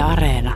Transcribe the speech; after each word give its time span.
Areena. 0.00 0.54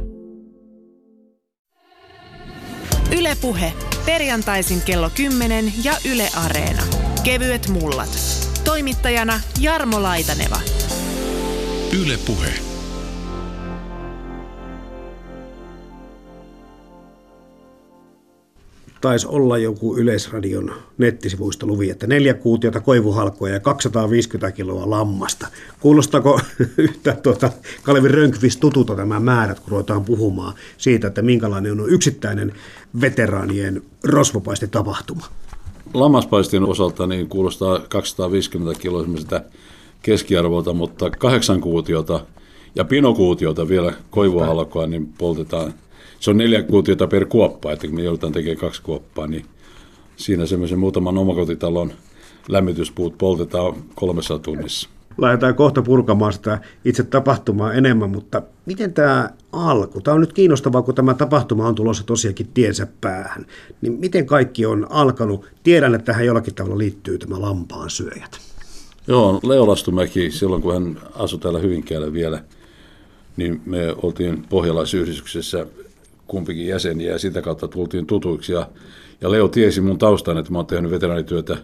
Ylepuhe 3.16 3.72
perjantaisin 4.06 4.80
kello 4.80 5.10
10 5.10 5.72
ja 5.84 5.92
Yle 6.04 6.28
Areena. 6.36 6.82
Kevyet 7.22 7.68
mullat. 7.68 8.18
Toimittajana 8.64 9.40
Jarmo 9.60 10.02
Laitaneva. 10.02 10.60
Yle 11.92 12.18
taisi 19.02 19.26
olla 19.26 19.58
joku 19.58 19.96
Yleisradion 19.96 20.72
nettisivuista 20.98 21.66
luvi, 21.66 21.90
että 21.90 22.06
neljä 22.06 22.34
kuutiota 22.34 22.80
koivuhalkoja 22.80 23.54
ja 23.54 23.60
250 23.60 24.56
kiloa 24.56 24.90
lammasta. 24.90 25.46
Kuulostako 25.80 26.40
yhtä 26.78 27.16
tuota, 27.22 27.50
Kalevi 27.82 28.08
Rönkvist 28.08 28.60
tutulta 28.60 28.96
tämä 28.96 29.20
määrät, 29.20 29.60
kun 29.60 29.70
ruvetaan 29.70 30.04
puhumaan 30.04 30.54
siitä, 30.78 31.06
että 31.06 31.22
minkälainen 31.22 31.80
on 31.80 31.90
yksittäinen 31.90 32.52
veteraanien 33.00 33.82
rosvopaisti 34.04 34.68
tapahtuma? 34.68 35.26
Lammaspaistin 35.94 36.62
osalta 36.62 37.06
niin 37.06 37.28
kuulostaa 37.28 37.80
250 37.88 38.80
kiloa 38.80 39.06
sitä 39.18 39.44
keskiarvolta, 40.02 40.72
mutta 40.72 41.10
kahdeksan 41.10 41.60
kuutiota 41.60 42.20
ja 42.74 42.84
pinokuutiota 42.84 43.68
vielä 43.68 43.92
koivuhalkoa 44.10 44.86
niin 44.86 45.06
poltetaan 45.18 45.74
se 46.22 46.30
on 46.30 46.36
neljä 46.36 46.62
kuutiota 46.62 47.06
per 47.06 47.26
kuoppa, 47.26 47.72
että 47.72 47.86
kun 47.86 47.96
me 47.96 48.02
joudutaan 48.02 48.32
tekemään 48.32 48.56
kaksi 48.56 48.82
kuoppaa, 48.82 49.26
niin 49.26 49.44
siinä 50.16 50.46
semmoisen 50.46 50.78
muutaman 50.78 51.18
omakotitalon 51.18 51.92
lämmityspuut 52.48 53.18
poltetaan 53.18 53.74
kolmessa 53.94 54.38
tunnissa. 54.38 54.88
Lähdetään 55.18 55.54
kohta 55.54 55.82
purkamaan 55.82 56.32
sitä 56.32 56.58
itse 56.84 57.02
tapahtumaa 57.02 57.72
enemmän, 57.72 58.10
mutta 58.10 58.42
miten 58.66 58.94
tämä 58.94 59.30
alku? 59.52 60.00
Tämä 60.00 60.14
on 60.14 60.20
nyt 60.20 60.32
kiinnostavaa, 60.32 60.82
kun 60.82 60.94
tämä 60.94 61.14
tapahtuma 61.14 61.68
on 61.68 61.74
tulossa 61.74 62.04
tosiaankin 62.04 62.48
tiensä 62.54 62.86
päähän. 63.00 63.46
Niin 63.80 63.92
miten 63.92 64.26
kaikki 64.26 64.66
on 64.66 64.86
alkanut? 64.90 65.46
Tiedän, 65.62 65.94
että 65.94 66.04
tähän 66.04 66.26
jollakin 66.26 66.54
tavalla 66.54 66.78
liittyy 66.78 67.18
tämä 67.18 67.40
lampaan 67.40 67.90
syöjät. 67.90 68.38
Joo, 69.06 69.40
Leo 69.42 69.68
Lastumäki, 69.68 70.30
silloin 70.30 70.62
kun 70.62 70.72
hän 70.72 70.98
asui 71.14 71.38
täällä 71.38 71.58
Hyvinkäällä 71.58 72.12
vielä, 72.12 72.44
niin 73.36 73.62
me 73.66 73.94
oltiin 74.02 74.44
pohjalaisyhdistyksessä 74.48 75.66
kumpikin 76.32 76.66
jäseniä 76.66 77.12
ja 77.12 77.18
sitä 77.18 77.42
kautta 77.42 77.68
tultiin 77.68 78.06
tutuiksi. 78.06 78.52
Ja, 78.52 78.68
ja 79.20 79.30
Leo 79.30 79.48
tiesi 79.48 79.80
mun 79.80 79.98
taustan, 79.98 80.38
että 80.38 80.52
mä 80.52 80.58
oon 80.58 80.66
tehnyt 80.66 80.90
veteraanityötä 80.90 81.56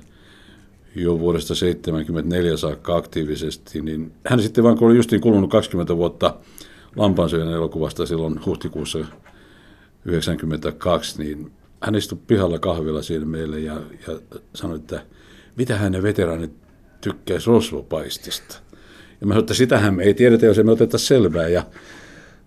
jo 0.96 1.18
vuodesta 1.18 1.48
1974 1.48 2.56
saakka 2.56 2.96
aktiivisesti, 2.96 3.82
niin 3.82 4.12
hän 4.26 4.42
sitten 4.42 4.64
vaan 4.64 4.78
kun 4.78 4.88
oli 4.88 4.96
justiin 4.96 5.20
kulunut 5.20 5.50
20 5.50 5.96
vuotta 5.96 6.34
Lampansyön 6.96 7.52
elokuvasta 7.52 8.06
silloin 8.06 8.40
huhtikuussa 8.46 8.98
1992, 8.98 11.22
niin 11.22 11.52
hän 11.82 11.94
istui 11.94 12.18
pihalla 12.26 12.58
kahvilla 12.58 13.02
siinä 13.02 13.24
meille 13.24 13.60
ja, 13.60 13.80
ja 14.08 14.18
sanoi, 14.54 14.76
että 14.76 15.02
mitä 15.56 15.76
hänen 15.76 16.02
veteraanit 16.02 16.52
tykkäisi 17.00 17.46
rosvopaistista. 17.46 18.58
Ja 19.20 19.26
mä 19.26 19.32
sanoin, 19.32 19.42
että 19.42 19.54
sitähän 19.54 19.94
me 19.94 20.02
ei 20.02 20.14
tiedetä, 20.14 20.46
jos 20.46 20.58
emme 20.58 20.72
oteta 20.72 20.98
selvää. 20.98 21.48
Ja 21.48 21.62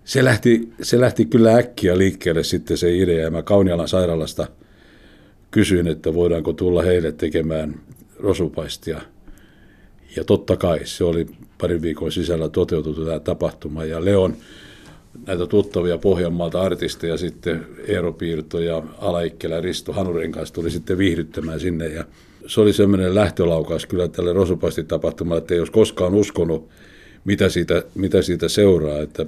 se 0.04 0.24
lähti, 0.24 0.68
se 0.82 1.00
lähti 1.00 1.24
kyllä 1.24 1.54
äkkiä 1.54 1.98
liikkeelle 1.98 2.44
sitten 2.44 2.76
se 2.76 2.96
idea. 2.96 3.30
Mä 3.30 3.42
Kaunialan 3.42 3.88
sairaalasta 3.88 4.46
kysyin, 5.50 5.86
että 5.86 6.14
voidaanko 6.14 6.52
tulla 6.52 6.82
heille 6.82 7.12
tekemään 7.12 7.80
rosupaistia. 8.18 9.00
Ja 10.16 10.24
totta 10.24 10.56
kai 10.56 10.80
se 10.84 11.04
oli 11.04 11.26
parin 11.60 11.82
viikon 11.82 12.12
sisällä 12.12 12.48
toteutettu 12.48 13.04
tämä 13.04 13.20
tapahtuma. 13.20 13.84
Ja 13.84 14.04
Leon 14.04 14.36
näitä 15.26 15.46
tuttavia 15.46 15.98
Pohjanmaalta 15.98 16.62
artisteja 16.62 17.16
sitten 17.16 17.66
Eero 17.86 18.12
Piirto 18.12 18.60
ja 18.60 18.82
Alaikkelä 18.98 19.60
Risto 19.60 19.92
Hanurin 19.92 20.32
kanssa 20.32 20.54
tuli 20.54 20.70
sitten 20.70 20.98
viihdyttämään 20.98 21.60
sinne. 21.60 21.86
Ja 21.88 22.04
se 22.46 22.60
oli 22.60 22.72
semmoinen 22.72 23.14
lähtölaukaus 23.14 23.86
kyllä 23.86 24.08
tälle 24.08 24.32
rosupaistitapahtumalle, 24.32 25.38
että 25.38 25.54
ei 25.54 25.60
olisi 25.60 25.72
koskaan 25.72 26.14
uskonut, 26.14 26.68
mitä 27.24 27.48
siitä, 27.48 27.82
mitä 27.94 28.22
siitä 28.22 28.48
seuraa. 28.48 28.98
Että 28.98 29.26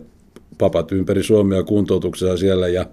papat 0.58 0.92
ympäri 0.92 1.22
Suomea 1.22 1.62
kuntoutuksessa 1.62 2.36
siellä 2.36 2.68
ja 2.68 2.86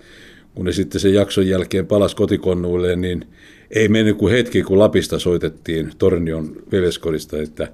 kun 0.56 0.66
ne 0.66 0.72
sitten 0.72 1.02
sen 1.02 1.14
jakson 1.14 1.48
jälkeen 1.48 1.88
palas 1.88 2.16
kotikonnuille, 2.16 2.96
niin 2.96 3.28
ei 3.72 3.88
mennyt 3.88 4.18
kuin 4.18 4.34
hetki, 4.34 4.64
kun 4.64 4.80
Lapista 4.80 5.20
soitettiin 5.20 5.92
Tornion 5.98 6.56
veljeskodista, 6.72 7.42
että 7.42 7.68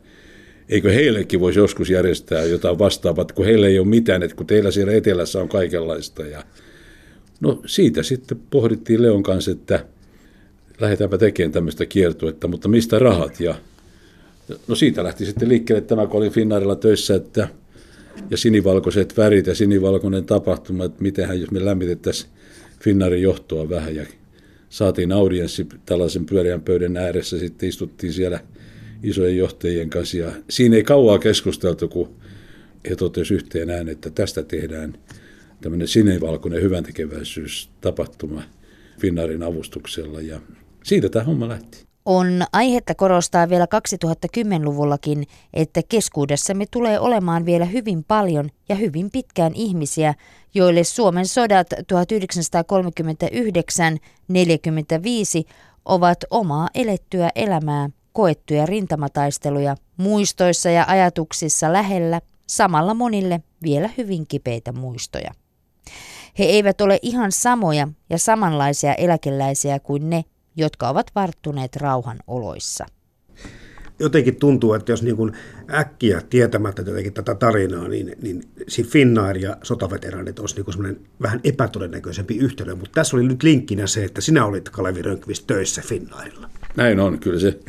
eikö 0.70 0.92
heillekin 0.92 1.40
voisi 1.40 1.59
joskus 1.59 1.90
järjestää 1.90 2.44
jotain 2.44 2.80
vastaavaa, 2.80 3.26
kun 3.36 3.46
heillä 3.46 3.68
ei 3.68 3.80
ole 3.80 3.88
mitään, 3.88 4.24
että 4.24 4.36
kun 4.36 4.47
teillä 4.47 4.72
siellä 4.72 4.94
etelässä 4.94 5.42
on 5.42 5.50
kaikenlaista. 5.50 6.26
Ja 6.26 6.44
no 7.40 7.62
siitä 7.66 8.03
sitten 8.03 8.40
pohdittiin 8.50 9.02
Leon 9.02 9.24
kanssa, 9.24 9.52
että 9.52 9.86
lähdetäänpä 10.80 11.18
tekemään 11.18 11.52
tämmöistä 11.52 11.86
kiertuetta, 11.86 12.47
mutta 12.47 12.70
mistä 12.70 13.00
rahat? 13.00 13.40
Ja 13.40 13.56
no 14.68 14.76
siitä 14.76 15.03
lähti 15.03 15.26
sitten 15.26 15.50
liikkeelle 15.50 15.81
tämä, 15.81 16.08
kun 16.08 16.18
olin 16.18 16.31
Finnaarilla 16.31 16.76
töissä, 16.76 17.16
että– 17.16 17.47
ja 18.29 18.38
sinivalkoiset 18.38 19.17
värit 19.17 19.47
ja 19.47 19.55
sinivalkoinen 19.55 20.25
tapahtuma, 20.25 20.85
että 20.85 21.01
mitenhän 21.01 21.41
jos 21.41 21.51
me 21.51 21.66
lämmitettäisiin 21.66 22.31
Finnaarin 22.81 23.22
johtoa 23.22 23.69
vähän 23.69 23.95
ja 23.95 24.05
saatiin 24.69 25.11
audienssi 25.11 25.67
tällaisen 25.85 26.25
pyöreän 26.25 26.61
pöydän 26.61 26.97
ääressä, 26.97 27.39
sitten 27.39 27.69
istuttiin 27.69 28.13
siellä 28.13 28.39
isojen 29.03 29.38
johtajien 29.38 29.89
kanssa 29.89 30.17
ja 30.17 30.31
siinä 30.50 30.75
ei 30.75 30.83
kauaa 30.83 31.19
keskusteltu, 31.19 31.88
kun 31.88 32.16
he 32.89 32.95
totesivat 32.95 33.41
yhteen 33.41 33.69
äänen, 33.69 33.89
että 33.89 34.09
tästä 34.09 34.44
tehdään 34.44 34.97
tämmöinen 35.61 35.88
sinivalkoinen 35.88 36.61
hyväntekeväisyystapahtuma 36.61 38.44
Finnaarin 38.99 39.44
avustuksella 39.44 40.22
ja 40.22 40.41
siitä 40.84 41.09
tämä 41.09 41.25
homma 41.25 41.47
lähti. 41.47 41.87
On 42.09 42.44
aihetta 42.53 42.95
korostaa 42.95 43.50
vielä 43.50 43.66
2010-luvullakin, 43.66 45.23
että 45.53 45.81
keskuudessamme 45.90 46.66
tulee 46.72 47.00
olemaan 47.00 47.45
vielä 47.45 47.66
hyvin 47.66 48.03
paljon 48.03 48.50
ja 48.69 48.75
hyvin 48.75 49.12
pitkään 49.12 49.51
ihmisiä, 49.56 50.13
joille 50.53 50.84
Suomen 50.84 51.28
sodat 51.28 51.67
1939-45 51.73 51.78
ovat 55.85 56.17
omaa 56.29 56.67
elettyä 56.75 57.29
elämää, 57.35 57.90
koettuja 58.13 58.66
rintamataisteluja, 58.66 59.75
muistoissa 59.97 60.69
ja 60.69 60.85
ajatuksissa 60.88 61.73
lähellä, 61.73 62.22
samalla 62.47 62.94
monille 62.94 63.41
vielä 63.63 63.90
hyvin 63.97 64.28
kipeitä 64.28 64.72
muistoja. 64.72 65.31
He 66.40 66.44
eivät 66.44 66.81
ole 66.81 67.00
ihan 67.01 67.31
samoja 67.31 67.88
ja 68.09 68.17
samanlaisia 68.17 68.94
eläkeläisiä 68.94 69.79
kuin 69.79 70.09
ne, 70.09 70.25
jotka 70.57 70.90
ovat 70.90 71.12
varttuneet 71.16 71.75
rauhan 71.75 72.18
oloissa. 72.28 72.85
Jotenkin 74.00 74.35
tuntuu, 74.35 74.73
että 74.73 74.91
jos 74.91 75.03
niin 75.03 75.16
kuin 75.16 75.31
äkkiä 75.73 76.22
tietämättä 76.29 76.81
jotenkin 76.81 77.13
tätä 77.13 77.35
tarinaa, 77.35 77.88
niin, 77.88 78.16
niin 78.22 78.44
Finnair 78.84 79.38
ja 79.38 79.57
sotaveteraanit 79.63 80.40
olisi 80.40 80.56
niin 80.56 80.73
semmoinen 80.73 81.00
vähän 81.22 81.40
epätodennäköisempi 81.44 82.38
yhtälö. 82.38 82.75
Mutta 82.75 82.91
tässä 82.94 83.17
oli 83.17 83.28
nyt 83.28 83.44
linkkinä 83.44 83.88
se, 83.88 84.03
että 84.03 84.22
sinä 84.22 84.46
olit 84.46 84.69
Kalevi 84.69 85.01
Rönkvist 85.01 85.47
töissä 85.47 85.81
Finnairilla. 85.85 86.50
Näin 86.75 87.00
on, 87.00 87.19
kyllä 87.19 87.40
se, 87.40 87.59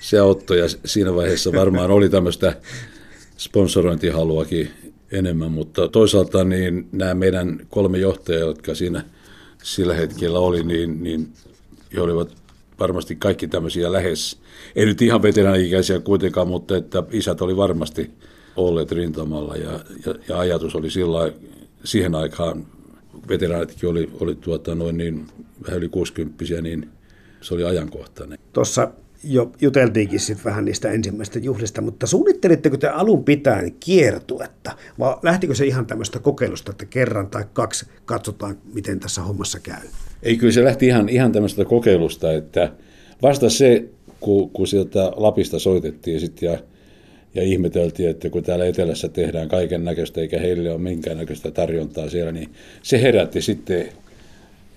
se 0.00 0.18
auttoi 0.18 0.58
ja 0.58 0.66
siinä 0.84 1.14
vaiheessa 1.14 1.52
varmaan 1.52 1.90
oli 1.90 2.08
tämmöistä 2.08 2.56
sponsorointihaluakin 3.36 4.70
enemmän, 5.12 5.52
mutta 5.52 5.88
toisaalta 5.88 6.44
niin 6.44 6.88
nämä 6.92 7.14
meidän 7.14 7.66
kolme 7.68 7.98
johtajaa, 7.98 8.40
jotka 8.40 8.74
siinä 8.74 9.04
sillä 9.62 9.94
hetkellä 9.94 10.38
oli, 10.38 10.62
niin, 10.62 11.02
niin 11.02 11.32
he 11.94 12.00
olivat 12.00 12.36
varmasti 12.80 13.16
kaikki 13.16 13.48
tämmöisiä 13.48 13.92
lähes, 13.92 14.40
ei 14.76 14.86
nyt 14.86 15.02
ihan 15.02 15.22
veteraani-ikäisiä 15.22 16.00
kuitenkaan, 16.00 16.48
mutta 16.48 16.76
että 16.76 17.02
isät 17.10 17.42
oli 17.42 17.56
varmasti 17.56 18.10
olleet 18.56 18.92
rintamalla 18.92 19.56
ja, 19.56 19.80
ja, 20.06 20.14
ja 20.28 20.38
ajatus 20.38 20.74
oli 20.74 20.90
sillä 20.90 21.32
siihen 21.84 22.14
aikaan, 22.14 22.66
veteraanitkin 23.28 23.88
oli, 23.88 24.10
oli 24.20 24.34
tuota 24.34 24.74
noin 24.74 24.96
niin 24.96 25.26
vähän 25.66 25.78
yli 25.78 25.88
60 25.88 26.44
niin 26.62 26.88
se 27.40 27.54
oli 27.54 27.64
ajankohtainen. 27.64 28.38
Tuossa 28.52 28.90
jo 29.24 29.52
juteltiinkin 29.60 30.20
sitten 30.20 30.44
vähän 30.44 30.64
niistä 30.64 30.90
ensimmäistä 30.90 31.38
juhlista, 31.38 31.80
mutta 31.80 32.06
suunnittelitteko 32.06 32.76
te 32.76 32.88
alun 32.88 33.24
pitäen 33.24 33.72
kiertuetta, 33.80 34.76
vai 34.98 35.16
lähtikö 35.22 35.54
se 35.54 35.66
ihan 35.66 35.86
tämmöistä 35.86 36.18
kokeilusta, 36.18 36.70
että 36.70 36.84
kerran 36.84 37.30
tai 37.30 37.44
kaksi 37.52 37.86
katsotaan, 38.04 38.58
miten 38.74 39.00
tässä 39.00 39.22
hommassa 39.22 39.60
käy? 39.60 39.88
Ei, 40.22 40.36
kyllä 40.36 40.52
se 40.52 40.64
lähti 40.64 40.86
ihan, 40.86 41.08
ihan 41.08 41.32
tämmöistä 41.32 41.64
kokeilusta, 41.64 42.32
että 42.32 42.72
vasta 43.22 43.50
se, 43.50 43.84
kun, 44.20 44.50
kun 44.50 44.66
sieltä 44.66 45.12
Lapista 45.16 45.58
soitettiin 45.58 46.20
sit 46.20 46.42
ja, 46.42 46.58
ja 47.34 47.42
ihmeteltiin, 47.42 48.10
että 48.10 48.30
kun 48.30 48.42
täällä 48.42 48.66
etelässä 48.66 49.08
tehdään 49.08 49.48
kaiken 49.48 49.84
näköistä 49.84 50.20
eikä 50.20 50.38
heille 50.38 50.70
ole 50.70 50.78
minkäännäköistä 50.78 51.50
tarjontaa 51.50 52.08
siellä, 52.08 52.32
niin 52.32 52.48
se 52.82 53.02
herätti 53.02 53.42
sitten, 53.42 53.88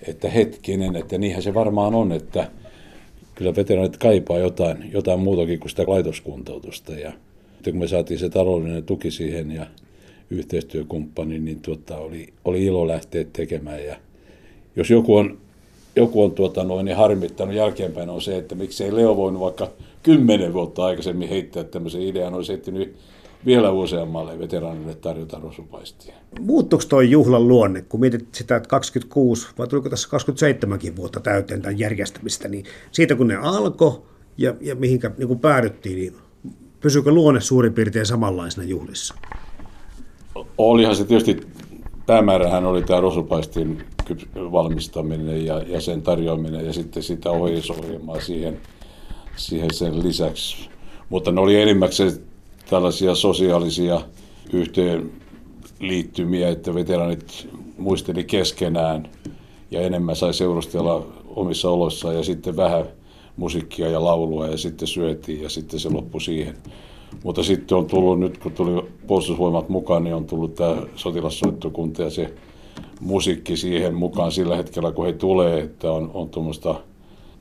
että 0.08 0.28
hetkinen, 0.28 0.96
että 0.96 1.18
niinhän 1.18 1.42
se 1.42 1.54
varmaan 1.54 1.94
on, 1.94 2.12
että 2.12 2.48
kyllä 3.34 3.56
veteraanit 3.56 3.96
kaipaa 3.96 4.38
jotain, 4.38 4.90
jotain 4.92 5.20
muutakin 5.20 5.60
kuin 5.60 5.70
sitä 5.70 5.84
laitoskuntoutusta. 5.86 6.92
Ja 6.92 7.12
kun 7.64 7.78
me 7.78 7.88
saatiin 7.88 8.20
se 8.20 8.28
taloudellinen 8.28 8.84
tuki 8.84 9.10
siihen 9.10 9.50
ja 9.50 9.66
yhteistyökumppani, 10.30 11.38
niin 11.38 11.60
tuota, 11.60 11.96
oli, 11.96 12.28
oli 12.44 12.64
ilo 12.64 12.88
lähteä 12.88 13.24
tekemään. 13.32 13.84
Ja 13.84 13.96
jos 14.76 14.90
joku 14.90 15.16
on, 15.16 15.38
joku 15.96 16.24
on 16.24 16.32
tuota, 16.32 16.64
noin, 16.64 16.84
niin 16.84 16.96
harmittanut 16.96 17.54
jälkeenpäin 17.54 18.10
on 18.10 18.22
se, 18.22 18.36
että 18.36 18.54
miksei 18.54 18.96
Leo 18.96 19.16
voinut 19.16 19.40
vaikka 19.40 19.68
kymmenen 20.02 20.52
vuotta 20.52 20.84
aikaisemmin 20.84 21.28
heittää 21.28 21.64
tämmöisen 21.64 22.00
idean, 22.00 22.34
olisi 22.34 22.52
ehtinyt 22.52 22.96
vielä 23.46 23.70
useammalle 23.70 24.38
veteraanille 24.38 24.94
tarjota 24.94 25.40
rosupaistia. 25.42 26.14
Muuttuiko 26.40 26.84
tuo 26.88 27.00
juhlan 27.00 27.48
luonne, 27.48 27.82
kun 27.82 28.00
mietit 28.00 28.34
sitä, 28.34 28.56
että 28.56 28.68
26 28.68 29.48
vai 29.58 29.68
tuliko 29.68 29.88
tässä 29.88 30.08
27 30.08 30.78
vuotta 30.96 31.20
täyteen 31.20 31.62
tämän 31.62 31.78
järjestämistä, 31.78 32.48
niin 32.48 32.64
siitä 32.92 33.14
kun 33.14 33.28
ne 33.28 33.36
alkoi 33.36 34.02
ja, 34.38 34.54
ja 34.60 34.74
mihinkä 34.74 35.10
niin 35.18 35.28
kuin 35.28 35.40
päädyttiin, 35.40 35.96
niin 35.96 36.14
pysyykö 36.80 37.10
luonne 37.10 37.40
suurin 37.40 37.72
piirtein 37.72 38.06
samanlaisena 38.06 38.66
juhlissa? 38.66 39.14
Olihan 40.58 40.96
se 40.96 41.04
tietysti, 41.04 41.40
päämäärähän 42.06 42.64
oli 42.64 42.82
tämä 42.82 43.00
rosupaistin 43.00 43.82
valmistaminen 44.34 45.46
ja, 45.46 45.58
ja 45.58 45.80
sen 45.80 46.02
tarjoaminen 46.02 46.66
ja 46.66 46.72
sitten 46.72 47.02
sitä 47.02 47.30
ohjelmaa 47.30 48.20
siihen, 48.20 48.60
siihen 49.36 49.74
sen 49.74 50.02
lisäksi. 50.02 50.68
Mutta 51.08 51.32
ne 51.32 51.40
oli 51.40 51.60
enimmäkseen 51.60 52.12
tällaisia 52.70 53.14
sosiaalisia 53.14 54.00
yhteenliittymiä, 54.52 56.48
että 56.48 56.74
veteranit 56.74 57.48
muisteli 57.78 58.24
keskenään 58.24 59.08
ja 59.70 59.80
enemmän 59.80 60.16
sai 60.16 60.34
seurustella 60.34 61.06
omissa 61.26 61.70
oloissaan 61.70 62.16
ja 62.16 62.22
sitten 62.22 62.56
vähän 62.56 62.84
musiikkia 63.36 63.88
ja 63.88 64.04
laulua 64.04 64.46
ja 64.46 64.56
sitten 64.56 64.88
syötiin 64.88 65.42
ja 65.42 65.48
sitten 65.48 65.80
se 65.80 65.88
loppui 65.88 66.20
siihen. 66.20 66.54
Mutta 67.24 67.42
sitten 67.42 67.78
on 67.78 67.86
tullut, 67.86 68.20
nyt 68.20 68.38
kun 68.38 68.52
tuli 68.52 68.84
puolustusvoimat 69.06 69.68
mukaan, 69.68 70.04
niin 70.04 70.14
on 70.14 70.26
tullut 70.26 70.54
tämä 70.54 70.76
sotilassoittokunta 70.96 72.02
ja 72.02 72.10
se 72.10 72.34
musiikki 73.04 73.56
siihen 73.56 73.94
mukaan 73.94 74.32
sillä 74.32 74.56
hetkellä, 74.56 74.92
kun 74.92 75.06
he 75.06 75.12
tulee, 75.12 75.60
että 75.60 75.92
on, 75.92 76.10
on 76.14 76.28
tuommoista 76.28 76.74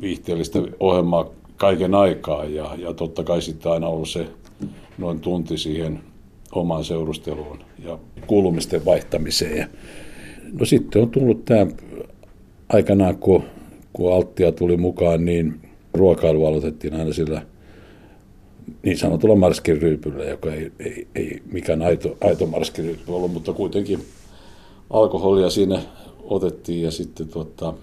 viihteellistä 0.01 0.59
ohjelmaa 0.79 1.29
kaiken 1.57 1.95
aikaa 1.95 2.45
ja, 2.45 2.75
ja 2.77 2.93
totta 2.93 3.23
kai 3.23 3.41
sitten 3.41 3.71
aina 3.71 3.87
ollut 3.87 4.09
se 4.09 4.27
noin 4.97 5.19
tunti 5.19 5.57
siihen 5.57 5.99
omaan 6.51 6.83
seurusteluun 6.83 7.59
ja 7.85 7.99
kuulumisten 8.27 8.85
vaihtamiseen. 8.85 9.69
No 10.59 10.65
sitten 10.65 11.01
on 11.01 11.09
tullut 11.09 11.45
tämä 11.45 11.67
aikanaan, 12.69 13.17
kun, 13.17 13.43
kun 13.93 14.13
Alttia 14.13 14.51
tuli 14.51 14.77
mukaan, 14.77 15.25
niin 15.25 15.61
ruokailu 15.93 16.45
aloitettiin 16.45 16.93
aina 16.93 17.13
sillä 17.13 17.41
niin 18.83 18.97
sanotulla 18.97 19.35
marskiryypyllä, 19.35 20.23
joka 20.23 20.53
ei, 20.53 20.71
ei, 20.79 21.07
ei 21.15 21.41
mikään 21.51 21.81
aito, 21.81 22.17
aito 22.21 22.45
marskiryypy 22.45 23.03
ollut, 23.07 23.33
mutta 23.33 23.53
kuitenkin 23.53 23.99
alkoholia 24.93 25.49
siinä 25.49 25.81
otettiin 26.23 26.81
ja 26.81 26.91
sitten, 26.91 27.27
tuota, 27.27 27.73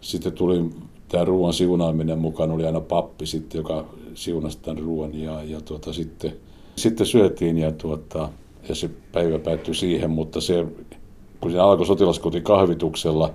sitten 0.00 0.32
tuli 0.32 0.70
tämä 1.08 1.24
ruoan 1.24 1.52
siunaaminen 1.52 2.18
mukaan, 2.18 2.50
oli 2.50 2.66
aina 2.66 2.80
pappi 2.80 3.26
sitten, 3.26 3.58
joka 3.58 3.84
siunasi 4.14 4.58
tämän 4.62 4.82
ruoan 4.82 5.20
ja, 5.20 5.42
ja 5.42 5.60
tuota, 5.60 5.92
sitten, 5.92 6.32
sitten 6.76 7.06
syötiin 7.06 7.58
ja, 7.58 7.72
tuota, 7.72 8.28
ja 8.68 8.74
se 8.74 8.90
päivä 9.12 9.38
päättyi 9.38 9.74
siihen, 9.74 10.10
mutta 10.10 10.40
se, 10.40 10.66
kun 11.40 11.50
se 11.50 11.58
alkoi 11.58 11.86
sotilaskotin 11.86 12.42
kahvituksella 12.42 13.34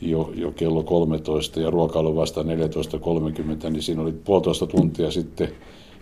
jo, 0.00 0.32
jo 0.34 0.52
kello 0.52 0.82
13 0.82 1.60
ja 1.60 1.70
ruokailu 1.70 2.16
vasta 2.16 2.42
14.30, 2.42 3.70
niin 3.70 3.82
siinä 3.82 4.02
oli 4.02 4.12
puolitoista 4.12 4.66
tuntia 4.66 5.10
sitten 5.10 5.48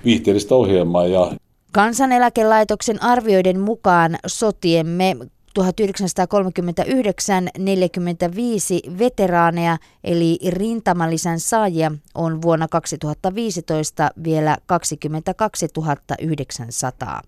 viihteellistä 0.04 0.54
ohjelmaa. 0.54 1.06
Ja 1.06 1.32
Kansaneläkelaitoksen 1.72 3.02
arvioiden 3.02 3.60
mukaan 3.60 4.16
sotiemme 4.26 5.16
1939 5.54 7.48
45 7.58 8.82
veteraaneja 8.98 9.78
eli 10.04 10.38
rintamalisän 10.48 11.40
saajia 11.40 11.92
on 12.14 12.42
vuonna 12.42 12.68
2015 12.68 14.10
vielä 14.24 14.56
22 14.66 15.66
900. 16.20 17.20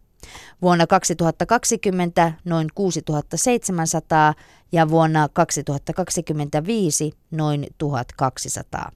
Vuonna 0.62 0.86
2020 0.86 2.32
noin 2.44 2.68
6700 2.74 4.34
ja 4.72 4.88
vuonna 4.88 5.28
2025 5.32 7.12
noin 7.30 7.66
1200. 7.78 8.92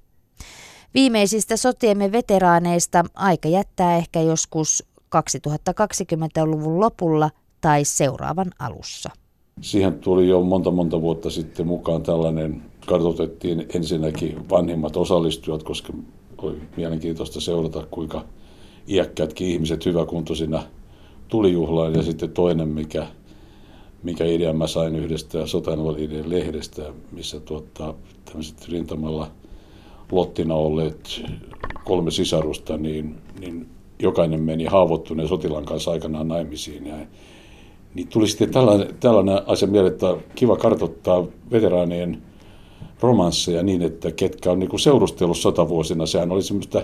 Viimeisistä 0.94 1.56
sotiemme 1.56 2.12
veteraaneista 2.12 3.05
aika 3.15 3.49
jättää 3.49 3.97
ehkä 3.97 4.21
joskus 4.21 4.85
2020-luvun 5.17 6.81
lopulla 6.81 7.31
tai 7.61 7.85
seuraavan 7.85 8.50
alussa. 8.59 9.11
Siihen 9.60 9.94
tuli 9.94 10.28
jo 10.28 10.42
monta 10.42 10.70
monta 10.70 11.00
vuotta 11.00 11.30
sitten 11.30 11.66
mukaan 11.66 12.02
tällainen, 12.02 12.62
kartoitettiin 12.86 13.66
ensinnäkin 13.74 14.48
vanhimmat 14.50 14.96
osallistujat, 14.96 15.62
koska 15.62 15.92
oli 16.38 16.56
mielenkiintoista 16.76 17.40
seurata, 17.40 17.86
kuinka 17.90 18.24
iäkkäätkin 18.88 19.48
ihmiset 19.48 19.86
hyväkuntoisina 19.86 20.62
tuli 21.28 21.52
juhlaan. 21.52 21.94
Ja 21.94 22.02
sitten 22.02 22.30
toinen, 22.30 22.68
mikä, 22.68 23.06
mikä 24.02 24.24
idea 24.24 24.52
mä 24.52 24.66
sain 24.66 24.96
yhdestä 24.96 25.46
sotainvalidien 25.46 26.30
lehdestä, 26.30 26.82
missä 27.12 27.40
tuottaa 27.40 27.94
tämmöiset 28.24 28.68
rintamalla 28.68 29.30
lottina 30.12 30.54
olleet 30.54 31.22
kolme 31.84 32.10
sisarusta, 32.10 32.76
niin, 32.76 33.14
niin 33.40 33.66
jokainen 34.02 34.40
meni 34.40 34.64
haavoittuneen 34.64 35.28
sotilaan 35.28 35.64
kanssa 35.64 35.90
aikanaan 35.90 36.28
naimisiin. 36.28 36.86
Ja 36.86 36.94
niin 37.94 38.08
tuli 38.08 38.28
sitten 38.28 38.50
tällainen, 38.50 38.94
tällainen 39.00 39.40
asia 39.46 39.69
mieleen, 39.69 39.92
että 39.92 40.16
kiva 40.34 40.56
kartoittaa 40.56 41.26
veteraanien 41.50 42.22
romansseja 43.00 43.62
niin, 43.62 43.82
että 43.82 44.12
ketkä 44.12 44.50
on 44.50 44.58
niin 44.58 44.70
kuin 44.70 44.81
seurustellut 44.81 45.37
sotavuosina. 45.37 46.06
Sehän 46.06 46.32
oli 46.32 46.42
semmoista 46.42 46.82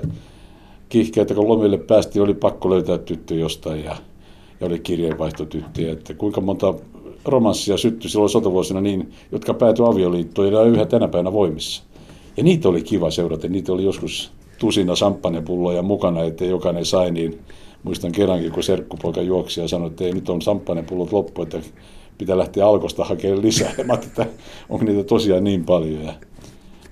kiihkeä, 0.89 1.23
että 1.23 1.35
kun 1.35 1.49
lomille 1.49 1.79
päästiin, 1.79 2.23
oli 2.23 2.35
pakko 2.35 2.71
löytää 2.71 2.99
tyttö 2.99 3.35
jostain 3.35 3.85
ja, 3.85 3.97
ja 4.61 4.67
oli 4.67 4.79
kirjeenvaihtotyttöjä. 4.79 5.93
Että 5.93 6.15
kuinka 6.15 6.41
monta 6.41 6.75
romanssia 7.25 7.77
syttyi 7.77 8.11
silloin 8.11 8.31
sotavuosina 8.31 8.81
niin, 8.81 9.13
jotka 9.33 9.55
päätyi 9.55 9.87
avioliittoon 9.89 10.53
ja 10.53 10.63
yhä 10.63 10.87
tänä 10.87 11.09
päivänä 11.09 11.33
voimissa. 11.33 11.83
Ja 12.37 12.43
niitä 12.43 12.69
oli 12.69 12.83
kiva 12.83 13.11
seurata. 13.11 13.49
Niitä 13.49 13.73
oli 13.73 13.85
joskus 13.85 14.33
tusina 14.59 14.97
samppanepulloja 14.97 15.83
mukana, 15.83 16.23
että 16.23 16.45
jokainen 16.45 16.85
sai, 16.85 17.11
niin 17.11 17.39
muistan 17.87 18.13
kerrankin, 18.13 18.53
kun 18.53 18.63
serkkupoika 18.63 19.23
juoksi 19.23 19.61
ja 19.61 19.69
sanoi, 19.69 19.89
että 19.89 20.05
ei 20.05 20.13
nyt 20.13 20.29
on 20.29 20.43
samppanepullot 20.43 21.13
loppu, 21.13 21.43
että 21.43 21.59
pitää 22.19 22.39
lähteä 22.39 22.67
alkosta 22.67 23.05
hakemaan 23.05 23.43
lisää. 23.43 23.75
Ja 23.79 23.85
mä 23.89 23.95
että 23.95 24.27
onko 24.69 24.85
niitä 24.85 25.05
tosiaan 25.05 25.45
niin 25.45 25.65
paljon. 25.65 26.05
Ja, 26.05 26.13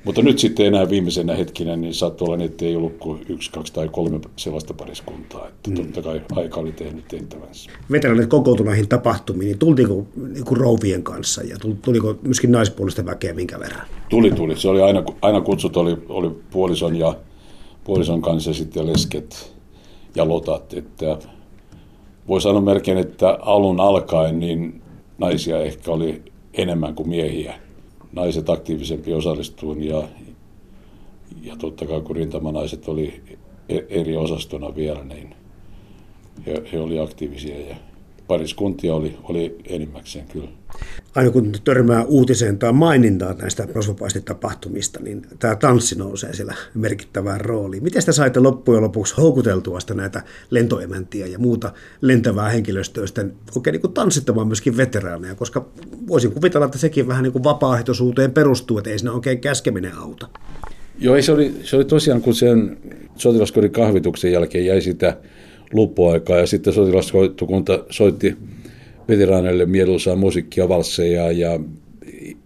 mutta 0.05 0.23
nyt 0.23 0.39
sitten 0.39 0.67
enää 0.67 0.91
viimeisenä 0.91 1.35
hetkinä, 1.35 1.77
niin 1.77 1.95
saattoi 1.95 2.29
olla, 2.29 2.45
että 2.45 2.65
ei 2.65 2.77
ollut 2.77 2.97
kuin 2.99 3.27
yksi, 3.29 3.51
kaksi 3.51 3.73
tai 3.73 3.89
kolme 3.89 4.21
sellaista 4.37 4.75
pariskuntaa. 4.75 5.49
Että 5.49 5.71
mm. 5.71 5.77
totta 5.77 6.03
kai 6.03 6.23
aika 6.37 6.61
oli 6.61 6.73
tehnyt 6.73 7.09
tehtävänsä. 7.09 7.71
Veteranit 7.91 8.27
kokoutui 8.27 8.67
näihin 8.67 8.89
tapahtumiin, 8.89 9.47
niin 9.47 9.59
tultiinko 9.59 10.07
niin 10.33 10.45
kuin 10.45 10.61
rouvien 10.61 11.03
kanssa 11.03 11.43
ja 11.43 11.57
tuliko 11.83 12.15
myöskin 12.23 12.53
naispuolista 12.53 13.07
väkeä 13.07 13.35
minkä 13.35 13.59
verran? 13.59 13.87
Tuli, 14.09 14.31
tuli. 14.31 14.57
Se 14.57 14.69
oli 14.69 14.83
aina, 14.83 15.03
aina 15.23 15.41
kutsut 15.41 15.77
oli, 15.77 15.97
oli 16.09 16.31
puolison 16.51 16.97
ja 16.97 17.17
puolison 17.85 18.23
kanssa 18.23 18.55
sitten 18.55 18.87
lesket 18.87 19.54
ja 20.15 20.29
lotat. 20.29 20.75
Että 20.75 21.19
voi 22.29 22.41
sanoa 22.41 22.61
melkein, 22.61 22.99
että 22.99 23.39
alun 23.43 23.81
alkaen 23.81 24.39
niin 24.39 24.83
naisia 25.19 25.63
ehkä 25.63 25.91
oli 25.91 26.23
enemmän 26.55 26.95
kuin 26.95 27.09
miehiä. 27.09 27.55
Naiset 28.13 28.51
aktiivisempi 28.51 29.15
osallistuun 29.15 29.83
ja, 29.83 30.03
ja 31.43 31.57
totta 31.57 31.87
kai 31.87 32.01
kun 32.01 32.17
rintamanaiset 32.17 32.89
oli 32.89 33.23
e-, 33.69 33.87
eri 33.89 34.17
osastona 34.17 34.77
vielä, 34.77 35.05
niin 35.05 35.35
he, 36.47 36.63
he 36.73 36.81
oli 36.81 36.99
aktiivisia 36.99 37.61
ja 37.61 37.77
pariskuntia 38.27 38.95
oli, 38.95 39.17
oli 39.23 39.57
enimmäkseen 39.65 40.27
kyllä. 40.27 40.49
Aina 41.15 41.31
kun 41.31 41.53
törmää 41.65 42.05
uutiseen 42.05 42.59
tai 42.59 42.73
mainintaan 42.73 43.39
näistä 43.39 43.69
rosvopaistitapahtumista, 43.75 45.01
niin 45.03 45.23
tämä 45.39 45.57
tanssi 45.57 45.99
nousee 45.99 46.33
siellä 46.33 46.55
merkittävään 46.75 47.41
rooliin. 47.41 47.83
Miten 47.83 48.03
sitä 48.03 48.13
saitte 48.13 48.41
loppujen 48.41 48.83
lopuksi 48.83 49.15
houkuteltua 49.17 49.81
sitä 49.81 49.95
näitä 49.95 50.23
lentoemäntiä 50.51 51.27
ja 51.27 51.39
muuta 51.39 51.73
lentävää 52.01 52.49
henkilöstöä 52.49 53.07
sitten 53.07 53.33
oikein 53.57 53.73
niin 53.73 53.81
kuin 53.81 53.93
tanssittamaan 53.93 54.47
myöskin 54.47 54.77
veteraaneja, 54.77 55.35
koska 55.35 55.69
voisin 56.09 56.33
kuvitella, 56.33 56.67
että 56.67 56.79
sekin 56.79 57.09
vähän 57.09 57.23
niin 57.23 57.33
kuin 57.33 57.45
vapaaehtoisuuteen 57.45 58.33
perustuu, 58.33 58.79
että 58.79 58.91
ei 58.91 58.99
siinä 58.99 59.13
oikein 59.13 59.41
käskeminen 59.41 59.99
auta. 59.99 60.29
Joo, 60.99 61.23
se 61.23 61.33
oli, 61.33 61.55
se 61.63 61.77
oli 61.77 61.85
tosiaan, 61.85 62.23
kun 62.23 62.35
sen 62.35 62.77
sotilaskodin 63.17 63.71
kahvituksen 63.71 64.33
jälkeen 64.33 64.67
jäi 64.67 64.81
sitä 64.81 65.17
luppuaikaa 65.73 66.39
ja 66.39 66.47
sitten 66.47 66.73
sotilaskoittukunta 66.73 67.85
soitti 67.91 68.37
veteraaneille 69.09 69.67
mieluisaa 69.67 70.17
musiikkia, 70.17 70.69
valsseja 70.69 71.33
ja 71.33 71.61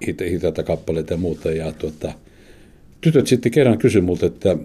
hit, 0.07 0.21
hitaita 0.31 0.62
kappaleita 0.62 1.12
ja 1.12 1.17
muuta. 1.17 1.50
Ja 1.50 1.73
tuota, 1.73 2.12
tytöt 3.00 3.27
sitten 3.27 3.53
kerran 3.53 3.79
kysyi 3.79 4.00
multa, 4.00 4.27
että, 4.27 4.57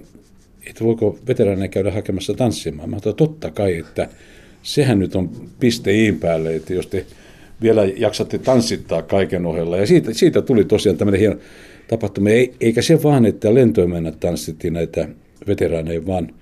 että 0.69 0.83
voiko 0.83 1.19
veteraaneja 1.27 1.67
käydä 1.67 1.91
hakemassa 1.91 2.33
tanssimaan. 2.33 2.89
Mä 2.89 2.99
sanoin, 2.99 3.15
totta 3.15 3.51
kai, 3.51 3.77
että 3.77 4.09
sehän 4.63 4.99
nyt 4.99 5.15
on 5.15 5.29
piste 5.59 5.93
iin 5.93 6.19
päälle, 6.19 6.55
että 6.55 6.73
jos 6.73 6.87
te 6.87 7.05
vielä 7.61 7.85
jaksatte 7.85 8.37
tanssittaa 8.37 9.01
kaiken 9.01 9.45
ohella. 9.45 9.77
Ja 9.77 9.85
siitä, 9.85 10.13
siitä 10.13 10.41
tuli 10.41 10.65
tosiaan 10.65 10.97
tämmöinen 10.97 11.19
hieno 11.19 11.35
tapahtuma. 11.87 12.29
Eikä 12.59 12.81
se 12.81 13.03
vaan, 13.03 13.25
että 13.25 13.53
lentoimennät 13.53 14.19
tanssittiin 14.19 14.73
näitä 14.73 15.07
veteraaneja, 15.47 16.05
vaan 16.05 16.33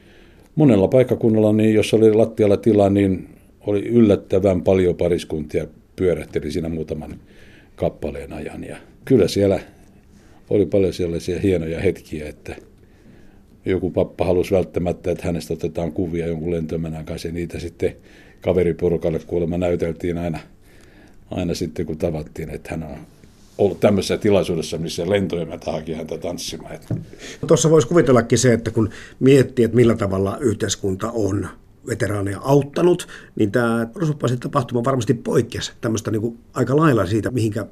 monella 0.56 0.88
paikkakunnalla, 0.88 1.54
niin 1.54 1.74
jos 1.74 1.94
oli 1.94 2.14
lattialla 2.14 2.58
tila, 2.58 2.90
niin 2.90 3.28
oli 3.68 3.88
yllättävän 3.88 4.62
paljon 4.62 4.96
pariskuntia 4.96 5.68
pyörähteli 5.96 6.52
siinä 6.52 6.70
muutaman 6.70 7.20
kappaleen 7.76 8.34
ajan. 8.34 8.64
Ja 8.64 8.78
kyllä 9.06 9.28
siellä 9.28 9.60
oli 10.50 10.66
paljon 10.66 10.94
sellaisia 10.94 11.40
hienoja 11.40 11.80
hetkiä, 11.80 12.30
että 12.30 12.56
joku 13.66 13.92
pappa 13.92 14.26
halusi 14.26 14.52
välttämättä, 14.52 15.12
että 15.12 15.26
hänestä 15.26 15.54
otetaan 15.54 15.92
kuvia 15.92 16.28
jonkun 16.28 16.52
lentoemänän 16.52 17.06
kanssa 17.06 17.28
ja 17.28 17.34
niitä 17.34 17.60
sitten 17.60 17.96
kaveriporukalle 18.42 19.20
kuulemma 19.20 19.58
näyteltiin 19.58 20.18
aina, 20.18 20.40
aina 21.32 21.54
sitten 21.54 21.86
kun 21.86 21.98
tavattiin, 21.98 22.50
että 22.50 22.70
hän 22.72 22.84
on 22.84 22.98
ollut 23.58 23.80
tämmöisessä 23.80 24.18
tilaisuudessa, 24.18 24.78
missä 24.78 25.10
lentoemäntä 25.10 25.72
haki 25.72 25.94
häntä 25.94 26.18
tanssimaan. 26.18 26.80
Tuossa 27.48 27.70
voisi 27.70 27.88
kuvitellakin 27.88 28.38
se, 28.38 28.54
että 28.54 28.72
kun 28.72 28.90
miettii, 29.20 29.66
että 29.66 29.76
millä 29.76 29.96
tavalla 29.96 30.38
yhteiskunta 30.38 31.12
on 31.12 31.48
veteraaneja 31.88 32.40
auttanut, 32.42 33.08
niin 33.36 33.52
tämä 33.52 33.88
Rosupaisin 33.96 34.40
tapahtuma 34.40 34.84
varmasti 34.84 35.14
poikkesi 35.14 35.72
tämmöistä 35.82 36.12
niin 36.12 36.22
kuin 36.22 36.38
aika 36.54 36.76
lailla 36.76 37.06
siitä, 37.06 37.32
mihinkä 37.32 37.66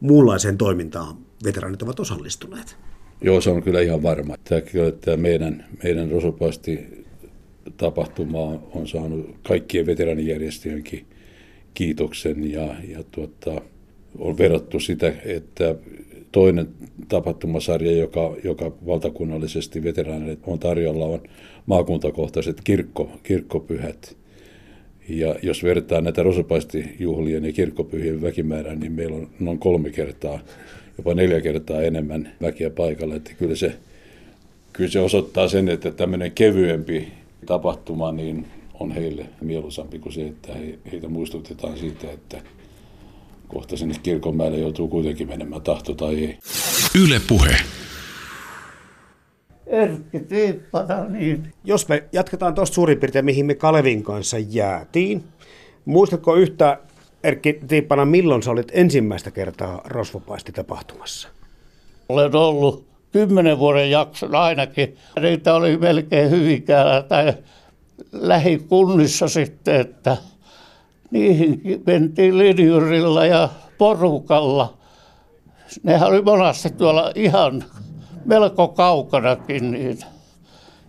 muunlaiseen 0.00 0.58
toimintaan 0.58 1.16
veteraanit 1.44 1.82
ovat 1.82 2.00
osallistuneet. 2.00 2.76
Joo, 3.20 3.40
se 3.40 3.50
on 3.50 3.62
kyllä 3.62 3.80
ihan 3.80 4.02
varma. 4.02 4.34
Tämä, 4.44 4.60
tämä 5.00 5.16
meidän, 5.16 5.64
meidän 5.82 6.10
Rosopasti 6.10 7.04
tapahtuma 7.76 8.38
on 8.74 8.88
saanut 8.88 9.36
kaikkien 9.48 9.86
veteraanijärjestöjenkin 9.86 11.06
kiitoksen 11.74 12.52
ja, 12.52 12.74
ja 12.88 13.04
tuota, 13.10 13.60
on 14.18 14.38
verrattu 14.38 14.80
sitä, 14.80 15.12
että 15.24 15.74
toinen 16.32 16.68
tapahtumasarja, 17.08 17.92
joka, 17.92 18.36
joka 18.44 18.72
valtakunnallisesti 18.86 19.82
veteraaneille 19.82 20.38
on 20.46 20.58
tarjolla, 20.58 21.04
on 21.04 21.22
maakuntakohtaiset 21.66 22.60
kirkko, 22.64 23.10
kirkkopyhät. 23.22 24.16
Ja 25.08 25.34
jos 25.42 25.62
vertaa 25.62 26.00
näitä 26.00 26.22
rosopaistijuhlien 26.22 27.44
ja 27.44 27.52
kirkkopyhien 27.52 28.22
väkimäärää, 28.22 28.74
niin 28.74 28.92
meillä 28.92 29.16
on 29.16 29.28
noin 29.40 29.58
kolme 29.58 29.90
kertaa, 29.90 30.38
jopa 30.98 31.14
neljä 31.14 31.40
kertaa 31.40 31.82
enemmän 31.82 32.32
väkeä 32.42 32.70
paikalla. 32.70 33.14
Että 33.14 33.30
kyllä, 33.38 33.56
se, 33.56 33.72
kyllä 34.72 34.90
se 34.90 35.00
osoittaa 35.00 35.48
sen, 35.48 35.68
että 35.68 35.90
tämmöinen 35.90 36.32
kevyempi 36.32 37.08
tapahtuma 37.46 38.12
niin 38.12 38.46
on 38.80 38.92
heille 38.92 39.26
mieluisampi 39.40 39.98
kuin 39.98 40.12
se, 40.12 40.26
että 40.26 40.52
heitä 40.92 41.08
muistutetaan 41.08 41.78
siitä, 41.78 42.10
että 42.12 42.42
kohta 43.48 43.76
sinne 43.76 43.94
kirkonmäelle 44.02 44.58
joutuu 44.58 44.88
kuitenkin 44.88 45.28
menemään 45.28 45.62
tahto 45.62 45.94
tai 45.94 46.14
ei. 46.14 46.38
Yle 47.04 47.20
puhe. 47.28 47.56
Erkki 49.66 50.20
Tiippana, 50.20 51.04
niin 51.04 51.52
Jos 51.64 51.88
me 51.88 52.04
jatketaan 52.12 52.54
tuosta 52.54 52.74
suurin 52.74 52.98
piirtein, 52.98 53.24
mihin 53.24 53.46
me 53.46 53.54
Kalevin 53.54 54.02
kanssa 54.02 54.38
jäätiin. 54.38 55.24
Muistatko 55.84 56.34
yhtä, 56.34 56.78
Erkki 57.24 57.60
Tiippana, 57.68 58.04
milloin 58.04 58.42
sä 58.42 58.50
olit 58.50 58.72
ensimmäistä 58.72 59.30
kertaa 59.30 59.80
rosvopaisti 59.84 60.52
tapahtumassa? 60.52 61.28
olen 62.08 62.36
ollut 62.36 62.86
kymmenen 63.12 63.58
vuoden 63.58 63.90
jakson 63.90 64.34
ainakin. 64.34 64.96
Niitä 65.20 65.54
oli 65.54 65.76
melkein 65.76 66.30
Hyvinkäällä 66.30 67.02
tai 67.02 67.32
lähikunnissa 68.12 69.28
sitten, 69.28 69.80
että 69.80 70.16
niihin 71.10 71.62
mentiin 71.86 72.38
linjurilla 72.38 73.26
ja 73.26 73.48
porukalla. 73.78 74.76
Nehän 75.82 76.08
oli 76.08 76.22
monasti 76.22 76.70
tuolla 76.70 77.12
ihan 77.14 77.64
melko 78.26 78.68
kaukanakin 78.68 79.70
niin. 79.70 79.98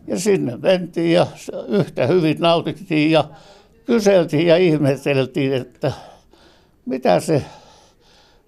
Ja 0.07 0.19
sinne 0.19 0.57
mentiin 0.57 1.11
ja 1.11 1.27
yhtä 1.67 2.07
hyvin 2.07 2.37
nautittiin 2.39 3.11
ja 3.11 3.23
kyseltiin 3.85 4.47
ja 4.47 4.57
ihmeteltiin, 4.57 5.53
että 5.53 5.91
mitä 6.85 7.19
se 7.19 7.43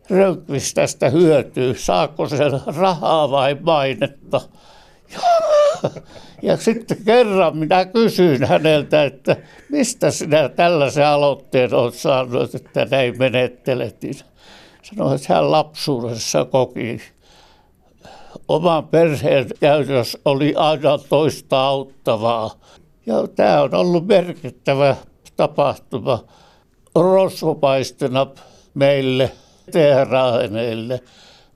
Rönkvist 0.10 0.76
tästä 0.76 1.10
hyötyy, 1.10 1.76
saako 1.76 2.30
se 2.30 2.38
rahaa 2.78 3.32
vai 3.32 3.58
mainetta. 3.62 4.42
Ja 6.42 6.58
sitten 6.58 6.98
kerran 7.06 7.58
minä 7.58 7.86
kysyin 7.86 8.48
häneltä, 8.48 9.04
että 9.04 9.36
mistä 9.70 10.12
sinä 10.12 10.50
tällaisen 10.50 11.08
aloitteen 11.08 11.74
olet 11.74 11.94
saanut, 11.94 12.56
että 12.56 12.88
näin 12.92 13.18
menettelet. 13.20 14.02
Niin 14.02 14.16
sanoi, 14.82 15.16
että 15.16 15.34
hän 15.34 15.52
lapsuudessa 15.52 16.46
koki 16.46 17.02
oman 18.48 18.88
perheen 18.88 19.46
käytös 19.60 20.18
oli 20.26 20.54
aina 20.58 20.98
toista 20.98 21.68
auttavaa. 21.68 22.52
Ja 23.06 23.28
tämä 23.28 23.62
on 23.62 23.76
ollut 23.76 24.08
merkittävä 24.08 24.96
tapahtuma 25.36 26.24
rosvopaistena 26.96 28.28
meille, 28.74 29.32
teheraaneille, 29.72 31.00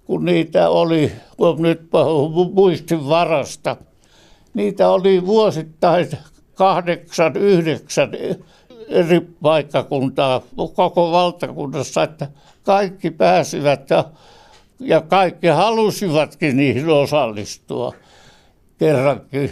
kun 0.06 0.26
niitä 0.26 0.70
oli, 0.70 1.12
kun 1.38 1.62
nyt 1.62 1.82
muistin 2.54 3.10
varasta, 3.10 3.78
niitä 4.54 4.90
oli 4.90 5.26
vuosittain 5.26 6.08
kahdeksan, 6.54 7.36
yhdeksän 7.36 8.12
eri 8.88 9.22
paikkakuntaa 9.42 10.42
koko 10.76 11.12
valtakunnassa, 11.12 12.04
että 12.04 12.28
kaikki 12.64 13.12
pääsivät 13.12 13.90
ja, 13.90 14.06
ja 14.84 15.02
kaikki 15.02 15.48
halusivatkin 15.48 16.58
niihin 16.58 16.90
osallistua 16.90 17.94
kerrankin. 18.78 19.52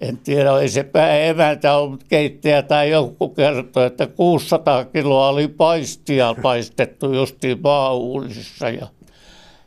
En 0.00 0.18
tiedä, 0.18 0.58
ei 0.58 0.68
se 0.68 0.82
pääemäntä 0.82 1.76
ole, 1.76 1.98
keittäjä 2.08 2.62
tai 2.62 2.90
joku 2.90 3.28
kertoi, 3.28 3.86
että 3.86 4.06
600 4.06 4.84
kiloa 4.84 5.28
oli 5.28 5.48
paistia 5.48 6.34
paistettu 6.42 7.12
justiin 7.12 7.60
maauunissa. 7.62 8.68
Ja, 8.68 8.86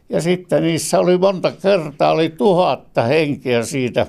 ja 0.10 0.22
sitten 0.22 0.64
niissä 0.64 1.00
oli 1.00 1.18
monta 1.18 1.52
kertaa, 1.52 2.12
oli 2.12 2.30
tuhatta 2.30 3.02
henkeä 3.02 3.64
siitä 3.64 4.08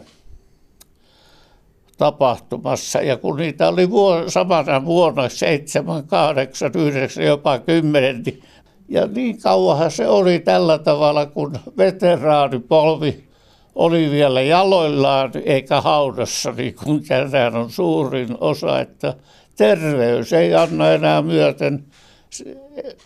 tapahtumassa. 1.98 3.00
Ja 3.00 3.16
kun 3.16 3.36
niitä 3.36 3.68
oli 3.68 3.90
vuo, 3.90 4.24
samana 4.28 4.84
vuonna 4.84 5.28
7, 5.28 6.06
8, 6.06 6.70
9, 6.74 7.24
jopa 7.24 7.58
10, 7.58 8.22
niin, 8.22 8.42
ja 8.88 9.06
niin 9.06 9.40
kauanhan 9.40 9.90
se 9.90 10.08
oli 10.08 10.38
tällä 10.38 10.78
tavalla, 10.78 11.26
kun 11.26 11.52
veteraanipolvi 11.76 13.26
oli 13.74 14.10
vielä 14.10 14.42
jaloillaan 14.42 15.30
eikä 15.44 15.80
haudassa, 15.80 16.52
niin 16.52 16.74
kuin 16.84 17.06
tänään 17.08 17.56
on 17.56 17.70
suurin 17.70 18.36
osa, 18.40 18.80
että 18.80 19.14
terveys 19.56 20.32
ei 20.32 20.54
anna 20.54 20.90
enää 20.90 21.22
myöten. 21.22 21.84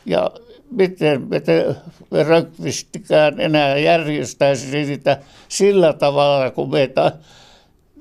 Ja 0.07 0.31
miten 0.71 1.29
me, 1.29 1.43
enää 3.39 3.79
järjestäisi 3.79 4.87
niitä 4.87 5.19
sillä 5.49 5.93
tavalla, 5.93 6.51
kun 6.51 6.71
meitä 6.71 7.13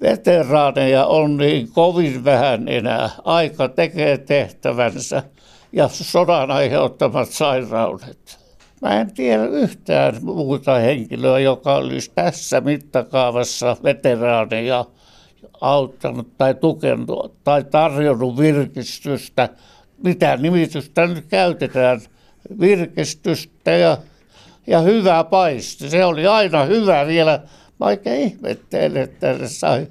veteraaneja 0.01 1.05
on 1.05 1.37
niin 1.37 1.71
kovin 1.71 2.23
vähän 2.23 2.67
enää. 2.67 3.09
Aika 3.25 3.69
tekee 3.69 4.17
tehtävänsä 4.17 5.23
ja 5.71 5.87
sodan 5.87 6.51
aiheuttamat 6.51 7.29
sairaudet. 7.29 8.39
Mä 8.81 9.01
en 9.01 9.13
tiedä 9.13 9.45
yhtään 9.45 10.15
muuta 10.21 10.75
henkilöä, 10.75 11.39
joka 11.39 11.75
olisi 11.75 12.11
tässä 12.15 12.61
mittakaavassa 12.61 13.77
veteraaneja 13.83 14.85
auttanut 15.61 16.37
tai 16.37 16.53
tukenut 16.53 17.43
tai 17.43 17.63
tarjonnut 17.63 18.37
virkistystä. 18.37 19.49
Mitä 20.03 20.37
nimitystä 20.37 21.07
nyt 21.07 21.25
käytetään? 21.25 22.01
Virkistystä 22.59 23.71
ja, 23.71 23.97
ja 24.67 24.79
hyvä 24.79 25.23
paisti. 25.23 25.89
Se 25.89 26.05
oli 26.05 26.27
aina 26.27 26.63
hyvä 26.63 27.07
vielä, 27.07 27.39
vaikka 27.79 28.13
ihmettelin, 28.13 28.97
että 28.97 29.37
se 29.37 29.47
sai 29.47 29.87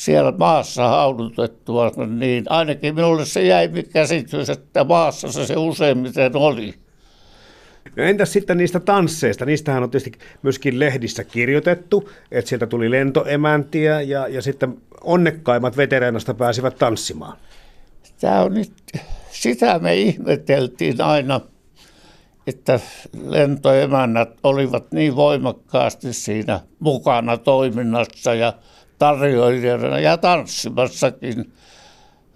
siellä 0.00 0.32
maassa 0.38 0.88
haudutettua, 0.88 1.90
niin 2.06 2.44
ainakin 2.48 2.94
minulle 2.94 3.24
se 3.24 3.42
jäi 3.42 3.70
käsitys, 3.92 4.50
että 4.50 4.84
maassa 4.84 5.32
se, 5.32 5.46
se 5.46 5.56
useimmiten 5.56 6.36
oli. 6.36 6.74
No 7.96 8.02
entäs 8.02 8.32
sitten 8.32 8.56
niistä 8.56 8.80
tansseista? 8.80 9.44
Niistähän 9.44 9.82
on 9.82 9.90
tietysti 9.90 10.18
myöskin 10.42 10.78
lehdissä 10.78 11.24
kirjoitettu, 11.24 12.10
että 12.30 12.48
sieltä 12.48 12.66
tuli 12.66 12.90
lentoemäntiä 12.90 14.00
ja, 14.00 14.28
ja 14.28 14.42
sitten 14.42 14.76
onnekkaimmat 15.04 15.76
veteraanasta 15.76 16.34
pääsivät 16.34 16.78
tanssimaan. 16.78 17.38
Tämä 18.20 18.42
on 18.42 18.54
nyt, 18.54 18.72
sitä 19.30 19.78
me 19.78 19.96
ihmeteltiin 19.96 21.02
aina, 21.02 21.40
että 22.46 22.80
lentoemännät 23.26 24.30
olivat 24.42 24.92
niin 24.92 25.16
voimakkaasti 25.16 26.12
siinä 26.12 26.60
mukana 26.78 27.36
toiminnassa 27.36 28.34
ja 28.34 28.52
tarjoilijana 29.00 29.98
ja 29.98 30.16
tanssimassakin. 30.16 31.52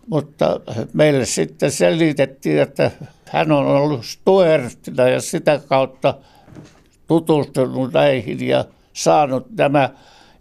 Mutta 0.07 0.61
meille 0.93 1.25
sitten 1.25 1.71
selitettiin, 1.71 2.59
että 2.59 2.91
hän 3.31 3.53
on 3.53 3.67
ollut 3.67 4.05
Stuertina 4.05 5.09
ja 5.09 5.21
sitä 5.21 5.61
kautta 5.69 6.15
tutustunut 7.07 7.93
näihin 7.93 8.47
ja 8.49 8.65
saanut 8.93 9.47
nämä. 9.57 9.91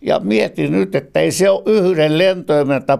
Ja 0.01 0.19
mietin 0.19 0.71
nyt, 0.71 0.95
että 0.95 1.19
ei 1.19 1.31
se 1.31 1.49
ole 1.49 1.63
yhden 1.65 2.11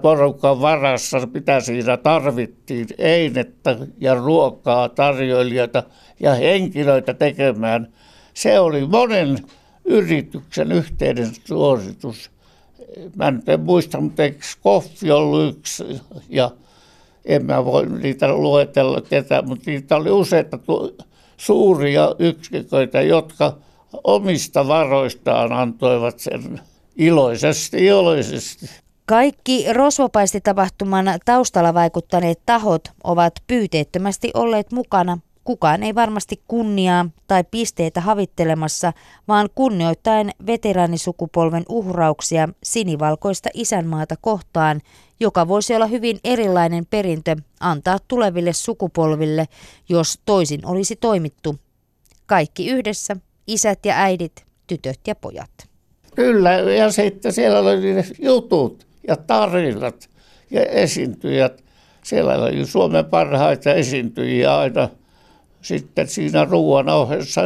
porukan 0.02 0.62
varassa, 0.62 1.28
mitä 1.34 1.60
siinä 1.60 1.98
tarvittiin, 1.98 2.88
einettä 2.98 3.78
ja 4.00 4.16
ruokaa, 4.16 4.90
tarjoilijoita 4.90 5.84
ja 6.20 6.34
henkilöitä 6.34 7.14
tekemään. 7.14 7.94
Se 8.34 8.60
oli 8.60 8.88
monen 8.88 9.38
yrityksen 9.86 10.72
yhteinen 10.72 11.30
suositus. 11.46 12.33
Mä 13.16 13.32
nyt 13.32 13.50
en 13.50 13.60
muista, 13.60 14.02
mutta 14.02 14.24
eikö 14.24 14.46
Koffi 14.62 15.12
ollut 15.12 15.58
yksi 15.58 16.02
ja 16.30 16.52
en 17.26 17.46
mä 17.46 17.66
voi 17.66 17.86
niitä 17.86 18.34
luetella 18.34 19.02
ketään, 19.02 19.48
mutta 19.48 19.72
niitä 19.72 19.96
oli 19.96 20.12
useita 20.12 20.60
suuria 21.38 22.16
yksiköitä, 22.20 23.02
jotka 23.02 23.58
omista 24.04 24.68
varoistaan 24.68 25.54
antoivat 25.54 26.20
sen 26.20 26.62
iloisesti, 26.96 27.86
iloisesti. 27.86 28.70
Kaikki 29.06 29.66
rosvopaistitapahtuman 29.74 31.06
taustalla 31.26 31.74
vaikuttaneet 31.74 32.40
tahot 32.46 32.92
ovat 33.04 33.34
pyyteettömästi 33.48 34.32
olleet 34.34 34.72
mukana 34.72 35.18
Kukaan 35.44 35.84
ei 35.84 35.96
varmasti 35.96 36.42
kunniaa 36.48 37.10
tai 37.28 37.44
pisteitä 37.52 38.02
havittelemassa, 38.02 38.94
vaan 39.28 39.50
kunnioittain 39.56 40.32
veteraanisukupolven 40.46 41.64
uhrauksia 41.70 42.50
sinivalkoista 42.64 43.50
isänmaata 43.54 44.16
kohtaan, 44.22 44.82
joka 45.20 45.48
voisi 45.48 45.76
olla 45.76 45.86
hyvin 45.88 46.20
erilainen 46.24 46.86
perintö 46.86 47.36
antaa 47.60 47.98
tuleville 48.08 48.54
sukupolville, 48.54 49.48
jos 49.90 50.20
toisin 50.26 50.66
olisi 50.66 50.96
toimittu. 50.96 51.56
Kaikki 52.26 52.70
yhdessä, 52.70 53.16
isät 53.48 53.86
ja 53.86 53.94
äidit, 53.98 54.46
tytöt 54.68 55.00
ja 55.08 55.16
pojat. 55.16 55.70
Kyllä, 56.16 56.52
ja 56.52 56.92
sitten 56.92 57.34
siellä 57.34 57.60
oli 57.60 57.80
jutut 58.22 58.88
ja 59.08 59.16
tarinat 59.16 60.10
ja 60.52 60.62
esiintyjät. 60.62 61.64
Siellä 62.04 62.34
oli 62.34 62.66
Suomen 62.66 63.06
parhaita 63.06 63.74
esiintyjiä 63.74 64.58
aina– 64.58 64.90
sitten 65.64 66.08
siinä 66.08 66.46
ruoan 66.46 66.90
ohessa 66.90 67.42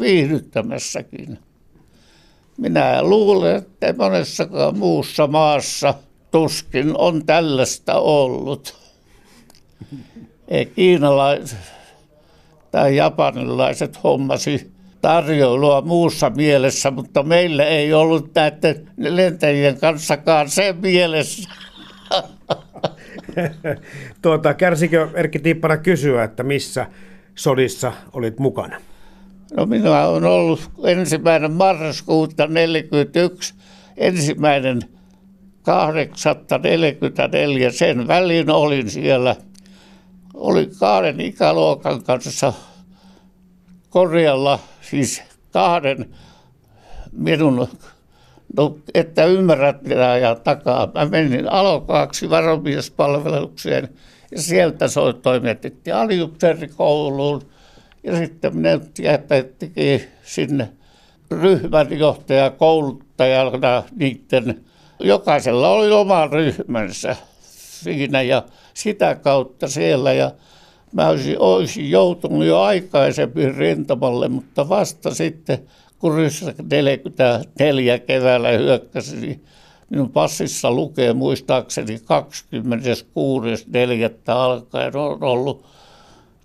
viihdyttämässäkin. 0.00 1.38
Minä 2.56 3.02
luulen, 3.02 3.56
että 3.56 3.94
monessakaan 3.98 4.78
muussa 4.78 5.26
maassa 5.26 5.94
tuskin 6.30 6.98
on 6.98 7.26
tällaista 7.26 7.98
ollut. 7.98 8.74
Ei 10.48 10.66
kiinalaiset 10.66 11.58
tai 12.70 12.96
japanilaiset 12.96 14.04
hommasi 14.04 14.70
tarjoilua 15.00 15.80
muussa 15.80 16.30
mielessä, 16.30 16.90
mutta 16.90 17.22
meillä 17.22 17.64
ei 17.64 17.92
ollut 17.92 18.34
näiden 18.34 18.90
lentäjien 18.96 19.80
kanssakaan 19.80 20.50
se 20.50 20.74
mielessä. 20.82 21.50
tuota, 24.22 24.54
kärsikö 24.54 25.08
Erkki 25.14 25.38
Tiippana 25.38 25.76
kysyä, 25.76 26.24
että 26.24 26.42
missä 26.42 26.86
sodissa 27.34 27.92
olit 28.12 28.38
mukana? 28.38 28.80
No 29.56 29.66
minä 29.66 30.06
olen 30.06 30.24
ollut 30.24 30.70
ensimmäinen 30.84 31.52
marraskuuta 31.52 32.36
1941, 32.36 33.54
ensimmäinen 33.96 34.80
844, 35.62 37.70
sen 37.70 38.08
välin 38.08 38.50
olin 38.50 38.90
siellä. 38.90 39.36
Olin 40.34 40.70
kahden 40.78 41.20
ikäluokan 41.20 42.02
kanssa 42.02 42.52
korjalla, 43.90 44.58
siis 44.80 45.22
kahden 45.52 46.14
minun, 47.12 47.68
no, 48.56 48.78
että 48.94 49.24
ymmärrät 49.24 49.82
mitä 49.82 50.18
ja 50.18 50.34
takaa. 50.34 50.90
Mä 50.94 51.06
menin 51.06 51.52
alokaaksi 51.52 52.30
varomiespalvelukseen– 52.30 53.88
ja 54.30 54.42
sieltä 54.42 54.88
se 54.88 55.00
toimitettiin 55.22 55.96
aliupseerikouluun. 55.96 57.42
Ja 58.04 58.16
sitten 58.16 58.56
minä 58.56 58.80
jätettiin 58.98 60.04
sinne 60.22 60.68
ryhmänjohtaja 61.30 62.50
kouluttajana 62.50 63.82
niiden, 63.96 64.64
jokaisella 65.00 65.68
oli 65.68 65.90
oma 65.90 66.26
ryhmänsä 66.26 67.16
siinä 67.82 68.22
ja 68.22 68.42
sitä 68.74 69.14
kautta 69.14 69.68
siellä. 69.68 70.12
Ja 70.12 70.30
mä 70.92 71.08
olisin, 71.08 71.38
olisin 71.38 71.90
joutunut 71.90 72.44
jo 72.44 72.60
aikaisemmin 72.60 73.54
rintamalle, 73.54 74.28
mutta 74.28 74.68
vasta 74.68 75.14
sitten 75.14 75.58
kun 75.98 76.14
Ryssä 76.14 76.54
44 76.70 77.98
keväällä 77.98 78.48
hyökkäsi, 78.48 79.16
niin 79.16 79.44
Minun 79.90 80.10
passissa 80.10 80.70
lukee 80.70 81.12
muistaakseni 81.12 81.96
26.4. 81.96 82.02
alkaen 84.26 84.96
on 84.96 85.22
ollut 85.22 85.64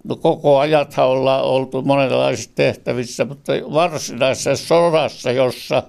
No 0.03 0.15
koko 0.15 0.59
ajathan 0.59 1.07
ollaan 1.07 1.43
oltu 1.43 1.81
monenlaisissa 1.81 2.51
tehtävissä, 2.55 3.25
mutta 3.25 3.53
varsinaisessa 3.73 4.65
sodassa, 4.65 5.31
jossa 5.31 5.83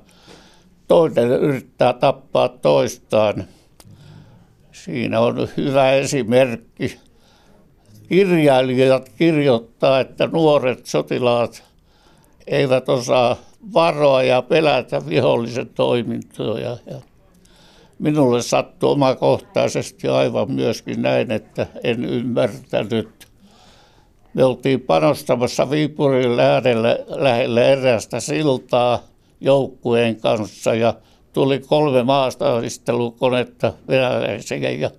toinen 0.88 1.28
yrittää 1.30 1.92
tappaa 1.92 2.48
toistaan, 2.48 3.44
siinä 4.72 5.20
on 5.20 5.48
hyvä 5.56 5.92
esimerkki. 5.92 6.98
Kirjailijat 8.08 9.08
kirjoittaa, 9.08 10.00
että 10.00 10.26
nuoret 10.26 10.86
sotilaat 10.86 11.62
eivät 12.46 12.88
osaa 12.88 13.36
varoa 13.74 14.22
ja 14.22 14.42
pelätä 14.42 15.06
vihollisen 15.06 15.68
toimintoja. 15.68 16.76
Ja 16.86 17.00
Minulle 17.98 18.42
sattui 18.42 18.90
omakohtaisesti 18.90 20.08
aivan 20.08 20.50
myöskin 20.50 21.02
näin, 21.02 21.30
että 21.30 21.66
en 21.84 22.04
ymmärtänyt. 22.04 23.28
Me 24.34 24.44
oltiin 24.44 24.80
panostamassa 24.80 25.70
Viipurin 25.70 26.36
lähellä, 26.36 26.98
lähellä 27.08 27.62
erästä 27.62 28.20
siltaa 28.20 29.02
joukkueen 29.40 30.20
kanssa 30.20 30.74
ja 30.74 30.94
tuli 31.32 31.58
kolme 31.58 32.02
maastaistelukonetta 32.02 33.72
venäläisiä 33.88 34.70
ja 34.70 34.90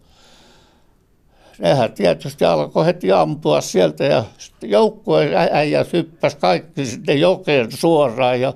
nehän 1.59 1.93
tietysti 1.93 2.45
alkoi 2.45 2.85
heti 2.85 3.11
ampua 3.11 3.61
sieltä 3.61 4.03
ja 4.03 4.23
joukkueen 4.61 5.33
äijät 5.51 5.93
hyppäsi 5.93 6.37
kaikki 6.37 6.85
sinne 6.85 7.13
jokeen 7.13 7.71
suoraan 7.71 8.41
ja 8.41 8.53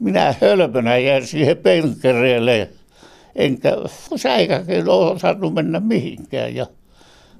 minä 0.00 0.34
hölmönä 0.40 0.98
jäin 0.98 1.26
siihen 1.26 1.56
penkereelle 1.56 2.68
enkä 3.34 3.72
säikäkin 4.16 4.88
osannut 4.88 5.54
mennä 5.54 5.80
mihinkään. 5.80 6.54
Ja 6.54 6.66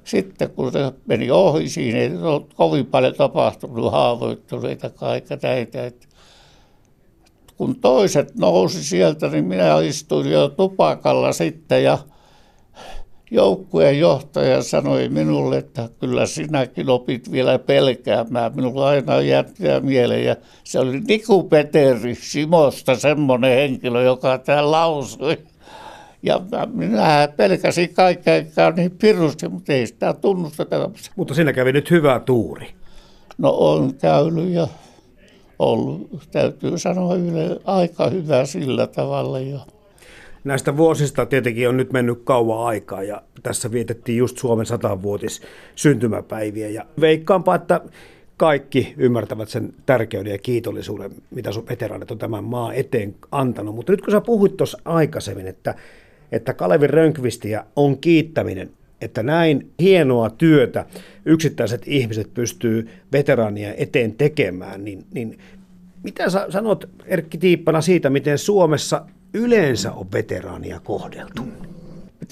sitten 0.05 0.51
kun 0.51 0.73
se 0.73 0.93
meni 1.07 1.31
ohi 1.31 1.69
siinä, 1.69 1.99
ei 1.99 2.17
ole 2.17 2.43
kovin 2.55 2.87
paljon 2.87 3.15
tapahtunut 3.15 3.93
haavoittuneita 3.93 4.91
kaikka 4.91 5.39
näitä. 5.43 5.87
Että 5.87 6.07
kun 7.57 7.81
toiset 7.81 8.35
nousi 8.35 8.85
sieltä, 8.85 9.29
niin 9.29 9.45
minä 9.45 9.81
istuin 9.81 10.31
jo 10.31 10.49
tupakalla 10.49 11.33
sitten 11.33 11.85
ja 11.85 11.99
joukkueen 13.31 13.99
johtaja 13.99 14.63
sanoi 14.63 15.09
minulle, 15.09 15.59
että 15.59 15.89
kyllä 16.01 16.27
sinäkin 16.27 16.91
opit 16.91 17.33
vielä 17.33 17.59
pelkäämään. 17.59 18.57
Minulla 18.57 18.89
aina 18.89 19.21
jättää 19.21 19.81
mieleen. 19.81 20.25
Ja 20.25 20.37
se 20.65 20.79
oli 20.79 21.01
Niku 21.01 21.43
Peteri 21.43 22.15
Simosta 22.15 22.95
semmoinen 22.95 23.57
henkilö, 23.57 24.03
joka 24.03 24.39
tämä 24.39 24.71
lausui. 24.71 25.39
Ja 26.23 26.41
minä 26.73 27.29
pelkäsin 27.37 27.95
kaikkea, 27.95 28.43
niin 28.77 28.91
pirusti, 28.91 29.49
mutta 29.49 29.73
ei 29.73 29.87
sitä 29.87 30.13
tunnusteta. 30.13 30.91
Mutta 31.17 31.35
siinä 31.35 31.53
kävi 31.53 31.73
nyt 31.73 31.91
hyvä 31.91 32.21
tuuri. 32.21 32.67
No 33.39 33.51
on 33.51 33.95
käynyt 33.95 34.49
ja 34.49 34.69
ollut, 35.59 36.29
täytyy 36.33 36.79
sanoa, 36.79 37.15
yle, 37.15 37.61
aika 37.65 38.11
hyvä 38.11 38.45
sillä 38.45 38.87
tavalla. 38.87 39.41
Ja. 39.41 39.61
Näistä 40.45 40.77
vuosista 40.77 41.27
tietenkin 41.27 41.69
on 41.69 41.77
nyt 41.77 41.93
mennyt 41.93 42.21
kauan 42.25 42.67
aikaa 42.67 43.03
ja 43.03 43.23
tässä 43.43 43.73
vietettiin 43.73 44.19
just 44.19 44.39
Suomen 44.39 44.67
satavuotis 44.67 45.43
syntymäpäiviä 45.75 46.69
ja 46.69 46.87
veikkaanpa, 47.01 47.55
että 47.55 47.81
kaikki 48.37 48.95
ymmärtävät 48.97 49.49
sen 49.49 49.75
tärkeyden 49.87 50.33
ja 50.33 50.39
kiitollisuuden, 50.39 51.11
mitä 51.31 51.53
sun 51.53 51.69
veteraanit 51.69 52.11
on 52.11 52.19
tämän 52.19 52.45
maan 52.45 52.75
eteen 52.75 53.15
antanut. 53.33 53.75
Mutta 53.75 53.93
nyt 53.93 54.01
kun 54.01 54.11
sä 54.11 54.21
puhuit 54.21 54.57
tuossa 54.57 54.79
aikaisemmin, 54.85 55.47
että 55.47 55.75
että 56.33 56.55
Kalevi 56.55 56.87
Rönkvistiä 56.87 57.65
on 57.77 57.99
kiittäminen, 57.99 58.71
että 59.01 59.23
näin 59.23 59.71
hienoa 59.81 60.31
työtä 60.31 60.87
yksittäiset 61.25 61.83
ihmiset 61.87 62.35
pystyy 62.35 62.89
veteraania 63.13 63.75
eteen 63.77 64.13
tekemään, 64.13 64.85
niin, 64.85 65.05
niin 65.15 65.39
mitä 66.03 66.31
sä 66.31 66.47
sanot 66.49 66.89
Erkki 67.07 67.39
Tiippana 67.39 67.81
siitä, 67.81 68.11
miten 68.11 68.39
Suomessa 68.39 69.07
yleensä 69.35 69.93
on 69.93 70.13
veteraania 70.13 70.81
kohdeltu? 70.81 71.43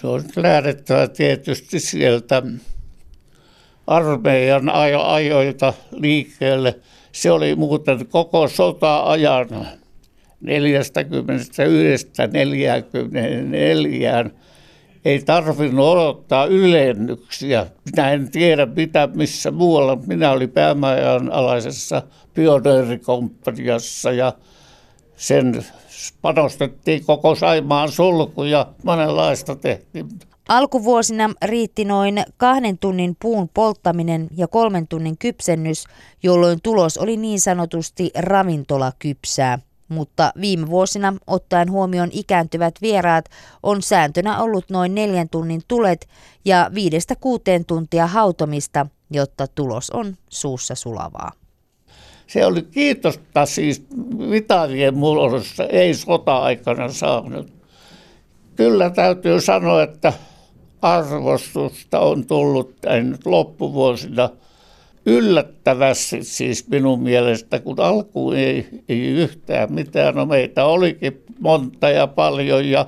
on 0.02 0.22
lähdettävä 0.36 1.08
tietysti 1.08 1.80
sieltä 1.80 2.42
armeijan 3.86 4.70
ajoilta 5.04 5.74
liikkeelle. 5.90 6.78
Se 7.12 7.30
oli 7.30 7.54
muuten 7.54 8.06
koko 8.06 8.48
sota-ajan 8.48 9.48
41-44 14.28 14.30
ei 15.04 15.22
tarvinnut 15.22 15.86
odottaa 15.86 16.46
ylennyksiä. 16.46 17.66
Minä 17.84 18.10
en 18.10 18.30
tiedä 18.30 18.66
mitä 18.66 19.08
missä 19.14 19.50
muualla. 19.50 19.98
Minä 20.06 20.30
olin 20.30 20.50
päämajan 20.50 21.32
alaisessa 21.32 22.02
pioneerikomppaniassa 22.34 24.12
ja 24.12 24.32
sen 25.18 25.66
panostettiin 26.22 27.04
koko 27.04 27.34
Saimaan 27.34 27.92
sulku 27.92 28.44
ja 28.44 28.66
monenlaista 28.84 29.56
tehtiin. 29.56 30.08
Alkuvuosina 30.48 31.30
riitti 31.42 31.84
noin 31.84 32.24
kahden 32.36 32.78
tunnin 32.78 33.16
puun 33.22 33.48
polttaminen 33.54 34.28
ja 34.36 34.48
kolmen 34.48 34.88
tunnin 34.88 35.18
kypsennys, 35.18 35.84
jolloin 36.22 36.58
tulos 36.62 36.98
oli 36.98 37.16
niin 37.16 37.40
sanotusti 37.40 38.10
ravintolakypsää 38.14 39.58
mutta 39.88 40.32
viime 40.40 40.66
vuosina 40.66 41.14
ottaen 41.26 41.70
huomioon 41.70 42.08
ikääntyvät 42.12 42.74
vieraat 42.82 43.24
on 43.62 43.82
sääntönä 43.82 44.42
ollut 44.42 44.70
noin 44.70 44.94
neljän 44.94 45.28
tunnin 45.28 45.62
tulet 45.68 46.08
ja 46.44 46.70
viidestä 46.74 47.16
kuuteen 47.16 47.64
tuntia 47.64 48.06
hautomista, 48.06 48.86
jotta 49.10 49.46
tulos 49.46 49.90
on 49.90 50.16
suussa 50.28 50.74
sulavaa. 50.74 51.32
Se 52.28 52.46
oli 52.46 52.62
kiitosta 52.62 53.46
siis 53.46 53.86
vitavien 54.30 54.94
muodossa, 54.94 55.64
ei 55.64 55.94
sota-aikana 55.94 56.88
saanut. 56.88 57.52
Kyllä 58.56 58.90
täytyy 58.90 59.40
sanoa, 59.40 59.82
että 59.82 60.12
arvostusta 60.82 62.00
on 62.00 62.26
tullut 62.26 62.76
nyt 63.02 63.26
loppuvuosina– 63.26 64.30
yllättävästi 65.08 66.24
siis 66.24 66.68
minun 66.68 67.02
mielestä, 67.02 67.60
kun 67.60 67.80
alkuun 67.80 68.36
ei, 68.36 68.68
ei 68.88 69.00
yhtään 69.00 69.72
mitään. 69.72 70.14
No 70.14 70.26
meitä 70.26 70.64
olikin 70.64 71.22
monta 71.40 71.90
ja 71.90 72.06
paljon 72.06 72.68
ja, 72.68 72.86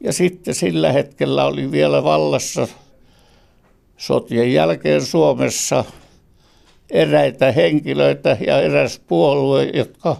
ja 0.00 0.12
sitten 0.12 0.54
sillä 0.54 0.92
hetkellä 0.92 1.44
oli 1.44 1.70
vielä 1.70 2.04
vallassa 2.04 2.68
sotien 3.96 4.52
jälkeen 4.52 5.02
Suomessa 5.02 5.84
eräitä 6.90 7.52
henkilöitä 7.52 8.36
ja 8.46 8.60
eräs 8.60 9.00
puolue, 9.08 9.70
jotka 9.74 10.16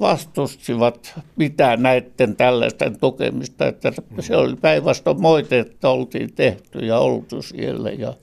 vastustivat 0.00 1.14
mitään 1.36 1.82
näiden 1.82 2.36
tällaisten 2.36 2.98
tukemista. 3.00 3.66
Että 3.66 3.92
se 4.20 4.36
oli 4.36 4.56
päinvastoin 4.56 5.20
moite, 5.20 5.58
että 5.58 5.88
oltiin 5.88 6.32
tehty 6.32 6.78
ja 6.78 6.98
oltu 6.98 7.42
siellä 7.42 7.90
ja 7.90 8.14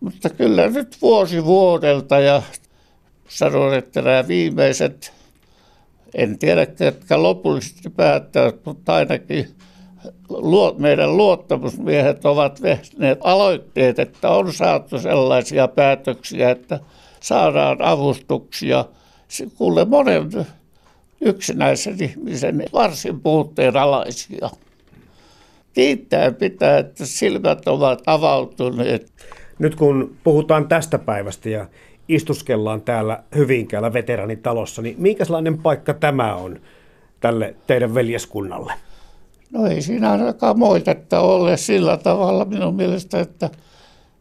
mutta 0.00 0.30
kyllä 0.30 0.70
nyt 0.70 0.96
vuosi 1.02 1.44
vuodelta 1.44 2.20
ja 2.20 2.42
sanon, 3.28 3.74
että 3.74 4.02
nämä 4.02 4.28
viimeiset, 4.28 5.12
en 6.14 6.38
tiedä 6.38 6.66
ketkä 6.66 7.22
lopullisesti 7.22 7.90
päättävät, 7.90 8.56
mutta 8.64 8.94
ainakin 8.94 9.55
meidän 10.78 11.16
luottamusmiehet 11.16 12.24
ovat 12.24 12.60
tehneet 12.62 13.18
aloitteet, 13.24 13.98
että 13.98 14.30
on 14.30 14.52
saatu 14.52 14.98
sellaisia 14.98 15.68
päätöksiä, 15.68 16.50
että 16.50 16.80
saadaan 17.20 17.82
avustuksia 17.82 18.84
kuule 19.56 19.84
monen 19.84 20.30
yksinäisen 21.20 22.02
ihmisen 22.02 22.62
varsin 22.72 23.20
puutteen 23.20 23.76
alaisia. 23.76 24.50
Kiittää 25.72 26.32
pitää, 26.32 26.78
että 26.78 27.06
silmät 27.06 27.68
ovat 27.68 28.02
avautuneet. 28.06 29.12
Nyt 29.58 29.74
kun 29.74 30.16
puhutaan 30.24 30.68
tästä 30.68 30.98
päivästä 30.98 31.48
ja 31.48 31.66
istuskellaan 32.08 32.82
täällä 32.82 33.22
Hyvinkäällä 33.34 33.92
veteranitalossa, 33.92 34.82
niin 34.82 34.96
minkälainen 34.98 35.58
paikka 35.58 35.94
tämä 35.94 36.34
on 36.34 36.60
tälle 37.20 37.54
teidän 37.66 37.94
veljeskunnalle? 37.94 38.72
No 39.52 39.66
ei 39.66 39.82
siinä 39.82 40.10
ainakaan 40.10 40.58
moitetta 40.58 41.20
ole 41.20 41.56
sillä 41.56 41.96
tavalla 41.96 42.44
minun 42.44 42.74
mielestä, 42.74 43.20
että 43.20 43.50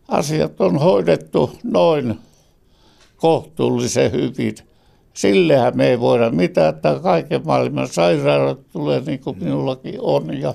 asiat 0.08 0.62
on 0.62 0.78
hoidettu 0.78 1.52
noin 1.64 2.20
kohtuullisen 3.18 4.12
hyvin. 4.12 4.56
Sillehän 5.14 5.78
me 5.78 5.88
ei 5.88 6.00
voida 6.00 6.30
mitään, 6.30 6.76
että 6.76 7.00
kaiken 7.04 7.42
maailman 7.46 7.88
sairaudet 7.88 8.72
tulee 8.72 9.02
niin 9.06 9.20
kuin 9.20 9.44
minullakin 9.44 9.96
on. 10.02 10.42
Ja 10.42 10.54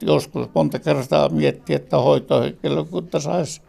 joskus 0.00 0.48
monta 0.54 0.78
kertaa 0.78 1.28
miettiä, 1.28 1.76
että 1.76 1.98
hoitohenkilökunta 1.98 3.20
saisi 3.20 3.60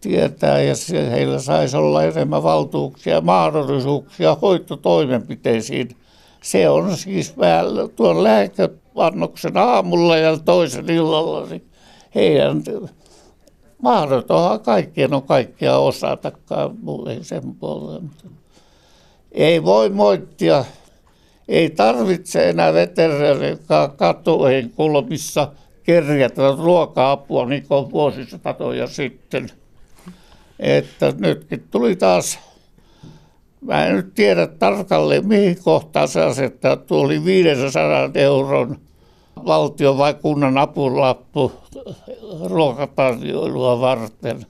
tietää 0.00 0.62
ja 0.62 0.74
heillä 1.10 1.38
saisi 1.38 1.76
olla 1.76 2.02
enemmän 2.02 2.42
valtuuksia 2.42 3.14
ja 3.14 3.20
mahdollisuuksia 3.20 4.36
hoitotoimenpiteisiin. 4.42 5.88
Se 6.42 6.68
on 6.68 6.96
siis 6.96 7.34
tuon 7.96 8.22
lääkepannoksen 8.98 9.56
aamulla 9.56 10.16
ja 10.16 10.38
toisen 10.38 10.90
illalla, 10.90 11.46
niin 11.46 11.64
heidän 12.14 12.62
mahdotonhan 13.82 14.60
kaikkien 14.60 15.14
on 15.14 15.22
kaikkia 15.22 15.78
osatakaan, 15.78 16.76
mulle 16.82 17.18
sen 17.22 17.54
puolella. 17.54 18.02
Ei 19.32 19.64
voi 19.64 19.90
moittia, 19.90 20.64
ei 21.48 21.70
tarvitse 21.70 22.48
enää 22.48 22.72
veteraanikaan 22.72 23.90
katujen 23.90 24.70
kulmissa 24.70 25.52
kerjätä 25.82 26.42
ruoka-apua 26.58 27.46
niin 27.46 27.68
kuin 27.68 27.90
vuosisatoja 27.90 28.86
sitten 28.86 29.50
että 30.58 31.12
nytkin 31.18 31.64
tuli 31.70 31.96
taas, 31.96 32.38
mä 33.60 33.86
en 33.86 33.96
nyt 33.96 34.14
tiedä 34.14 34.46
tarkalleen 34.46 35.26
mihin 35.28 35.58
kohtaan 35.62 36.08
se 36.08 36.22
asettaa, 36.22 36.76
tuli 36.76 37.24
500 37.24 38.10
euron 38.14 38.78
valtion 39.46 39.98
vai 39.98 40.14
kunnan 40.14 40.58
apulappu 40.58 41.52
ruokatarjoilua 42.44 43.80
varten. 43.80 44.46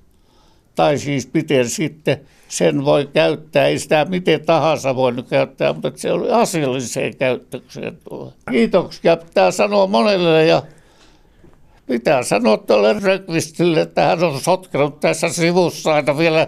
Tai 0.75 0.99
siis 0.99 1.31
miten 1.35 1.69
sitten 1.69 2.21
sen 2.49 2.85
voi 2.85 3.09
käyttää, 3.13 3.67
ei 3.67 3.79
sitä 3.79 4.07
miten 4.09 4.47
tahansa 4.47 4.97
voinut 4.97 5.29
käyttää, 5.29 5.73
mutta 5.73 5.91
se 5.95 6.13
oli 6.13 6.31
asialliseen 6.31 7.17
käyttökseen. 7.17 7.99
Kiitoksia 8.51 9.17
pitää 9.17 9.51
sanoa 9.51 9.87
monelle 9.87 10.47
ja 10.47 10.63
Pitää 11.89 12.23
sanoa 12.23 12.57
tuolle 12.57 13.01
Rökvistille, 13.01 13.81
että 13.81 14.05
hän 14.05 14.25
on 14.25 14.41
sotkenut 14.41 15.01
tässä 15.01 15.29
sivussa 15.29 15.95
aina 15.95 16.19
vielä 16.19 16.47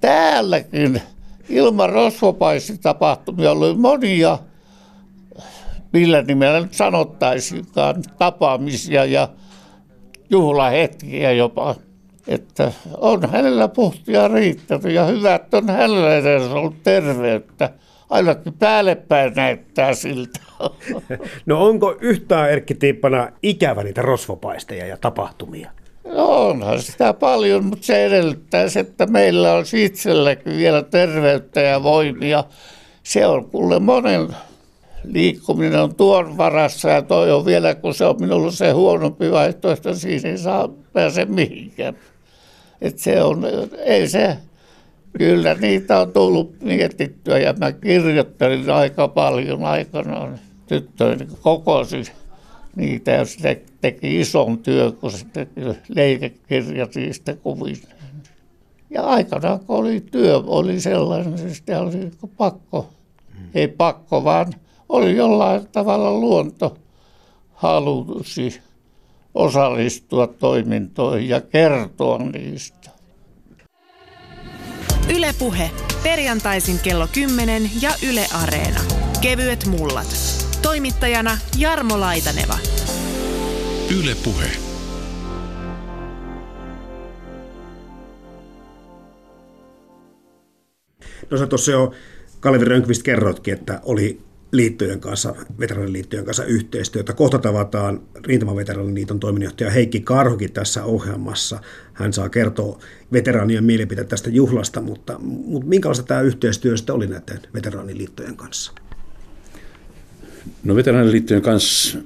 täälläkin. 0.00 1.02
Ilman 1.48 1.90
tapahtumia 2.82 3.50
oli 3.50 3.74
monia, 3.74 4.38
millä 5.92 6.22
nimellä 6.22 6.60
nyt 6.60 6.74
sanottaisikaan, 6.74 8.02
tapaamisia 8.18 9.04
ja 9.04 9.28
juhlahetkiä 10.30 11.32
jopa. 11.32 11.74
Että 12.28 12.72
on 12.96 13.30
hänellä 13.30 13.68
puhtia 13.68 14.28
riittänyt 14.28 14.94
ja 14.94 15.04
hyvät 15.04 15.54
on 15.54 15.68
hänellä 15.68 16.16
edes 16.16 16.42
ollut 16.42 16.82
terveyttä 16.82 17.70
ainakin 18.10 18.52
päälle 18.52 18.94
päin 18.94 19.32
näyttää 19.36 19.94
siltä. 19.94 20.40
No 21.46 21.64
onko 21.64 21.96
yhtään 22.00 22.50
Erkki 22.50 22.74
Tiippana 22.74 23.28
ikävä 23.42 23.82
niitä 23.82 24.02
rosvopaisteja 24.02 24.86
ja 24.86 24.96
tapahtumia? 24.96 25.70
No 26.04 26.48
onhan 26.48 26.82
sitä 26.82 27.14
paljon, 27.14 27.64
mutta 27.64 27.86
se 27.86 28.06
edellyttää, 28.06 28.64
että 28.80 29.06
meillä 29.06 29.52
on 29.52 29.64
itselläkin 29.76 30.56
vielä 30.56 30.82
terveyttä 30.82 31.60
ja 31.60 31.82
voimia. 31.82 32.44
Se 33.02 33.26
on 33.26 33.50
kuule 33.50 33.78
monen 33.78 34.28
liikkuminen 35.04 35.82
on 35.82 35.94
tuon 35.94 36.36
varassa 36.36 36.88
ja 36.88 37.02
toi 37.02 37.32
on 37.32 37.44
vielä, 37.44 37.74
kun 37.74 37.94
se 37.94 38.04
on 38.04 38.20
minulla 38.20 38.50
se 38.50 38.70
huonompi 38.70 39.30
vaihtoehto, 39.30 39.94
siinä 39.94 40.30
ei 40.30 40.38
saa 40.38 40.68
pääse 40.92 41.24
mihinkään. 41.24 41.96
Et 42.80 42.98
se 42.98 43.22
on, 43.22 43.42
ei 43.84 44.08
se 44.08 44.36
Kyllä 45.18 45.54
niitä 45.54 46.00
on 46.00 46.12
tullut 46.12 46.60
mietittyä 46.60 47.38
ja 47.38 47.52
mä 47.52 47.72
kirjoittelin 47.72 48.70
aika 48.70 49.08
paljon 49.08 49.64
aikanaan. 49.64 50.38
Tyttöni 50.66 51.28
kokosi 51.40 52.02
niitä 52.76 53.10
ja 53.10 53.24
se 53.24 53.62
teki 53.80 54.20
ison 54.20 54.58
työn, 54.58 54.92
kun 54.92 55.12
teki 55.32 55.60
leikekirjat 55.88 56.94
niistä 56.94 57.36
kuvin. 57.36 57.76
Ja 58.90 59.02
aikanaan 59.02 59.60
kun 59.60 59.76
oli 59.76 60.00
työ, 60.00 60.36
oli 60.36 60.80
sellainen, 60.80 61.34
niin 61.34 61.54
sitä 61.54 61.80
oli 61.80 62.10
pakko, 62.36 62.90
ei 63.54 63.68
pakko, 63.68 64.24
vaan 64.24 64.52
oli 64.90 65.16
jollain 65.16 65.68
tavalla 65.72 66.10
luonto 66.10 66.76
halusi 67.54 68.60
osallistua 69.34 70.26
toimintoihin 70.26 71.28
ja 71.28 71.40
kertoa 71.40 72.18
niistä. 72.18 72.90
Ylepuhe 75.16 75.70
perjantaisin 76.02 76.78
kello 76.78 77.08
10 77.12 77.70
ja 77.82 77.90
Yle 78.10 78.26
Areena. 78.42 78.80
Kevyet 79.20 79.66
mullat. 79.66 80.16
Toimittajana 80.62 81.38
Jarmo 81.58 82.00
Laitaneva. 82.00 82.58
Yle 83.98 84.16
Puhe. 84.24 84.50
No 91.30 91.38
sä 91.38 91.46
tuossa 91.46 91.72
jo 91.72 91.92
Kalevi 92.40 92.64
Rönkvist 92.64 93.02
kerroitkin, 93.02 93.54
että 93.54 93.80
oli 93.84 94.29
liittojen 94.52 95.00
kanssa, 95.00 95.34
veteraaniliittojen 95.60 96.24
kanssa 96.24 96.44
yhteistyötä. 96.44 97.12
Kohta 97.12 97.38
tavataan 97.38 98.02
Rintamaveteraaniliiton 98.26 99.20
toiminnanjohtaja 99.20 99.70
Heikki 99.70 100.00
Karhukin 100.00 100.52
tässä 100.52 100.84
ohjelmassa. 100.84 101.60
Hän 101.92 102.12
saa 102.12 102.28
kertoa 102.28 102.78
veteraanien 103.12 103.64
mielipiteet 103.64 104.08
tästä 104.08 104.30
juhlasta, 104.30 104.80
mutta, 104.80 105.18
mutta 105.18 105.68
minkälaista 105.68 106.04
tämä 106.04 106.20
yhteistyö 106.20 106.76
sitten 106.76 106.94
oli 106.94 107.06
näiden 107.06 107.40
veteraaniliittojen 107.54 108.36
kanssa? 108.36 108.72
No 110.64 110.74
veteraaniliittojen 110.74 111.42
kanssa 111.42 111.98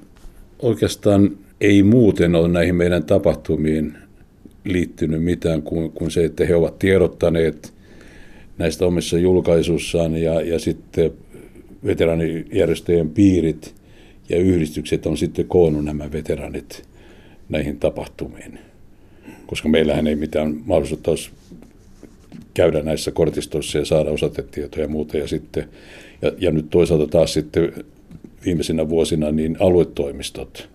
oikeastaan 0.59 1.30
ei 1.61 1.83
muuten 1.83 2.35
ole 2.35 2.48
näihin 2.48 2.74
meidän 2.74 3.04
tapahtumiin 3.04 3.96
liittynyt 4.64 5.22
mitään 5.22 5.62
kuin, 5.62 5.92
kuin 5.92 6.11
se, 6.11 6.24
että 6.24 6.44
he 6.44 6.54
ovat 6.54 6.78
tiedottaneet 6.78 7.74
näistä 8.59 8.87
omissa 8.87 9.18
julkaisuissaan 9.18 10.16
ja, 10.16 10.40
ja 10.40 10.59
sitten 10.59 11.12
veteraanijärjestöjen 11.87 13.11
piirit 13.11 13.75
ja 14.29 14.38
yhdistykset 14.38 15.07
on 15.07 15.16
sitten 15.16 15.49
koonnut 15.49 15.85
nämä 15.85 16.12
veteranit 16.12 16.83
näihin 17.49 17.79
tapahtumiin. 17.79 18.59
Koska 19.47 19.68
meillähän 19.68 20.07
ei 20.07 20.16
mitään 20.16 20.57
mahdollisuutta 20.66 21.11
olisi 21.11 21.31
käydä 22.55 22.83
näissä 22.83 23.11
kortistoissa 23.11 23.79
ja 23.79 23.85
saada 23.85 24.11
osatetietoja 24.11 24.85
ja 24.85 24.88
muuta. 24.88 25.16
Ja, 25.16 25.29
sitten, 25.29 25.68
ja, 26.23 26.33
ja 26.38 26.51
nyt 26.51 26.70
toisaalta 26.70 27.07
taas 27.07 27.33
sitten 27.33 27.73
viimeisinä 28.44 28.88
vuosina 28.88 29.31
niin 29.31 29.57
aluetoimistot, 29.61 30.68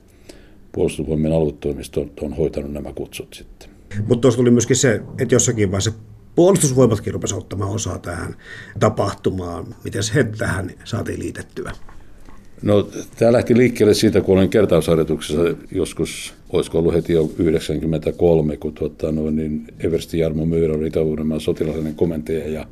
puolustusvoimien 0.71 1.33
aluetoimistot 1.33 2.19
on 2.19 2.33
hoitanut 2.33 2.73
nämä 2.73 2.93
kutsut 2.93 3.33
sitten. 3.33 3.69
Mutta 4.07 4.21
tuossa 4.21 4.37
tuli 4.37 4.51
myöskin 4.51 4.75
se, 4.75 5.01
että 5.21 5.35
jossakin 5.35 5.71
vaiheessa 5.71 5.91
puolustusvoimatkin 6.39 7.13
rupesi 7.13 7.35
ottamaan 7.35 7.71
osaa 7.71 7.99
tähän 7.99 8.35
tapahtumaan. 8.79 9.75
Miten 9.83 10.01
he 10.15 10.23
tähän 10.23 10.71
saatiin 10.83 11.19
liitettyä? 11.19 11.71
No, 12.61 12.89
tämä 13.15 13.31
lähti 13.31 13.57
liikkeelle 13.57 13.93
siitä, 13.93 14.21
kun 14.21 14.37
olin 14.37 14.49
kertausharjoituksessa 14.49 15.41
joskus, 15.71 16.33
olisiko 16.49 16.79
ollut 16.79 16.93
heti 16.93 17.13
jo 17.13 17.31
93, 17.39 18.57
kun 18.57 18.73
tuota, 18.73 19.11
no, 19.11 19.29
niin 19.29 19.67
Eversti 19.79 20.19
Jarmo 20.19 20.45
Myyrä 20.45 20.73
oli 20.73 20.87
Itä-Uudenmaan 20.87 21.41
sotilainen 21.41 21.95
komentaja 21.95 22.49
ja 22.49 22.67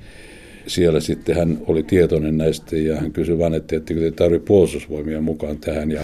siellä 0.67 0.99
sitten 0.99 1.35
hän 1.35 1.57
oli 1.67 1.83
tietoinen 1.83 2.37
näistä 2.37 2.77
ja 2.77 2.95
hän 2.95 3.11
kysyi 3.11 3.37
vain, 3.37 3.53
että 3.53 3.75
ettekö 3.75 3.99
te 3.99 4.11
tarvitse 4.11 4.45
puolustusvoimia 4.45 5.21
mukaan 5.21 5.57
tähän 5.57 5.91
ja, 5.91 6.01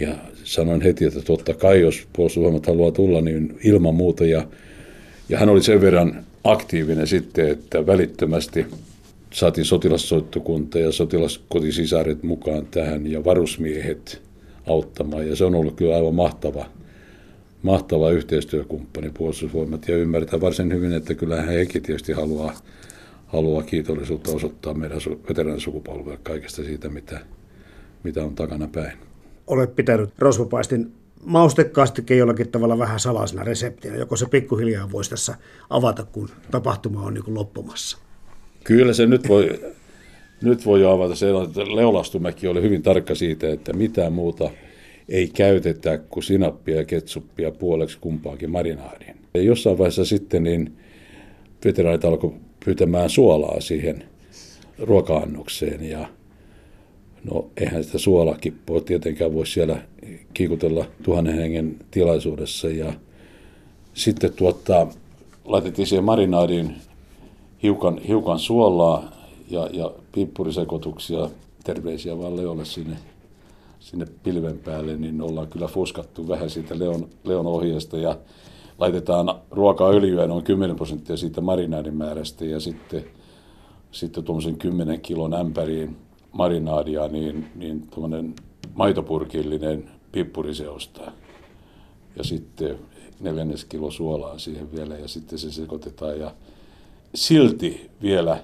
ja 0.00 0.14
sanoin 0.44 0.80
heti, 0.80 1.04
että 1.04 1.22
totta 1.22 1.54
kai 1.54 1.80
jos 1.80 2.08
puolustusvoimat 2.12 2.66
haluaa 2.66 2.92
tulla, 2.92 3.20
niin 3.20 3.58
ilman 3.64 3.94
muuta 3.94 4.24
ja, 4.24 4.46
ja 5.28 5.38
hän 5.38 5.48
oli 5.48 5.62
sen 5.62 5.80
verran 5.80 6.24
aktiivinen 6.44 7.06
sitten, 7.06 7.48
että 7.48 7.86
välittömästi 7.86 8.66
saatiin 9.32 9.64
sotilassoittokunta 9.64 10.78
ja 10.78 10.92
sotilaskotisisaret 10.92 12.22
mukaan 12.22 12.66
tähän 12.66 13.06
ja 13.06 13.24
varusmiehet 13.24 14.22
auttamaan. 14.66 15.28
Ja 15.28 15.36
se 15.36 15.44
on 15.44 15.54
ollut 15.54 15.76
kyllä 15.76 15.96
aivan 15.96 16.14
mahtava, 16.14 16.66
mahtava 17.62 18.10
yhteistyökumppani 18.10 19.10
puolustusvoimat 19.10 19.88
ja 19.88 19.96
ymmärtää 19.96 20.40
varsin 20.40 20.72
hyvin, 20.72 20.92
että 20.92 21.14
kyllähän 21.14 21.48
hekin 21.48 21.82
tietysti 21.82 22.12
haluaa, 22.12 22.54
haluaa 23.26 23.62
kiitollisuutta 23.62 24.30
osoittaa 24.30 24.74
meidän 24.74 25.00
veteraanisukupolvelle 25.28 26.18
kaikesta 26.22 26.64
siitä, 26.64 26.88
mitä, 26.88 27.20
mitä 28.02 28.24
on 28.24 28.34
takana 28.34 28.68
päin. 28.72 28.98
Olet 29.46 29.76
pitänyt 29.76 30.10
rosvopaistin 30.18 30.92
maustekaastikin 31.24 32.18
jollakin 32.18 32.48
tavalla 32.48 32.78
vähän 32.78 33.00
salaisena 33.00 33.44
reseptinä. 33.44 33.96
Joko 33.96 34.16
se 34.16 34.26
pikkuhiljaa 34.26 34.92
voisi 34.92 35.10
tässä 35.10 35.34
avata, 35.70 36.04
kun 36.04 36.28
tapahtuma 36.50 37.02
on 37.02 37.14
niin 37.14 37.34
loppumassa? 37.34 37.98
Kyllä 38.64 38.92
se 38.92 39.06
nyt 39.06 39.28
voi, 39.28 39.60
nyt 40.42 40.66
voi 40.66 40.80
jo 40.80 40.90
avata. 40.90 41.14
Se, 41.14 41.26
että 41.44 41.76
Leolastumäki 41.76 42.46
oli 42.46 42.62
hyvin 42.62 42.82
tarkka 42.82 43.14
siitä, 43.14 43.50
että 43.50 43.72
mitään 43.72 44.12
muuta 44.12 44.50
ei 45.08 45.28
käytetä 45.28 45.98
kuin 45.98 46.24
sinappia 46.24 46.76
ja 46.76 46.84
ketsuppia 46.84 47.50
puoleksi 47.50 47.98
kumpaankin 48.00 48.50
marinaadiin. 48.50 49.16
Ja 49.34 49.42
jossain 49.42 49.78
vaiheessa 49.78 50.04
sitten 50.04 50.42
niin 50.42 50.78
veteraanit 51.64 52.04
alkoi 52.04 52.34
pyytämään 52.64 53.10
suolaa 53.10 53.60
siihen 53.60 54.04
ruoka-annokseen 54.78 55.90
ja 55.90 56.08
No 57.24 57.46
eihän 57.56 57.84
sitä 57.84 57.98
suolakippoa 57.98 58.80
tietenkään 58.80 59.34
voi 59.34 59.46
siellä 59.46 59.82
kiikutella 60.34 60.84
tuhannen 61.02 61.34
hengen 61.34 61.76
tilaisuudessa. 61.90 62.68
Ja 62.68 62.92
sitten 63.94 64.32
tuota, 64.32 64.86
laitettiin 65.44 65.86
siihen 65.86 66.04
marinaadiin 66.04 66.74
hiukan, 67.62 67.98
hiukan 67.98 68.38
suolaa 68.38 69.12
ja, 69.50 69.68
ja 69.72 69.90
pippurisekoituksia, 70.12 71.30
terveisiä 71.64 72.18
vaan 72.18 72.36
Leolle 72.36 72.64
sinne, 72.64 72.96
sinne 73.80 74.06
pilven 74.22 74.58
päälle, 74.58 74.96
niin 74.96 75.22
ollaan 75.22 75.48
kyllä 75.48 75.66
fuskattu 75.66 76.28
vähän 76.28 76.50
siitä 76.50 76.78
Leon, 76.78 77.08
Leon 77.24 77.46
ohjeesta 77.46 77.98
ja 77.98 78.18
laitetaan 78.78 79.34
ruokaöljyä 79.50 80.26
noin 80.26 80.44
10 80.44 80.76
prosenttia 80.76 81.16
siitä 81.16 81.40
marinaadin 81.40 81.96
määrästä 81.96 82.44
ja 82.44 82.60
sitten, 82.60 83.04
sitten 83.92 84.24
tuommoisen 84.24 84.56
10 84.56 85.00
kilon 85.00 85.34
ämpäriin 85.34 85.96
marinaadia, 86.32 87.08
niin, 87.08 87.46
niin 87.54 87.88
tuommoinen 87.88 88.34
maitopurkillinen 88.74 89.90
pippuriseosta. 90.12 91.12
Ja 92.16 92.24
sitten 92.24 92.78
neljännes 93.20 93.64
kilo 93.64 93.90
suolaa 93.90 94.38
siihen 94.38 94.72
vielä 94.72 94.96
ja 94.96 95.08
sitten 95.08 95.38
se 95.38 95.52
sekoitetaan. 95.52 96.20
Ja 96.20 96.34
silti 97.14 97.90
vielä 98.02 98.38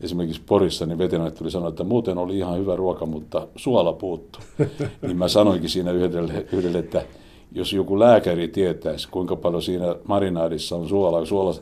esimerkiksi 0.00 0.42
Porissa 0.46 0.86
niin 0.86 0.98
veteraanit 0.98 1.34
tuli 1.34 1.50
sanoa, 1.50 1.68
että 1.68 1.84
muuten 1.84 2.18
oli 2.18 2.38
ihan 2.38 2.58
hyvä 2.58 2.76
ruoka, 2.76 3.06
mutta 3.06 3.48
suola 3.56 3.92
puuttu. 3.92 4.38
niin 5.02 5.16
mä 5.16 5.28
sanoinkin 5.28 5.70
siinä 5.70 5.92
yhdelle, 5.92 6.46
yhdelle, 6.52 6.78
että 6.78 7.04
jos 7.52 7.72
joku 7.72 7.98
lääkäri 7.98 8.48
tietäisi, 8.48 9.08
kuinka 9.08 9.36
paljon 9.36 9.62
siinä 9.62 9.96
marinaadissa 10.04 10.76
on 10.76 10.88
suolaa, 10.88 11.24
suola 11.24 11.54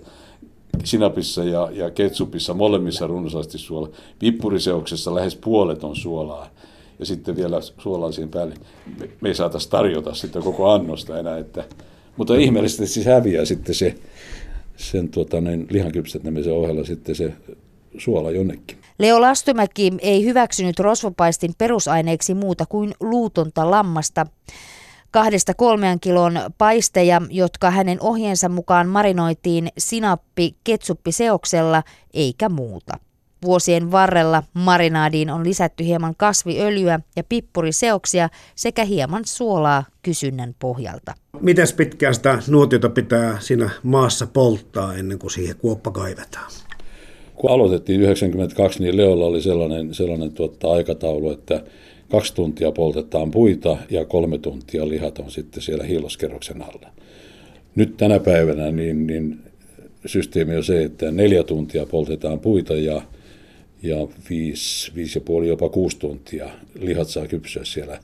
sinapissa 0.85 1.45
ja, 1.45 1.69
ja 1.73 1.91
ketsupissa 1.91 2.55
molemmissa 2.55 3.07
runsaasti 3.07 3.59
suolaa. 3.59 3.91
Pippuriseoksessa 4.19 5.15
lähes 5.15 5.37
puolet 5.37 5.85
on 5.85 5.97
suolaa 5.97 6.51
ja 6.99 7.07
sitten 7.07 7.37
vielä 7.37 7.61
suolaa 7.79 8.13
siihen 8.13 8.31
päälle. 8.31 8.55
Me, 9.01 9.09
me 9.21 9.29
ei 9.29 9.35
saataisi 9.35 9.71
tarjota 9.71 10.15
sitä 10.15 10.41
koko 10.41 10.71
annosta 10.71 11.19
enää. 11.19 11.39
Että, 11.39 11.65
mutta 12.17 12.35
ihmeellisesti 12.35 12.87
siis 12.87 13.07
häviää 13.07 13.45
sitten 13.45 13.75
se 13.75 13.95
sen 14.77 15.09
tuota, 15.09 15.41
niin, 15.41 15.67
lihankypsettämisen 15.71 16.53
ohella 16.53 16.85
sitten 16.85 17.15
se 17.15 17.33
suola 17.99 18.31
jonnekin. 18.31 18.79
Leo 18.99 19.21
Lastomäki 19.21 19.93
ei 19.99 20.25
hyväksynyt 20.25 20.81
rosvopaistin 20.81 21.51
perusaineeksi 21.59 22.35
muuta 22.35 22.67
kuin 22.67 22.95
luutonta 23.01 23.71
lammasta 23.71 24.27
kahdesta 25.11 25.55
kolmean 25.55 26.01
kilon 26.01 26.41
paisteja, 26.59 27.23
jotka 27.31 27.71
hänen 27.71 27.99
ohjeensa 28.01 28.49
mukaan 28.49 28.89
marinoitiin 28.89 29.69
sinappi 29.79 30.57
ketsuppiseoksella 30.65 31.83
eikä 32.15 32.49
muuta. 32.49 32.99
Vuosien 33.45 33.91
varrella 33.91 34.43
marinaadiin 34.55 35.31
on 35.31 35.45
lisätty 35.45 35.85
hieman 35.85 36.15
kasviöljyä 36.17 37.01
ja 37.17 37.23
pippuriseoksia 37.29 38.29
sekä 38.55 38.85
hieman 38.85 39.23
suolaa 39.27 39.85
kysynnän 40.03 40.55
pohjalta. 40.59 41.15
Mites 41.41 41.73
pitkään 41.73 42.15
sitä 42.15 42.39
nuotiota 42.49 42.89
pitää 42.89 43.41
siinä 43.41 43.71
maassa 43.83 44.27
polttaa 44.27 44.95
ennen 44.95 45.19
kuin 45.19 45.31
siihen 45.31 45.57
kuoppa 45.57 45.91
kaivetaan? 45.91 46.51
Kun 47.35 47.51
aloitettiin 47.51 48.01
92, 48.01 48.83
niin 48.83 48.97
Leolla 48.97 49.27
oli 49.27 49.43
sellainen, 49.43 49.95
sellainen 49.95 50.33
tuota, 50.33 50.73
aikataulu, 50.73 51.33
että 51.33 51.63
kaksi 52.11 52.35
tuntia 52.35 52.73
poltetaan 52.73 53.31
puita 53.31 53.77
ja 53.91 54.05
kolme 54.05 54.39
tuntia 54.39 54.89
lihat 54.89 55.19
on 55.19 55.31
sitten 55.31 55.63
siellä 55.63 55.85
hiiloskerroksen 55.85 56.63
alla. 56.63 56.91
Nyt 57.75 57.97
tänä 57.97 58.19
päivänä 58.21 58.71
niin, 58.71 59.07
niin 59.07 59.39
systeemi 60.07 60.57
on 60.57 60.65
se, 60.65 60.83
että 60.83 61.11
neljä 61.11 61.43
tuntia 61.43 61.87
poltetaan 61.87 62.41
puita 62.41 62.75
ja, 62.75 63.03
ja 63.83 63.97
viisi, 64.31 64.93
viisi 64.95 65.19
ja 65.19 65.23
puoli, 65.25 65.49
jopa 65.49 65.69
kuusi 65.69 65.99
tuntia 65.99 66.51
lihat 66.81 67.09
saa 67.09 67.27
kypsyä 67.27 67.65
siellä 67.65 68.01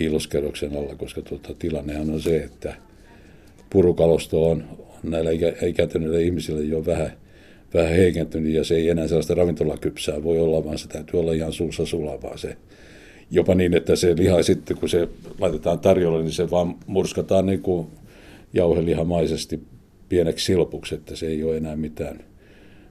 hiiloskerroksen 0.00 0.76
alla, 0.76 0.94
koska 0.94 1.22
tuota, 1.22 1.54
tilannehan 1.58 2.10
on 2.10 2.20
se, 2.20 2.36
että 2.36 2.74
purukalosto 3.70 4.50
on, 4.50 4.64
on 4.78 5.10
näillä 5.10 5.30
ikä, 5.30 5.52
ikääntyneillä 5.66 6.18
ihmisillä 6.18 6.60
jo 6.60 6.86
vähän, 6.86 7.12
vähän 7.74 7.90
heikentynyt 7.90 8.52
ja 8.52 8.64
se 8.64 8.74
ei 8.74 8.88
enää 8.88 9.08
sellaista 9.08 9.34
ravintolakypsää 9.34 10.22
voi 10.22 10.40
olla, 10.40 10.64
vaan 10.64 10.78
se 10.78 10.88
täytyy 10.88 11.20
olla 11.20 11.32
ihan 11.32 11.52
suussa 11.52 11.86
sulavaa 11.86 12.36
se 12.36 12.56
jopa 13.30 13.54
niin, 13.54 13.74
että 13.74 13.96
se 13.96 14.16
liha 14.16 14.42
sitten, 14.42 14.76
kun 14.76 14.88
se 14.88 15.08
laitetaan 15.40 15.78
tarjolle, 15.78 16.22
niin 16.22 16.32
se 16.32 16.50
vaan 16.50 16.76
murskataan 16.86 17.46
niin 17.46 17.62
kuin 17.62 17.86
jauhelihamaisesti 18.52 19.60
pieneksi 20.08 20.44
silpuksi, 20.44 20.94
että 20.94 21.16
se 21.16 21.26
ei 21.26 21.44
ole 21.44 21.56
enää 21.56 21.76
mitään, 21.76 22.20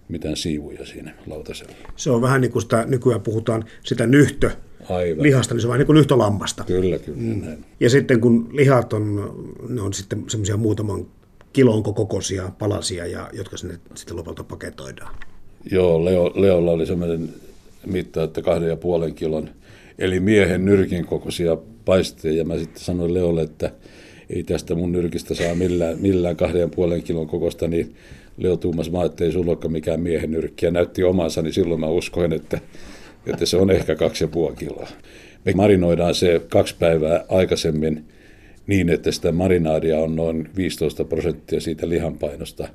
mitään 0.08 0.38
siivuja 0.38 0.86
siinä 0.86 1.14
lautasella. 1.28 1.74
Se 1.96 2.12
on 2.12 2.22
vähän 2.22 2.42
niin 2.42 2.52
kuin 2.52 2.62
sitä, 2.62 2.86
nykyään 2.88 3.22
puhutaan 3.22 3.66
sitä 3.84 4.08
nyhtö, 4.08 4.52
Aivan. 4.90 5.24
lihasta, 5.24 5.54
niin 5.54 5.62
se 5.62 5.68
on 5.68 5.70
vähän 5.70 5.80
niin 5.80 5.86
kuin 5.86 5.96
nyhtölammasta. 5.96 6.64
Kyllä, 6.64 7.00
kyllä. 7.00 7.18
Mm. 7.18 7.64
Ja 7.80 7.90
sitten 7.90 8.22
kun 8.22 8.50
lihat 8.52 8.94
on, 8.94 9.34
ne 9.70 9.82
on 9.82 9.94
sitten 9.94 10.24
semmoisia 10.28 10.58
muutaman 10.58 11.06
kilon 11.54 11.84
kokoisia 11.84 12.52
palasia, 12.60 13.06
ja, 13.06 13.30
jotka 13.34 13.58
sinne 13.58 13.80
sitten 13.96 14.18
lopulta 14.18 14.44
paketoidaan. 14.44 15.16
Joo, 15.72 16.06
Leo, 16.06 16.32
Leolla 16.36 16.72
oli 16.72 16.86
semmoinen 16.86 17.30
mitta, 17.86 18.24
että 18.24 18.42
kahden 18.42 18.70
ja 18.70 18.76
puolen 18.76 19.14
kilon, 19.14 19.50
eli 20.00 20.20
miehen 20.20 20.66
nyrkin 20.66 21.06
kokoisia 21.06 21.58
paisteja. 21.86 22.36
Ja 22.36 22.46
mä 22.46 22.58
sitten 22.58 22.84
sanoin 22.84 23.14
Leolle, 23.14 23.42
että 23.42 23.72
ei 24.30 24.44
tästä 24.44 24.76
mun 24.76 24.92
nyrkistä 24.92 25.34
saa 25.34 25.56
millään, 25.56 25.98
millään 26.00 26.36
kahden 26.36 26.70
puolen 26.70 27.04
kilon 27.04 27.28
kokosta, 27.28 27.68
niin 27.68 27.96
Leo 28.38 28.58
tuumas 28.58 28.92
mä, 28.92 29.06
että 29.06 29.24
ei 29.24 29.32
sulla 29.32 29.70
mikään 29.70 30.00
miehen 30.00 30.32
nyrkki. 30.32 30.66
Ja 30.66 30.72
näytti 30.72 31.04
omansa, 31.04 31.42
niin 31.42 31.54
silloin 31.54 31.80
mä 31.80 31.88
uskoin, 31.88 32.34
että, 32.34 32.60
että 33.26 33.46
se 33.46 33.58
on 33.58 33.72
ehkä 33.72 33.96
kaksi 33.96 34.24
ja 34.24 34.28
puoli 34.28 34.56
kiloa. 34.56 34.88
Me 35.46 35.52
marinoidaan 35.56 36.16
se 36.16 36.42
kaksi 36.50 36.76
päivää 36.80 37.26
aikaisemmin 37.30 38.06
niin, 38.68 38.90
että 38.90 39.12
sitä 39.12 39.32
marinaadia 39.32 40.00
on 40.00 40.16
noin 40.16 40.50
15 40.56 41.06
prosenttia 41.06 41.62
siitä 41.62 41.90
lihanpainosta. 41.90 42.68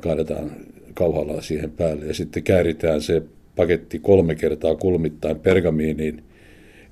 Kaadetaan 0.00 0.50
kauhalaa 0.94 1.40
siihen 1.40 1.70
päälle 1.70 2.06
ja 2.06 2.14
sitten 2.14 2.42
kääritään 2.42 3.00
se 3.02 3.22
paketti 3.56 3.98
kolme 3.98 4.34
kertaa 4.34 4.74
kulmittain 4.74 5.40
pergamiiniin 5.40 6.24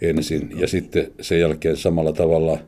ensin 0.01 0.51
ja 0.61 0.69
sitten 0.69 1.13
sen 1.21 1.41
jälkeen 1.41 1.77
samalla 1.77 2.13
tavalla 2.13 2.59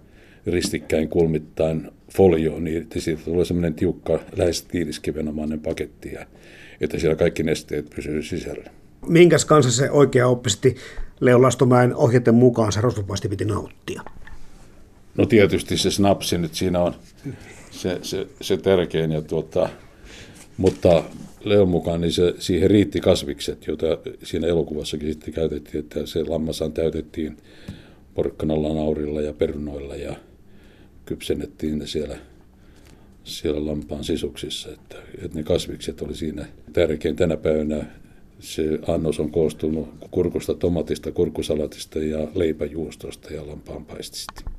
ristikkäin 0.47 1.09
kulmittain 1.09 1.91
folioon, 2.17 2.65
niin 2.65 2.83
että 2.83 3.01
siitä 3.01 3.23
tulee 3.25 3.45
semmoinen 3.45 3.75
tiukka, 3.75 4.21
lähes 4.37 4.63
tiiliskivenomainen 4.63 5.61
paketti, 5.61 6.13
ja, 6.13 6.27
että 6.81 6.99
siellä 6.99 7.17
kaikki 7.17 7.43
nesteet 7.43 7.91
pysyy 7.97 8.23
sisällä. 8.23 8.71
Minkäs 9.09 9.45
kanssa 9.45 9.73
se 9.73 9.91
oikea 9.91 10.29
oppisesti 10.29 10.77
Leo 11.21 11.43
Lastomäen 11.43 11.95
ohjeiden 11.95 12.35
mukaan 12.35 12.73
se 12.73 12.81
rosvopaisti 12.81 13.29
piti 13.29 13.45
nauttia? 13.45 14.03
No 15.17 15.27
tietysti 15.27 15.79
se 15.79 15.91
snapsi 15.91 16.39
nyt 16.39 16.55
siinä 16.55 16.81
on 16.81 16.95
se, 17.71 17.99
se, 18.03 18.27
se 18.41 18.57
tärkein, 18.57 19.13
ja 19.13 19.23
tuota, 19.23 19.69
mutta 20.57 21.05
Leon 21.45 21.69
mukaan 21.69 22.01
niin 22.01 22.13
se, 22.13 22.35
siihen 22.39 22.71
riitti 22.71 23.01
kasvikset, 23.01 23.67
joita 23.67 23.87
siinä 24.23 24.47
elokuvassakin 24.47 25.13
sitten 25.13 25.35
käytettiin, 25.35 25.85
että 25.85 26.07
se 26.07 26.25
lammasaan 26.25 26.73
täytettiin 26.73 27.37
porkkanalla, 28.15 28.75
naurilla 28.75 29.21
ja 29.21 29.33
perunoilla 29.33 29.97
ja 29.97 30.17
kypsennettiin 31.07 31.79
ne 31.79 31.87
siellä, 31.87 32.19
siellä 33.25 33.67
lampaan 33.67 34.05
sisuksissa, 34.05 34.73
että, 34.73 34.97
että 35.23 35.39
ne 35.39 35.43
kasvikset 35.43 36.03
oli 36.03 36.15
siinä 36.15 36.47
tärkein. 36.73 37.17
Tänä 37.17 37.37
päivänä 37.37 37.87
se 38.41 38.79
annos 38.89 39.21
on 39.21 39.31
koostunut 39.31 39.89
kurkusta, 40.11 40.55
tomatista, 40.55 41.13
kurkusalatista 41.13 41.99
ja 41.99 42.29
leipäjuustosta 42.35 43.35
ja 43.35 43.47
lampaanpaistista 43.47 44.54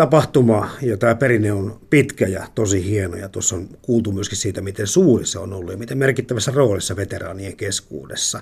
tapahtuma 0.00 0.70
ja 0.82 0.96
tämä 0.96 1.14
perinne 1.14 1.52
on 1.52 1.80
pitkä 1.90 2.26
ja 2.26 2.46
tosi 2.54 2.84
hieno 2.84 3.16
ja 3.16 3.28
tuossa 3.28 3.56
on 3.56 3.68
kuultu 3.82 4.12
myöskin 4.12 4.38
siitä, 4.38 4.60
miten 4.60 4.86
suuri 4.86 5.26
se 5.26 5.38
on 5.38 5.52
ollut 5.52 5.72
ja 5.72 5.78
miten 5.78 5.98
merkittävässä 5.98 6.52
roolissa 6.54 6.96
veteraanien 6.96 7.56
keskuudessa. 7.56 8.40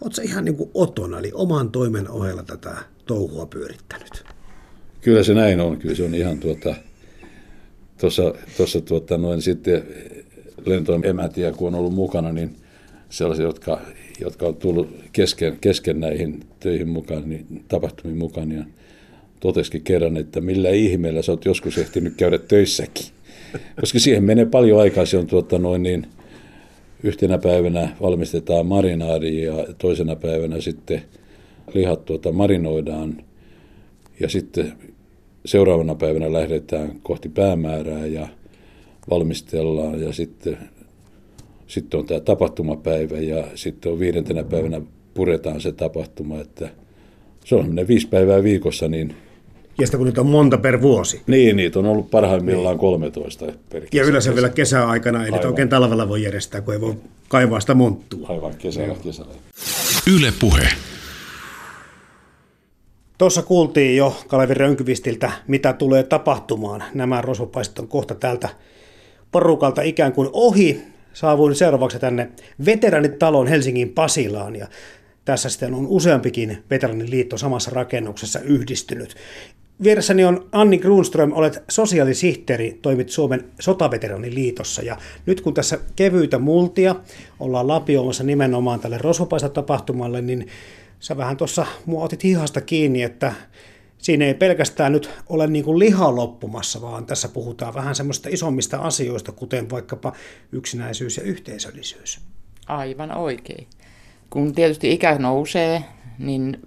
Oletko 0.00 0.22
ihan 0.22 0.44
niin 0.44 0.56
kuin 0.56 0.70
otona, 0.74 1.18
eli 1.18 1.30
oman 1.34 1.70
toimen 1.70 2.10
ohella 2.10 2.42
tätä 2.42 2.76
touhua 3.06 3.46
pyörittänyt? 3.46 4.24
Kyllä 5.00 5.22
se 5.22 5.34
näin 5.34 5.60
on, 5.60 5.78
kyllä 5.78 5.94
se 5.94 6.04
on 6.04 6.14
ihan 6.14 6.38
tuota, 6.38 6.74
tuossa, 8.00 8.34
tuossa 8.56 8.80
tuota, 8.80 9.18
noin 9.18 9.42
sitten 9.42 9.82
lentoemätiä, 10.66 11.52
kun 11.52 11.68
on 11.68 11.74
ollut 11.74 11.94
mukana, 11.94 12.32
niin 12.32 12.56
sellaisia, 13.10 13.46
jotka, 13.46 13.80
jotka 14.20 14.46
on 14.46 14.56
tullut 14.56 14.88
kesken, 15.12 15.58
kesken 15.60 16.00
näihin 16.00 16.40
töihin 16.60 16.88
mukaan, 16.88 17.28
niin 17.28 17.64
tapahtumiin 17.68 18.18
mukaan, 18.18 18.48
niin 18.48 18.74
toteskin 19.40 19.82
kerran, 19.82 20.16
että 20.16 20.40
millä 20.40 20.70
ihmeellä 20.70 21.22
sä 21.22 21.32
oot 21.32 21.44
joskus 21.44 21.78
ehtinyt 21.78 22.14
käydä 22.16 22.38
töissäkin. 22.38 23.06
Koska 23.80 23.98
siihen 23.98 24.24
menee 24.24 24.46
paljon 24.46 24.80
aikaa, 24.80 25.06
se 25.06 25.18
on 25.18 25.26
tuota 25.26 25.58
noin 25.58 25.82
niin, 25.82 26.06
yhtenä 27.02 27.38
päivänä 27.38 27.96
valmistetaan 28.00 28.66
marinaadi 28.66 29.42
ja 29.42 29.66
toisena 29.78 30.16
päivänä 30.16 30.60
sitten 30.60 31.02
lihat 31.74 32.04
tuota 32.04 32.32
marinoidaan 32.32 33.24
ja 34.20 34.28
sitten 34.28 34.72
seuraavana 35.44 35.94
päivänä 35.94 36.32
lähdetään 36.32 37.00
kohti 37.02 37.28
päämäärää 37.28 38.06
ja 38.06 38.28
valmistellaan 39.10 40.00
ja 40.00 40.12
sitten, 40.12 40.58
sitten 41.66 42.00
on 42.00 42.06
tämä 42.06 42.20
tapahtumapäivä 42.20 43.18
ja 43.18 43.44
sitten 43.54 43.92
on 43.92 43.98
viidentenä 43.98 44.44
päivänä 44.44 44.80
puretaan 45.14 45.60
se 45.60 45.72
tapahtuma, 45.72 46.40
että 46.40 46.68
se 47.44 47.54
on 47.54 47.76
viisi 47.88 48.08
päivää 48.08 48.42
viikossa, 48.42 48.88
niin 48.88 49.14
ja 49.78 49.86
sitä 49.86 49.96
kun 49.96 50.06
nyt 50.06 50.18
on 50.18 50.26
monta 50.26 50.58
per 50.58 50.82
vuosi. 50.82 51.22
Niin, 51.26 51.56
niitä 51.56 51.78
on 51.78 51.86
ollut 51.86 52.10
parhaimmillaan 52.10 52.74
niin. 52.74 52.80
13 52.80 53.46
per 53.46 53.80
kesä. 53.80 53.96
Ja 53.96 54.04
yleensä 54.04 54.34
vielä 54.34 54.48
kesäaikana, 54.48 55.24
ei 55.24 55.30
niitä 55.30 55.48
oikein 55.48 55.68
talvella 55.68 56.08
voi 56.08 56.22
järjestää, 56.22 56.60
kun 56.60 56.74
ei 56.74 56.80
voi 56.80 56.94
kaivaa 57.28 57.60
sitä 57.60 57.74
monttua. 57.74 58.28
Aivan, 58.28 58.54
kesällä, 58.58 58.94
kesällä. 59.02 59.34
Yle 60.16 60.32
Puhe. 60.40 60.68
Tuossa 63.18 63.42
kuultiin 63.42 63.96
jo 63.96 64.16
Kalevi 64.28 64.54
Rönkyvistiltä, 64.54 65.30
mitä 65.46 65.72
tulee 65.72 66.02
tapahtumaan. 66.02 66.84
Nämä 66.94 67.20
rosvopaiset 67.20 67.78
on 67.78 67.88
kohta 67.88 68.14
täältä 68.14 68.48
porukalta 69.32 69.82
ikään 69.82 70.12
kuin 70.12 70.28
ohi. 70.32 70.82
Saavuin 71.12 71.54
seuraavaksi 71.54 71.98
tänne 71.98 72.30
veteranitalon 72.66 73.46
Helsingin 73.46 73.88
Pasilaan 73.88 74.56
ja 74.56 74.66
tässä 75.24 75.48
sitten 75.48 75.74
on 75.74 75.86
useampikin 75.86 76.58
veteraniliitto 76.70 77.38
samassa 77.38 77.70
rakennuksessa 77.70 78.40
yhdistynyt. 78.40 79.16
Vieressäni 79.82 80.24
on 80.24 80.48
Anni 80.52 80.78
Grunström, 80.78 81.32
olet 81.32 81.62
sosiaalisihteeri, 81.68 82.78
toimit 82.82 83.10
Suomen 83.10 83.44
sotaveteraniliitossa 83.60 84.82
ja 84.82 84.96
nyt 85.26 85.40
kun 85.40 85.54
tässä 85.54 85.78
kevyitä 85.96 86.38
multia 86.38 86.94
ollaan 87.40 87.68
lapioimassa 87.68 88.24
nimenomaan 88.24 88.80
tälle 88.80 88.98
rosvopaista 88.98 89.48
tapahtumalle, 89.48 90.22
niin 90.22 90.46
sä 91.00 91.16
vähän 91.16 91.36
tuossa 91.36 91.66
mua 91.86 92.04
otit 92.04 92.24
hihasta 92.24 92.60
kiinni, 92.60 93.02
että 93.02 93.32
siinä 93.98 94.24
ei 94.24 94.34
pelkästään 94.34 94.92
nyt 94.92 95.10
ole 95.28 95.46
niin 95.46 95.64
kuin 95.64 95.78
liha 95.78 96.16
loppumassa, 96.16 96.82
vaan 96.82 97.06
tässä 97.06 97.28
puhutaan 97.28 97.74
vähän 97.74 97.94
semmoista 97.94 98.28
isommista 98.32 98.78
asioista, 98.78 99.32
kuten 99.32 99.70
vaikkapa 99.70 100.12
yksinäisyys 100.52 101.16
ja 101.16 101.22
yhteisöllisyys. 101.22 102.20
Aivan 102.66 103.16
oikein. 103.16 103.66
Kun 104.30 104.54
tietysti 104.54 104.92
ikä 104.92 105.18
nousee, 105.18 105.84
niin 106.18 106.60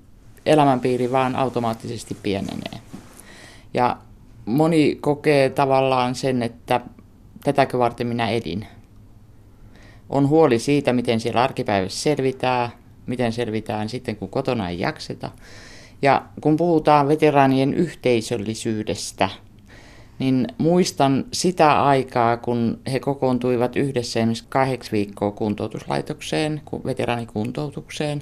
elämänpiiri 0.45 1.11
vaan 1.11 1.35
automaattisesti 1.35 2.17
pienenee. 2.23 2.79
Ja 3.73 3.97
moni 4.45 4.97
kokee 5.01 5.49
tavallaan 5.49 6.15
sen, 6.15 6.43
että 6.43 6.81
tätäkö 7.43 7.79
varten 7.79 8.07
minä 8.07 8.29
edin. 8.29 8.67
On 10.09 10.29
huoli 10.29 10.59
siitä, 10.59 10.93
miten 10.93 11.19
siellä 11.19 11.43
arkipäivässä 11.43 12.01
selvitään, 12.01 12.69
miten 13.05 13.33
selvitään 13.33 13.89
sitten, 13.89 14.15
kun 14.15 14.29
kotona 14.29 14.69
ei 14.69 14.79
jakseta. 14.79 15.31
Ja 16.01 16.25
kun 16.41 16.57
puhutaan 16.57 17.07
veteraanien 17.07 17.73
yhteisöllisyydestä, 17.73 19.29
niin 20.19 20.47
muistan 20.57 21.25
sitä 21.33 21.83
aikaa, 21.83 22.37
kun 22.37 22.79
he 22.91 22.99
kokoontuivat 22.99 23.75
yhdessä 23.75 24.19
esimerkiksi 24.19 24.45
kahdeksi 24.49 24.91
viikkoa 24.91 25.31
kuntoutuslaitokseen, 25.31 26.61
veteraanikuntoutukseen. 26.85 28.21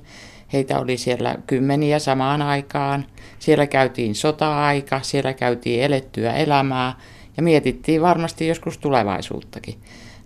Heitä 0.54 0.80
oli 0.80 0.98
siellä 0.98 1.36
kymmeniä 1.48 2.00
samaan 2.00 2.42
aikaan. 2.42 3.06
Siellä 3.40 3.68
käytiin 3.68 4.16
sota-aika, 4.16 5.02
siellä 5.02 5.34
käytiin 5.34 5.84
elettyä 5.84 6.34
elämää 6.34 6.94
ja 7.38 7.44
mietittiin 7.44 8.02
varmasti 8.02 8.48
joskus 8.48 8.78
tulevaisuuttakin. 8.78 9.76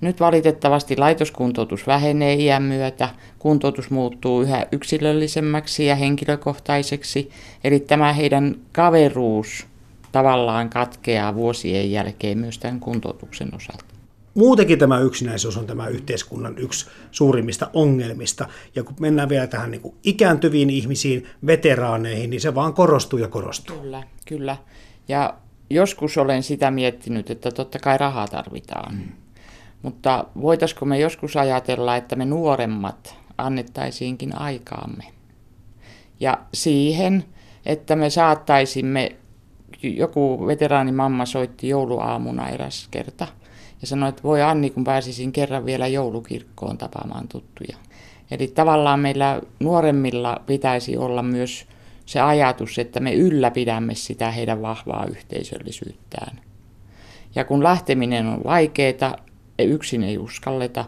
Nyt 0.02 0.20
valitettavasti 0.20 0.98
laitoskuntoutus 0.98 1.88
vähenee 1.88 2.34
iän 2.34 2.64
myötä, 2.64 3.10
kuntoutus 3.40 3.90
muuttuu 3.90 4.42
yhä 4.42 4.66
yksilöllisemmäksi 4.72 5.86
ja 5.86 5.96
henkilökohtaiseksi, 5.96 7.30
eli 7.64 7.80
tämä 7.80 8.14
heidän 8.14 8.56
kaveruus 8.72 9.68
tavallaan 10.12 10.70
katkeaa 10.70 11.36
vuosien 11.36 11.92
jälkeen 11.92 12.38
myös 12.38 12.60
tämän 12.60 12.80
kuntoutuksen 12.80 13.56
osalta. 13.56 13.91
Muutenkin 14.34 14.80
tämä 14.80 15.00
yksinäisyys 15.00 15.58
on 15.58 15.68
tämä 15.68 15.88
yhteiskunnan 15.88 16.58
yksi 16.58 16.90
suurimmista 17.12 17.70
ongelmista. 17.74 18.48
Ja 18.76 18.84
kun 18.84 18.96
mennään 19.00 19.30
vielä 19.30 19.48
tähän 19.48 19.72
niin 19.72 19.82
kuin 19.82 19.96
ikääntyviin 20.04 20.70
ihmisiin, 20.70 21.28
veteraaneihin, 21.46 22.30
niin 22.30 22.42
se 22.42 22.56
vaan 22.56 22.74
korostuu 22.74 23.20
ja 23.20 23.28
korostuu. 23.28 23.80
Kyllä, 23.80 24.04
kyllä. 24.26 24.58
Ja 25.08 25.34
joskus 25.70 26.18
olen 26.18 26.44
sitä 26.44 26.72
miettinyt, 26.72 27.30
että 27.30 27.52
totta 27.52 27.80
kai 27.80 27.98
rahaa 27.98 28.28
tarvitaan. 28.28 28.96
Mm. 28.96 29.10
Mutta 29.82 30.26
voitaisiko 30.42 30.86
me 30.86 31.00
joskus 31.00 31.38
ajatella, 31.38 31.96
että 31.96 32.16
me 32.16 32.26
nuoremmat 32.26 33.16
annettaisiinkin 33.38 34.38
aikaamme. 34.38 35.04
Ja 36.20 36.38
siihen, 36.54 37.26
että 37.66 37.96
me 37.96 38.10
saattaisimme 38.10 39.16
joku 39.84 40.48
veteraanimamma 40.48 41.26
soitti 41.26 41.68
jouluaamuna 41.68 42.50
eräs 42.50 42.88
kerta 42.92 43.28
Ja 43.82 43.88
sanoi, 43.88 44.10
että 44.10 44.24
voi 44.24 44.42
Anni, 44.42 44.70
kun 44.70 44.84
pääsisin 44.84 45.32
kerran 45.32 45.66
vielä 45.66 45.88
joulukirkkoon 45.88 46.78
tapaamaan 46.78 47.28
tuttuja. 47.28 47.78
Eli 48.32 48.48
tavallaan 48.48 49.00
meillä 49.00 49.42
nuoremmilla 49.60 50.42
pitäisi 50.46 50.98
olla 50.98 51.24
myös 51.24 51.66
se 52.06 52.20
ajatus, 52.20 52.80
että 52.80 53.00
me 53.00 53.14
ylläpidämme 53.14 53.96
sitä 53.96 54.32
heidän 54.32 54.62
vahvaa 54.62 55.06
yhteisöllisyyttään. 55.06 56.40
Ja 57.36 57.46
kun 57.46 57.64
lähteminen 57.64 58.28
on 58.28 58.42
vaikeaa, 58.44 59.16
yksin 59.60 60.04
ei 60.04 60.18
uskalleta, 60.18 60.86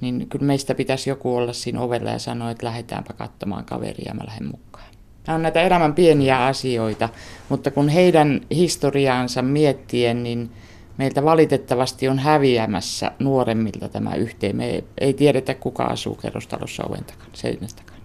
niin 0.00 0.26
kyllä 0.28 0.44
meistä 0.44 0.74
pitäisi 0.74 1.10
joku 1.10 1.36
olla 1.36 1.52
siinä 1.52 1.80
ovella 1.80 2.10
ja 2.10 2.18
sanoa, 2.18 2.50
että 2.50 2.66
lähdetäänpä 2.66 3.12
katsomaan 3.12 3.64
kaveria 3.64 4.14
mä 4.14 4.26
lähden 4.26 4.46
mukaan. 4.46 4.86
Nämä 5.26 5.34
on 5.34 5.42
näitä 5.42 5.62
elämän 5.62 5.94
pieniä 5.94 6.46
asioita, 6.46 7.08
mutta 7.48 7.70
kun 7.70 7.88
heidän 7.88 8.40
historiaansa 8.50 9.42
miettien, 9.42 10.22
niin 10.22 10.50
meiltä 10.98 11.24
valitettavasti 11.24 12.08
on 12.08 12.18
häviämässä 12.18 13.12
nuoremmilta 13.18 13.88
tämä 13.88 14.14
yhteen. 14.14 14.56
Me 14.56 14.84
ei 14.98 15.14
tiedetä, 15.14 15.54
kuka 15.54 15.84
asuu 15.84 16.14
kerrostalossa 16.14 16.84
oven 16.84 17.04
takana, 17.04 17.68
takana. 17.76 17.96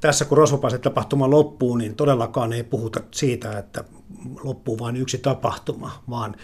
Tässä 0.00 0.24
kun 0.24 0.38
Rosvopaisen 0.38 0.80
tapahtuma 0.80 1.30
loppuu, 1.30 1.76
niin 1.76 1.94
todellakaan 1.94 2.52
ei 2.52 2.62
puhuta 2.64 3.00
siitä, 3.10 3.58
että 3.58 3.84
loppuu 4.44 4.78
vain 4.78 4.96
yksi 4.96 5.18
tapahtuma, 5.18 6.02
vaan 6.10 6.34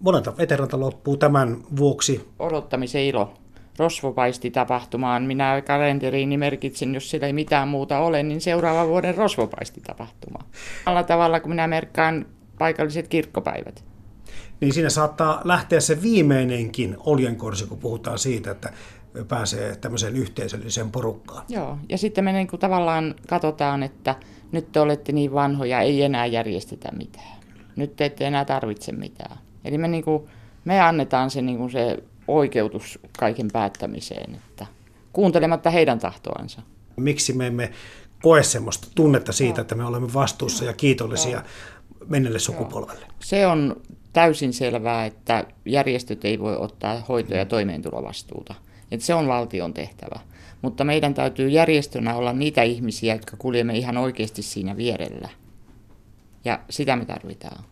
monelta 0.00 0.36
veteranta 0.36 0.80
loppuu 0.80 1.16
tämän 1.16 1.56
vuoksi. 1.76 2.28
Odottamisen 2.38 3.04
ilo 3.04 3.34
rosvopaisti 3.78 4.50
tapahtumaan. 4.50 5.22
Minä 5.22 5.62
kalenteriin 5.66 6.38
merkitsin, 6.38 6.94
jos 6.94 7.10
siellä 7.10 7.26
ei 7.26 7.32
mitään 7.32 7.68
muuta 7.68 7.98
ole, 7.98 8.22
niin 8.22 8.40
seuraava 8.40 8.88
vuoden 8.88 9.14
rosvopaisti 9.14 9.80
tapahtuma. 9.80 10.38
Alla 10.86 11.02
tavalla 11.02 11.40
kuin 11.40 11.50
minä 11.50 11.66
merkkaan 11.66 12.26
paikalliset 12.58 13.08
kirkkopäivät. 13.08 13.84
Niin 14.60 14.74
siinä 14.74 14.90
saattaa 14.90 15.40
lähteä 15.44 15.80
se 15.80 16.02
viimeinenkin 16.02 16.96
oljenkorsi, 17.00 17.66
kun 17.66 17.78
puhutaan 17.78 18.18
siitä, 18.18 18.50
että 18.50 18.72
pääsee 19.28 19.76
tämmöiseen 19.76 20.16
yhteisölliseen 20.16 20.90
porukkaan. 20.90 21.44
Joo, 21.48 21.78
ja 21.88 21.98
sitten 21.98 22.24
me 22.24 22.32
niin 22.32 22.48
kuin 22.48 22.60
tavallaan 22.60 23.14
katsotaan, 23.28 23.82
että 23.82 24.14
nyt 24.52 24.72
te 24.72 24.80
olette 24.80 25.12
niin 25.12 25.32
vanhoja, 25.32 25.80
ei 25.80 26.02
enää 26.02 26.26
järjestetä 26.26 26.92
mitään. 26.92 27.38
Nyt 27.76 27.96
te 27.96 28.04
ette 28.04 28.26
enää 28.26 28.44
tarvitse 28.44 28.92
mitään. 28.92 29.38
Eli 29.64 29.78
me, 29.78 29.88
niin 29.88 30.04
kuin, 30.04 30.22
me 30.64 30.80
annetaan 30.80 31.30
se, 31.30 31.42
niin 31.42 31.58
kuin 31.58 31.70
se 31.70 32.02
oikeutus 32.28 32.98
kaiken 33.18 33.48
päättämiseen, 33.52 34.34
että 34.34 34.66
kuuntelematta 35.12 35.70
heidän 35.70 35.98
tahtoansa. 35.98 36.62
Miksi 36.96 37.32
me 37.32 37.46
emme 37.46 37.72
koe 38.22 38.42
sellaista 38.42 38.88
tunnetta 38.94 39.32
siitä, 39.32 39.60
että 39.60 39.74
me 39.74 39.84
olemme 39.84 40.14
vastuussa 40.14 40.64
ja 40.64 40.72
kiitollisia 40.72 41.42
menneelle 42.06 42.38
sukupolvelle? 42.38 43.06
Se 43.20 43.46
on 43.46 43.76
täysin 44.16 44.52
selvää, 44.52 45.06
että 45.06 45.44
järjestöt 45.64 46.24
ei 46.24 46.38
voi 46.38 46.56
ottaa 46.56 47.00
hoito- 47.08 47.34
ja 47.34 47.44
toimeentulovastuuta. 47.44 48.54
Että 48.90 49.06
se 49.06 49.14
on 49.14 49.28
valtion 49.28 49.74
tehtävä. 49.74 50.20
Mutta 50.62 50.84
meidän 50.84 51.14
täytyy 51.14 51.48
järjestönä 51.48 52.14
olla 52.14 52.32
niitä 52.32 52.62
ihmisiä, 52.62 53.14
jotka 53.14 53.36
kuljemme 53.36 53.78
ihan 53.78 53.96
oikeasti 53.96 54.42
siinä 54.42 54.76
vierellä. 54.76 55.28
Ja 56.44 56.60
sitä 56.70 56.96
me 56.96 57.04
tarvitaan. 57.04 57.64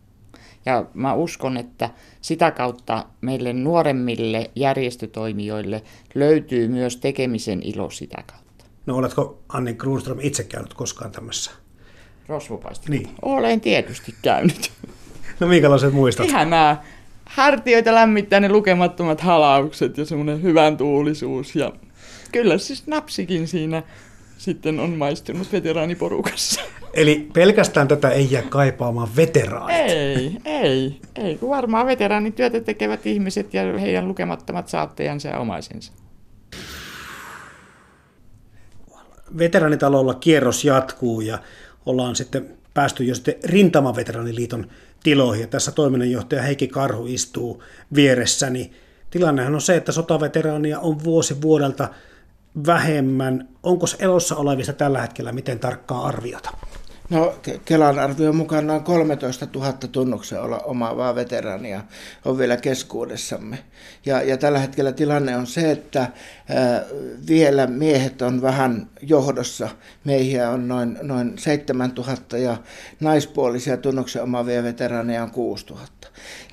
Ja 0.66 0.86
mä 0.95 1.14
uskon, 1.14 1.57
että 1.57 1.90
sitä 2.20 2.51
kautta 2.51 3.07
meille 3.20 3.53
nuoremmille 3.53 4.51
järjestötoimijoille 4.55 5.82
löytyy 6.14 6.68
myös 6.68 6.97
tekemisen 6.97 7.62
ilo 7.62 7.90
sitä 7.90 8.22
kautta. 8.26 8.64
No 8.86 8.97
oletko 8.97 9.42
Anni 9.49 9.74
Grunström 9.74 10.18
itse 10.20 10.45
käynyt 10.45 10.74
koskaan 10.74 11.12
tämmössä? 11.12 11.51
Rosvopaisti. 12.28 12.90
Niin. 12.90 13.09
Olen 13.22 13.61
tietysti 13.61 14.14
käynyt. 14.22 14.72
No 15.41 15.47
minkälaiset 15.47 15.93
muistat? 15.93 16.26
nämä 16.32 16.76
Hartioita 17.24 17.95
lämmittää 17.95 18.41
ne 18.41 18.49
lukemattomat 18.49 19.20
halaukset 19.20 19.99
ja 19.99 20.05
semmoinen 20.05 20.43
hyvän 20.43 20.76
tuulisuus. 20.76 21.57
Ja 21.57 21.72
kyllä 22.32 22.59
siis 22.59 22.87
napsikin 22.87 23.49
siinä 23.49 23.82
sitten 24.39 24.80
on 24.80 24.91
maistunut 24.91 25.53
veteraaniporukassa. 25.53 26.61
Eli 26.95 27.28
pelkästään 27.32 27.89
tätä 27.89 28.11
ei 28.11 28.30
jää 28.30 28.43
kaipaamaan 28.43 29.09
veteraanit. 29.16 29.76
Ei, 29.76 30.37
ei, 30.45 31.01
ei, 31.16 31.37
kun 31.37 31.51
varmaan 31.51 31.87
veteraanityötä 31.87 32.61
tekevät 32.61 33.07
ihmiset 33.07 33.55
ja 33.55 33.78
heidän 33.78 34.09
lukemattomat 34.09 34.68
saattajansa 34.68 35.28
ja 35.28 35.39
omaisensa. 35.39 35.93
Veteraanitalolla 39.39 40.14
kierros 40.14 40.64
jatkuu 40.64 41.20
ja 41.20 41.39
ollaan 41.87 42.16
sitten 42.16 42.51
päästy 42.74 43.05
jo 43.05 43.14
sitten 43.14 43.35
Rintamaveteraaniliiton 43.45 44.66
tiloihin. 45.05 45.42
Ja 45.42 45.48
tässä 45.48 45.72
toiminnanjohtaja 45.72 46.42
Heikki 46.42 46.68
Karhu 46.68 47.07
istuu 47.07 47.62
vieressäni. 47.94 48.72
Tilannehan 49.11 49.55
on 49.55 49.61
se, 49.61 49.76
että 49.76 49.92
sotaveteraania 49.92 50.80
on 50.80 51.05
vuosi 51.05 51.42
vuodelta 51.42 51.88
vähemmän. 52.66 53.48
Onko 53.62 53.86
elossa 53.98 54.36
olevista 54.36 54.72
tällä 54.72 55.00
hetkellä 55.00 55.32
miten 55.32 55.59
tarkkaa 55.59 56.07
arviota? 56.07 56.50
No 57.14 57.34
Kelan 57.64 57.98
arvion 57.98 58.36
mukaan 58.36 58.66
noin 58.66 58.84
13 58.84 59.46
000 59.54 59.72
tunnuksen 59.72 60.38
omaavaa 60.64 61.14
veteraania 61.14 61.80
on 62.24 62.38
vielä 62.38 62.56
keskuudessamme. 62.56 63.58
Ja, 64.06 64.22
ja 64.22 64.36
tällä 64.36 64.58
hetkellä 64.58 64.92
tilanne 64.92 65.36
on 65.36 65.46
se, 65.46 65.70
että 65.70 66.00
ää, 66.00 66.84
vielä 67.28 67.66
miehet 67.66 68.22
on 68.22 68.42
vähän 68.42 68.88
johdossa. 69.02 69.68
Miehiä 70.04 70.50
on 70.50 70.68
noin, 70.68 70.98
noin 71.02 71.38
7 71.38 71.92
000 71.96 72.38
ja 72.38 72.56
naispuolisia 73.00 73.76
tunnuksen 73.76 74.22
omaavia 74.22 74.62
veteraaneja 74.62 75.22
on 75.22 75.30
6 75.30 75.66
000. 75.66 75.86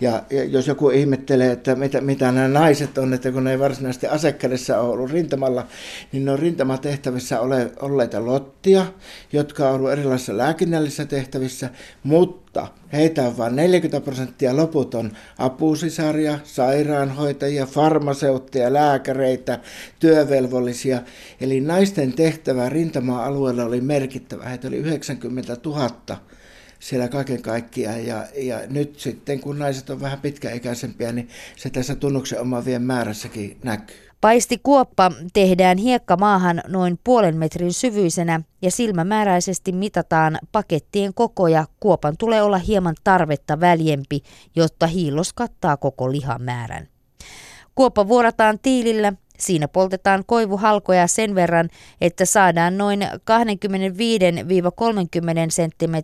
Ja, 0.01 0.23
ja 0.29 0.43
jos 0.43 0.67
joku 0.67 0.89
ihmettelee, 0.89 1.51
että 1.51 1.75
mitä, 1.75 2.01
mitä 2.01 2.31
nämä 2.31 2.47
naiset 2.47 2.97
on, 2.97 3.13
että 3.13 3.31
kun 3.31 3.43
ne 3.43 3.51
ei 3.51 3.59
varsinaisesti 3.59 4.07
asekädessä 4.07 4.79
ole 4.79 4.89
ollut 4.89 5.11
rintamalla, 5.11 5.67
niin 6.11 6.25
ne 6.25 6.31
on 6.31 6.39
rintamatehtävissä 6.39 7.39
ole, 7.39 7.71
olleita 7.79 8.25
lottia, 8.25 8.85
jotka 9.33 9.69
on 9.69 9.75
ollut 9.75 9.91
erilaisissa 9.91 10.37
lääkinnällisissä 10.37 11.05
tehtävissä, 11.05 11.69
mutta 12.03 12.67
heitä 12.93 13.27
on 13.27 13.37
vain 13.37 13.55
40 13.55 14.05
prosenttia, 14.05 14.57
loput 14.57 14.95
on 14.95 15.11
apusisaria, 15.37 16.39
sairaanhoitajia, 16.43 17.65
farmaseutteja, 17.65 18.73
lääkäreitä, 18.73 19.59
työvelvollisia. 19.99 21.01
Eli 21.41 21.61
naisten 21.61 22.13
tehtävä 22.13 22.69
rintama-alueella 22.69 23.63
oli 23.63 23.81
merkittävä, 23.81 24.45
heitä 24.45 24.67
oli 24.67 24.77
90 24.77 25.57
000 25.65 25.91
siellä 26.81 27.07
kaiken 27.07 27.41
kaikkiaan. 27.41 28.05
Ja, 28.05 28.25
ja 28.37 28.59
nyt 28.69 28.99
sitten, 28.99 29.39
kun 29.39 29.59
naiset 29.59 29.89
on 29.89 30.01
vähän 30.01 30.19
pitkäikäisempiä, 30.19 31.11
niin 31.11 31.29
se 31.55 31.69
tässä 31.69 31.95
tunnuksen 31.95 32.41
omavien 32.41 32.81
määrässäkin 32.81 33.57
näkyy. 33.63 34.11
Paistikuoppa 34.21 35.11
tehdään 35.33 35.77
hiekkamaahan 35.77 36.61
noin 36.67 36.99
puolen 37.03 37.37
metrin 37.37 37.73
syvyisenä 37.73 38.41
ja 38.61 38.71
silmämääräisesti 38.71 39.71
mitataan 39.71 40.39
pakettien 40.51 41.13
koko 41.13 41.47
ja 41.47 41.65
kuopan 41.79 42.17
tulee 42.17 42.41
olla 42.41 42.57
hieman 42.57 42.95
tarvetta 43.03 43.59
väljempi, 43.59 44.21
jotta 44.55 44.87
hiilos 44.87 45.33
kattaa 45.33 45.77
koko 45.77 46.11
lihamäärän. 46.11 46.87
Kuoppa 47.75 48.07
vuorataan 48.07 48.59
tiilillä 48.59 49.13
Siinä 49.37 49.67
poltetaan 49.67 50.23
koivuhalkoja 50.25 51.07
sen 51.07 51.35
verran, 51.35 51.69
että 52.01 52.25
saadaan 52.25 52.77
noin 52.77 53.01
25-30 53.01 53.05
cm 55.49 55.95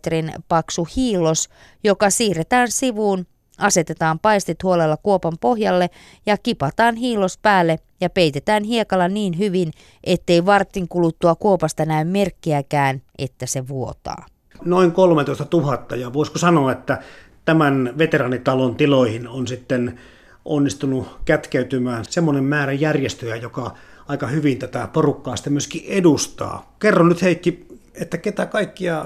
paksu 0.47 0.87
hiilos, 0.95 1.49
joka 1.83 2.09
siirretään 2.09 2.71
sivuun, 2.71 3.25
asetetaan 3.57 4.19
paistit 4.19 4.63
huolella 4.63 4.97
kuopan 4.97 5.33
pohjalle 5.41 5.89
ja 6.25 6.37
kipataan 6.37 6.95
hiilos 6.95 7.37
päälle 7.37 7.79
ja 8.01 8.09
peitetään 8.09 8.63
hiekalla 8.63 9.07
niin 9.07 9.37
hyvin, 9.37 9.71
ettei 10.03 10.45
vartin 10.45 10.87
kuluttua 10.87 11.35
kuopasta 11.35 11.85
näy 11.85 12.05
merkkiäkään, 12.05 13.01
että 13.17 13.45
se 13.45 13.67
vuotaa. 13.67 14.25
Noin 14.65 14.91
13 14.91 15.45
000 15.53 15.95
ja 15.95 16.13
voisiko 16.13 16.39
sanoa, 16.39 16.71
että 16.71 17.01
tämän 17.45 17.93
veteranitalon 17.97 18.75
tiloihin 18.75 19.27
on 19.27 19.47
sitten 19.47 19.99
onnistunut 20.47 21.07
kätkeytymään 21.25 22.05
semmoinen 22.09 22.43
määrä 22.43 22.73
järjestöjä, 22.73 23.35
joka 23.35 23.75
aika 24.07 24.27
hyvin 24.27 24.59
tätä 24.59 24.87
porukkaa 24.93 25.35
sitten 25.35 25.53
myöskin 25.53 25.83
edustaa. 25.87 26.75
Kerro 26.79 27.07
nyt 27.07 27.21
Heikki, 27.21 27.67
että 27.93 28.17
ketä 28.17 28.45
kaikkia 28.45 29.05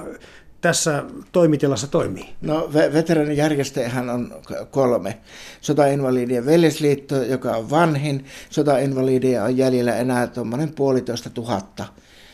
tässä 0.61 1.03
toimitilassa 1.31 1.87
toimii? 1.87 2.29
No 2.41 2.69
veteranijärjestöjähän 2.73 4.09
on 4.09 4.33
kolme. 4.71 5.17
Sotainvalidien 5.61 6.45
veljesliitto, 6.45 7.23
joka 7.23 7.51
on 7.51 7.69
vanhin. 7.69 8.25
Sotainvalideja 8.49 9.43
on 9.43 9.57
jäljellä 9.57 9.95
enää 9.95 10.27
tuommoinen 10.27 10.73
puolitoista 10.73 11.29
tuhatta 11.29 11.85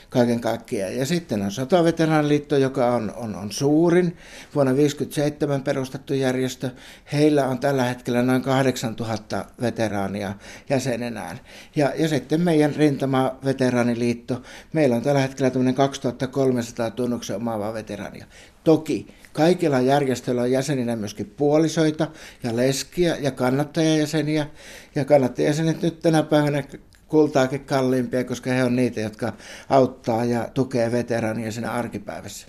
kaiken 0.10 0.40
kaikkiaan. 0.40 0.96
Ja 0.96 1.06
sitten 1.06 1.42
on 1.42 1.52
Sotaveteraaniliitto, 1.52 2.58
joka 2.58 2.92
on, 2.92 3.14
on, 3.16 3.36
on 3.36 3.52
suurin, 3.52 4.18
vuonna 4.56 4.72
1957 4.72 5.64
perustettu 5.64 6.14
järjestö. 6.14 6.70
Heillä 7.14 7.48
on 7.48 7.60
tällä 7.60 7.84
hetkellä 7.84 8.22
noin 8.22 8.42
8000 8.42 9.46
veteraania 9.62 10.34
jäsenenään. 10.70 11.40
Ja, 11.76 11.94
ja 11.96 12.08
sitten 12.08 12.42
meidän 12.42 12.76
rintama 12.76 13.36
Veteraaniliitto, 13.46 14.42
meillä 14.74 14.96
on 14.96 15.02
tällä 15.02 15.22
hetkellä 15.22 15.74
2300 15.76 16.92
tunnuksen 16.92 17.36
omaavaa 17.36 17.74
veteraania. 17.74 18.26
Toki 18.64 19.08
Kaikilla 19.38 19.82
järjestöillä 19.82 20.42
on 20.42 20.52
jäseninä 20.52 20.96
myöskin 20.96 21.34
puolisoita 21.38 22.08
ja 22.44 22.56
leskiä 22.56 23.18
ja 23.20 23.32
kannattajajäseniä. 23.32 24.48
Ja 24.96 25.06
kannattajajäsenet 25.06 25.82
nyt 25.82 26.00
tänä 26.00 26.24
päivänä 26.24 26.64
kultaakin 27.08 27.66
kalliimpia, 27.66 28.24
koska 28.24 28.50
he 28.50 28.64
on 28.64 28.76
niitä, 28.76 29.02
jotka 29.02 29.34
auttaa 29.70 30.26
ja 30.26 30.48
tukee 30.54 30.92
veteraania 30.92 31.52
siinä 31.52 31.72
arkipäivässä. 31.72 32.48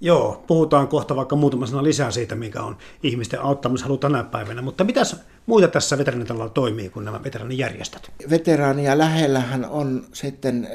Joo, 0.00 0.44
puhutaan 0.46 0.88
kohta 0.88 1.16
vaikka 1.16 1.36
muutama 1.36 1.66
sana 1.66 1.82
lisää 1.82 2.10
siitä, 2.10 2.34
mikä 2.34 2.62
on 2.62 2.76
ihmisten 3.02 3.40
auttamishalu 3.40 3.98
tänä 3.98 4.24
päivänä, 4.24 4.62
mutta 4.62 4.84
mitäs 4.84 5.16
muita 5.46 5.68
tässä 5.68 5.98
veteranitalolla 5.98 6.48
toimii 6.48 6.88
kuin 6.88 7.04
nämä 7.04 7.24
veteraanijärjestöt? 7.24 8.10
Veteraania 8.30 8.98
lähellähän 8.98 9.64
on 9.64 10.06
sitten 10.12 10.68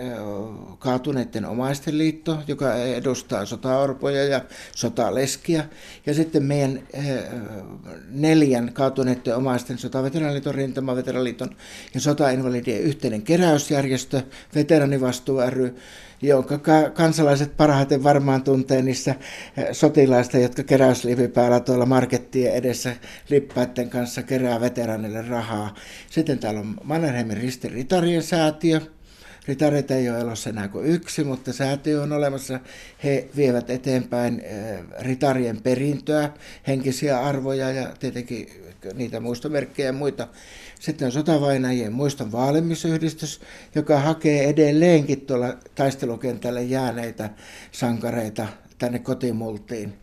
kaatuneiden 0.80 1.46
omaisten 1.46 1.98
liitto, 1.98 2.40
joka 2.48 2.76
edustaa 2.76 3.46
sotaorpoja 3.46 4.24
ja 4.24 4.42
sotaleskiä. 4.76 5.66
Ja 6.06 6.14
sitten 6.14 6.44
meidän 6.44 6.80
neljän 8.10 8.74
kaatuneiden 8.74 9.36
omaisten 9.36 9.78
sotaveteraaniliiton, 9.78 10.56
rintamaveteraaniliiton 10.56 11.50
ja 11.94 12.02
sotainvalidien 12.02 12.82
yhteinen 12.82 13.22
keräysjärjestö, 13.22 14.22
Veteranivastuu 14.56 15.40
ry, 15.50 15.76
jonka 16.22 16.60
kansalaiset 16.94 17.58
parhaiten 17.58 18.04
varmaan 18.04 18.44
tuntee 18.44 18.82
niissä 18.82 19.16
sotilaista, 19.72 20.38
jotka 20.38 20.64
keräyslivipäällä 20.64 21.60
tuolla 21.60 21.86
markettien 21.86 22.54
edessä 22.54 22.96
lippaiden 23.30 23.90
kanssa 23.90 24.24
kerää 24.24 24.59
veteranille 24.62 25.22
rahaa. 25.22 25.76
Sitten 26.10 26.40
täällä 26.40 26.60
on 26.60 26.76
Mannerheimin 26.84 27.38
Risti 27.38 27.70
Ritarien 27.70 28.24
säätiö. 28.24 28.82
Ritareita 29.48 29.96
ei 29.96 30.10
ole 30.10 30.20
elossa 30.20 30.50
enää 30.50 30.68
kuin 30.68 30.86
yksi, 30.86 31.24
mutta 31.24 31.54
säätiö 31.54 32.02
on 32.02 32.14
olemassa. 32.14 32.60
He 33.04 33.30
vievät 33.36 33.70
eteenpäin 33.70 34.42
ritarien 35.00 35.62
perintöä, 35.62 36.30
henkisiä 36.68 37.20
arvoja 37.20 37.72
ja 37.72 37.94
tietenkin 38.00 38.48
niitä 38.94 39.20
muistomerkkejä 39.20 39.90
ja 39.90 39.94
muita. 39.94 40.28
Sitten 40.80 41.06
on 41.06 41.12
sotavainajien 41.12 41.94
muiston 41.94 42.32
vaalimisyhdistys, 42.32 43.42
joka 43.76 44.00
hakee 44.00 44.50
edelleenkin 44.50 45.22
tuolla 45.22 45.58
taistelukentälle 45.76 46.64
jääneitä 46.64 47.30
sankareita 47.72 48.48
tänne 48.78 49.00
kotimultiin. 49.00 49.94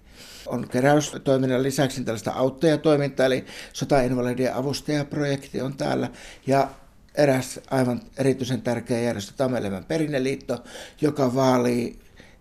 On 0.47 0.69
keräystoiminnan 0.69 1.63
lisäksi 1.63 2.05
tällaista 2.05 2.33
auttajatoimintaa, 2.33 3.27
eli 3.27 3.45
sotainvalidien 3.73 4.55
avustajaprojekti 4.55 5.61
on 5.61 5.77
täällä. 5.77 6.11
Ja 6.47 6.69
eräs 7.15 7.61
aivan 7.71 8.01
erityisen 8.19 8.63
tärkeä 8.63 9.01
järjestö, 9.01 9.33
Tamelevän 9.37 9.85
perinneliitto, 9.85 10.65
joka 11.01 11.35
vaalii 11.35 11.99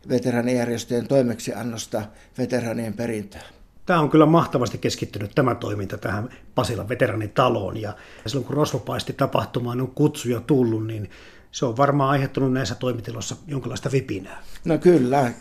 veteranijärjestöjen 0.09 1.07
toimeksiannosta 1.07 2.01
veteranien 2.37 2.93
perintöä. 2.93 3.41
Tämä 3.85 3.99
on 3.99 4.09
kyllä 4.09 4.25
mahtavasti 4.25 4.77
keskittynyt 4.77 5.31
tämä 5.35 5.55
toiminta 5.55 5.97
tähän 5.97 6.29
Pasilan 6.55 6.89
veteranitaloon 6.89 7.81
ja 7.81 7.93
silloin 8.27 8.45
kun 8.45 8.55
rosvopaisti 8.55 9.13
tapahtumaan 9.13 9.81
on 9.81 9.91
kutsuja 9.91 10.39
tullut, 10.39 10.87
niin 10.87 11.09
se 11.55 11.65
on 11.65 11.77
varmaan 11.77 12.09
aiheuttanut 12.09 12.53
näissä 12.53 12.75
toimitiloissa 12.75 13.35
jonkinlaista 13.47 13.91
vipinää. 13.91 14.43
No 14.65 14.77
kyllä, 14.77 15.31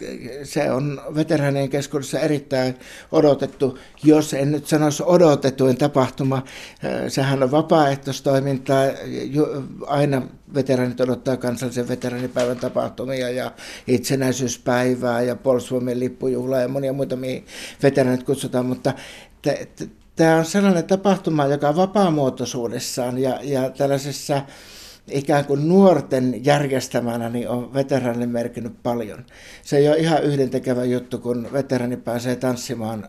se 0.43 0.71
on 0.71 1.01
veteraanien 1.15 1.69
keskuudessa 1.69 2.19
erittäin 2.19 2.75
odotettu, 3.12 3.79
jos 4.05 4.35
en 4.35 4.53
nyt 4.53 4.67
sanoisi 4.67 5.03
odotetuin 5.07 5.77
tapahtuma. 5.77 6.43
Sehän 7.09 7.43
on 7.43 7.51
vapaaehtoistoimintaa, 7.51 8.83
aina 9.87 10.23
veteraanit 10.55 11.01
odottaa 11.01 11.37
kansallisen 11.37 11.89
veteraanipäivän 11.89 12.59
tapahtumia 12.59 13.31
ja 13.31 13.53
itsenäisyyspäivää 13.87 15.23
ja 15.23 15.37
puolustusvoimien 15.37 16.01
lippujuhlaa 16.01 16.61
ja 16.61 16.69
monia 16.69 16.93
muita, 16.93 17.17
mihin 17.17 17.47
veteraanit 17.83 18.23
kutsutaan, 18.23 18.67
mutta 18.67 18.93
tämä 20.17 20.37
on 20.37 20.45
sellainen 20.45 20.85
tapahtuma, 20.85 21.47
joka 21.47 21.77
vapaamuotoisuudessaan 21.77 23.19
ja, 23.19 23.39
ja 23.43 23.71
tällaisessa 23.71 24.43
ikään 25.11 25.45
kuin 25.45 25.69
nuorten 25.69 26.45
järjestämänä 26.45 27.29
niin 27.29 27.49
on 27.49 27.75
veteraani 27.75 28.27
merkinnyt 28.27 28.83
paljon. 28.83 29.25
Se 29.63 29.77
ei 29.77 29.89
ole 29.89 29.97
ihan 29.97 30.23
yhdentekevä 30.23 30.85
juttu, 30.85 31.19
kun 31.19 31.49
veteraani 31.53 31.97
pääsee 31.97 32.37
tanssimaan 32.37 33.09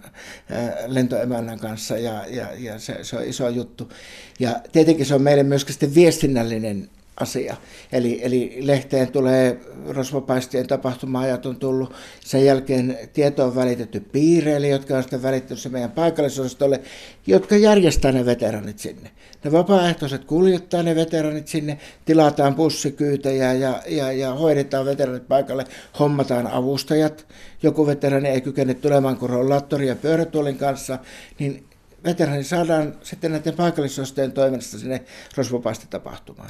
lentoemännän 0.88 1.60
kanssa 1.60 1.98
ja, 1.98 2.26
ja, 2.30 2.48
ja 2.58 2.80
se, 2.80 2.98
se 3.02 3.18
on 3.18 3.24
iso 3.24 3.50
juttu. 3.50 3.92
Ja 4.40 4.62
tietenkin 4.72 5.06
se 5.06 5.16
on 5.16 5.22
meille 5.22 5.44
myöskin 5.44 5.74
sitten 5.74 5.96
viestinnällinen 5.96 6.90
asia. 7.20 7.56
Eli, 7.92 8.20
eli 8.24 8.58
lehteen 8.62 9.12
tulee 9.12 9.60
rosvopaistien 9.88 10.68
tapahtuma-ajat 10.68 11.46
on 11.46 11.56
tullut. 11.56 11.94
Sen 12.20 12.46
jälkeen 12.46 12.98
tieto 13.14 13.46
on 13.46 13.56
välitetty 13.56 14.00
piireille, 14.00 14.68
jotka 14.68 14.98
on 14.98 15.04
sitten 15.04 15.24
välittänyt 15.24 15.60
se 15.60 15.70
meidän 15.70 15.92
paikallisosastolle, 15.92 16.82
jotka 17.28 17.58
järjestää 17.58 18.12
ne 18.12 18.26
veteranit 18.26 18.80
sinne. 18.80 19.12
Ne 19.44 19.52
vapaaehtoiset 19.52 20.26
kuljettaa 20.26 20.84
ne 20.84 20.96
veteranit 20.96 21.48
sinne, 21.48 21.78
tilataan 22.06 22.56
bussikyytejä 22.56 23.54
ja, 23.54 23.82
ja, 23.88 24.12
ja 24.12 24.34
hoidetaan 24.34 24.86
veteranit 24.86 25.28
paikalle, 25.28 25.66
hommataan 26.00 26.48
avustajat. 26.48 27.28
Joku 27.64 27.88
veterani 27.88 28.30
ei 28.30 28.42
kykene 28.42 28.74
tulemaan 28.74 29.18
kuin 29.18 29.30
rollaattori 29.30 29.88
ja 29.88 29.96
pyörätuolin 29.96 30.58
kanssa, 30.58 31.00
niin 31.40 31.66
veterani 32.04 32.44
saadaan 32.44 32.96
sitten 33.04 33.32
näiden 33.32 33.54
paikallisostojen 33.54 34.32
toiminnasta 34.32 34.78
sinne 34.78 35.04
rosvopaistitapahtumaan 35.38 36.50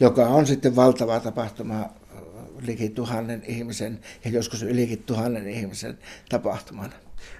joka 0.00 0.26
on 0.26 0.46
sitten 0.46 0.76
valtava 0.76 1.20
tapahtuma 1.20 1.88
liki 2.66 2.88
tuhannen 2.88 3.42
ihmisen 3.46 4.00
ja 4.24 4.30
joskus 4.30 4.62
ylikin 4.62 5.02
tuhannen 5.02 5.48
ihmisen 5.48 5.98
tapahtumana. 6.28 6.92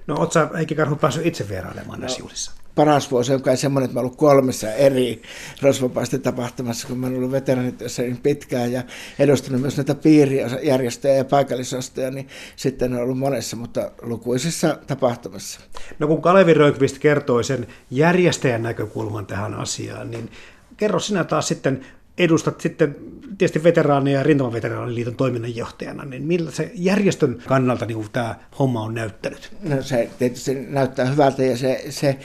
No 0.07 0.17
oot 0.17 0.33
sä 0.33 0.49
Heikki 0.57 0.75
Karhu 0.75 0.97
päässyt 0.97 1.27
itse 1.27 1.49
vierailemaan 1.49 1.99
no, 1.99 2.01
näissä 2.01 2.21
juhlissa? 2.21 2.53
Paras 2.75 3.11
vuosi 3.11 3.35
on 3.35 3.43
kai 3.43 3.57
semmoinen, 3.57 3.85
että 3.85 3.95
mä 3.95 4.01
ollut 4.01 4.17
kolmessa 4.17 4.73
eri 4.73 5.23
rosvopaisten 5.63 6.23
tapahtumassa, 6.23 6.89
kun 6.89 6.99
mä 6.99 7.07
olen 7.07 7.19
ollut 7.19 7.33
veteraanityössä 7.33 8.03
niin 8.03 8.17
pitkään 8.17 8.73
ja 8.73 8.83
edustanut 9.19 9.61
myös 9.61 9.77
näitä 9.77 9.95
piirijärjestöjä 9.95 11.15
ja 11.15 11.25
paikallisostoja, 11.25 12.11
niin 12.11 12.29
sitten 12.57 12.95
on 12.95 13.01
ollut 13.01 13.19
monessa, 13.19 13.57
mutta 13.57 13.91
lukuisissa 14.03 14.79
tapahtumissa. 14.87 15.61
No 15.99 16.07
kun 16.07 16.23
Kalevi 16.23 16.55
Rönkvist 16.55 16.99
kertoi 16.99 17.45
sen 17.45 17.67
järjestäjän 17.91 18.63
näkökulman 18.63 19.27
tähän 19.27 19.55
asiaan, 19.55 20.11
niin 20.11 20.31
kerro 20.77 21.01
sinä 21.01 21.25
taas 21.25 21.49
sitten 21.49 21.85
edustat 22.21 22.61
sitten 22.61 22.97
tietysti 23.39 23.63
veteraaneja 23.63 24.19
ja 24.19 24.23
rintamaveteraaniliiton 24.23 25.17
toiminnanjohtajana, 25.17 26.05
niin 26.05 26.23
millä 26.23 26.51
se 26.51 26.71
järjestön 26.75 27.43
kannalta 27.47 27.87
niin 27.87 28.07
tämä 28.13 28.35
homma 28.59 28.83
on 28.83 28.95
näyttänyt? 28.95 29.53
No 29.63 29.83
se 29.83 30.11
tietysti 30.19 30.55
näyttää 30.55 31.07
hyvältä 31.07 31.43
ja 31.43 31.57
se, 31.57 31.85
se, 31.91 32.19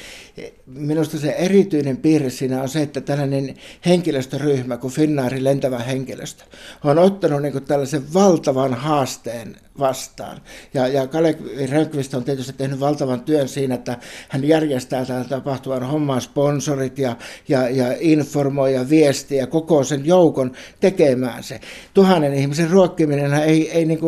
minusta 0.66 1.20
se 1.20 1.30
erityinen 1.30 1.98
piirre 1.98 2.30
siinä 2.30 2.62
on 2.62 2.70
se, 2.70 2.82
että 2.82 3.02
tällainen 3.02 3.56
henkilöstöryhmä 3.86 4.78
kuin 4.78 4.94
Finnaarin 4.94 5.44
lentävä 5.44 5.80
henkilöstö 5.80 6.44
on 6.84 7.00
ottanut 7.00 7.42
niin 7.42 7.64
tällaisen 7.64 8.14
valtavan 8.14 8.74
haasteen 8.74 9.56
vastaan. 9.80 10.42
Ja, 10.74 10.88
ja 10.88 11.08
Kalle 11.08 11.38
Rönkvist 11.72 12.14
on 12.14 12.24
tietysti 12.24 12.54
tehnyt 12.54 12.80
valtavan 12.80 13.22
työn 13.22 13.48
siinä, 13.48 13.76
että 13.76 13.98
hän 14.30 14.44
järjestää 14.44 15.06
tämän 15.06 15.26
tapahtuvan 15.26 15.84
homman 15.84 16.22
sponsorit 16.22 16.98
ja, 16.98 17.16
ja, 17.48 17.70
ja 17.70 17.86
informoi 18.00 18.74
ja 18.74 18.90
viestiä 18.90 19.48
koko 19.48 19.84
sen 19.84 20.06
joukon 20.06 20.52
tekemään 20.80 21.44
se. 21.44 21.60
Tuhannen 21.94 22.34
ihmisen 22.34 22.70
ruokkiminen 22.70 23.34
ei, 23.34 23.72
ei 23.72 23.86
niin 23.86 24.00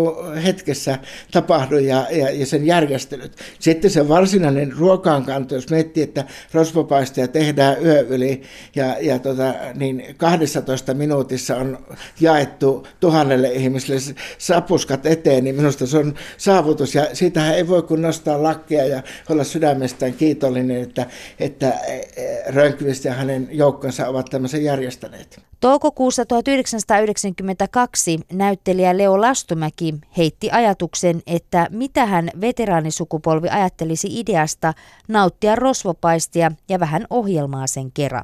hetkessä 0.43 0.99
tapahdu 1.31 1.77
ja, 1.77 2.07
ja, 2.11 2.29
ja 2.29 2.45
sen 2.45 2.65
järjestelyt. 2.65 3.35
Sitten 3.59 3.91
se 3.91 4.07
varsinainen 4.07 4.73
ruokaankanto, 4.77 5.55
jos 5.55 5.69
miettii, 5.69 6.03
että 6.03 6.25
rosvopaisteja 6.53 7.27
tehdään 7.27 7.85
yö 7.85 8.01
yli 8.01 8.41
ja, 8.75 8.95
ja 9.01 9.19
tota, 9.19 9.53
niin 9.75 10.15
12 10.17 10.93
minuutissa 10.93 11.55
on 11.55 11.77
jaettu 12.19 12.87
tuhannelle 12.99 13.51
ihmiselle 13.51 14.15
sapuskat 14.37 15.05
eteen, 15.05 15.43
niin 15.43 15.56
minusta 15.57 15.87
se 15.87 15.97
on 15.97 16.15
saavutus 16.37 16.95
ja 16.95 17.07
siitähän 17.13 17.55
ei 17.55 17.67
voi 17.67 17.81
kun 17.81 18.01
nostaa 18.01 18.43
lakkia 18.43 18.85
ja 18.85 19.03
olla 19.29 19.43
sydämestään 19.43 20.13
kiitollinen, 20.13 20.81
että, 20.81 21.05
että 21.39 21.69
e, 21.69 21.95
e, 21.95 22.43
Rönkvist 22.51 23.05
ja 23.05 23.13
hänen 23.13 23.49
joukkonsa 23.51 24.07
ovat 24.07 24.25
tämmöisen 24.29 24.63
järjestäneet. 24.63 25.39
Toukokuussa 25.59 26.25
1992 26.25 28.19
näyttelijä 28.33 28.97
Leo 28.97 29.21
Lastumäki 29.21 29.93
heitti 30.17 30.51
ajatuksen, 30.51 31.21
että 31.27 31.67
mitä 31.71 32.05
hän 32.05 32.29
veteraanisukupolvi 32.41 33.49
ajattelisi 33.49 34.19
ideasta 34.19 34.73
nauttia 35.07 35.55
rosvopaistia 35.55 36.51
ja 36.69 36.79
vähän 36.79 37.05
ohjelmaa 37.09 37.67
sen 37.67 37.91
kerran. 37.91 38.23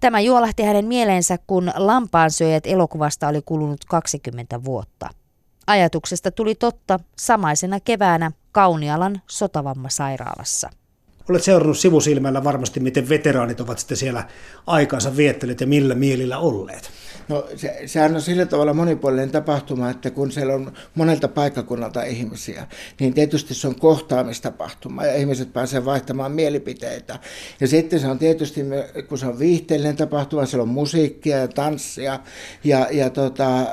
Tämä 0.00 0.20
juolahti 0.20 0.62
hänen 0.62 0.84
mieleensä, 0.84 1.38
kun 1.46 1.72
Lampaansyöjät 1.76 2.66
elokuvasta 2.66 3.28
oli 3.28 3.42
kulunut 3.44 3.84
20 3.88 4.64
vuotta. 4.64 5.08
Ajatuksesta 5.70 6.30
tuli 6.30 6.54
totta 6.54 7.00
samaisena 7.18 7.80
keväänä 7.80 8.32
Kaunialan 8.52 9.22
sotavammasairaalassa. 9.26 10.70
Olet 11.28 11.42
seurannut 11.42 11.78
sivusilmällä 11.78 12.44
varmasti, 12.44 12.80
miten 12.80 13.08
veteraanit 13.08 13.60
ovat 13.60 13.78
sitten 13.78 13.96
siellä 13.96 14.24
aikansa 14.66 15.16
viettäneet 15.16 15.60
ja 15.60 15.66
millä 15.66 15.94
mielillä 15.94 16.38
olleet. 16.38 16.90
No 17.28 17.46
se, 17.56 17.82
sehän 17.86 18.14
on 18.14 18.22
sillä 18.22 18.46
tavalla 18.46 18.74
monipuolinen 18.74 19.30
tapahtuma, 19.30 19.90
että 19.90 20.10
kun 20.10 20.32
siellä 20.32 20.54
on 20.54 20.72
monelta 20.94 21.28
paikkakunnalta 21.28 22.02
ihmisiä, 22.02 22.66
niin 23.00 23.14
tietysti 23.14 23.54
se 23.54 23.68
on 23.68 23.74
kohtaamistapahtuma 23.74 25.06
ja 25.06 25.14
ihmiset 25.16 25.52
pääsevät 25.52 25.84
vaihtamaan 25.84 26.32
mielipiteitä. 26.32 27.18
Ja 27.60 27.68
sitten 27.68 28.00
se 28.00 28.06
on 28.06 28.18
tietysti, 28.18 28.60
kun 29.08 29.18
se 29.18 29.26
on 29.26 29.38
viihteellinen 29.38 29.96
tapahtuma, 29.96 30.46
siellä 30.46 30.62
on 30.62 30.68
musiikkia 30.68 31.38
ja 31.38 31.48
tanssia 31.48 32.18
ja, 32.64 32.86
ja 32.90 33.10
tota, 33.10 33.66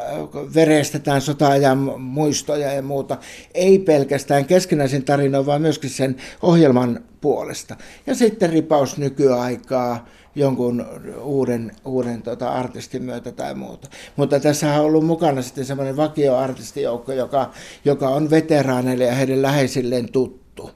verestetään 0.55 1.21
sota-ajan 1.21 2.01
muistoja 2.01 2.73
ja 2.73 2.81
muuta. 2.81 3.17
Ei 3.53 3.79
pelkästään 3.79 4.45
keskinäisen 4.45 5.03
tarinan, 5.03 5.45
vaan 5.45 5.61
myöskin 5.61 5.89
sen 5.89 6.15
ohjelman 6.41 6.99
puolesta. 7.21 7.75
Ja 8.07 8.15
sitten 8.15 8.49
ripaus 8.49 8.97
nykyaikaa, 8.97 10.07
jonkun 10.37 10.85
uuden, 11.21 11.71
uuden 11.85 12.21
tota, 12.21 12.49
artistin 12.49 13.03
myötä 13.03 13.31
tai 13.31 13.55
muuta. 13.55 13.89
Mutta 14.15 14.39
tässä 14.39 14.73
on 14.73 14.85
ollut 14.85 15.05
mukana 15.05 15.41
sitten 15.41 15.65
semmoinen 15.65 15.97
vakioartistijoukko, 15.97 17.13
joka, 17.13 17.51
joka 17.85 18.09
on 18.09 18.29
veteraaneille 18.29 19.03
ja 19.03 19.15
heidän 19.15 19.41
läheisilleen 19.41 20.11
tuttu. 20.11 20.71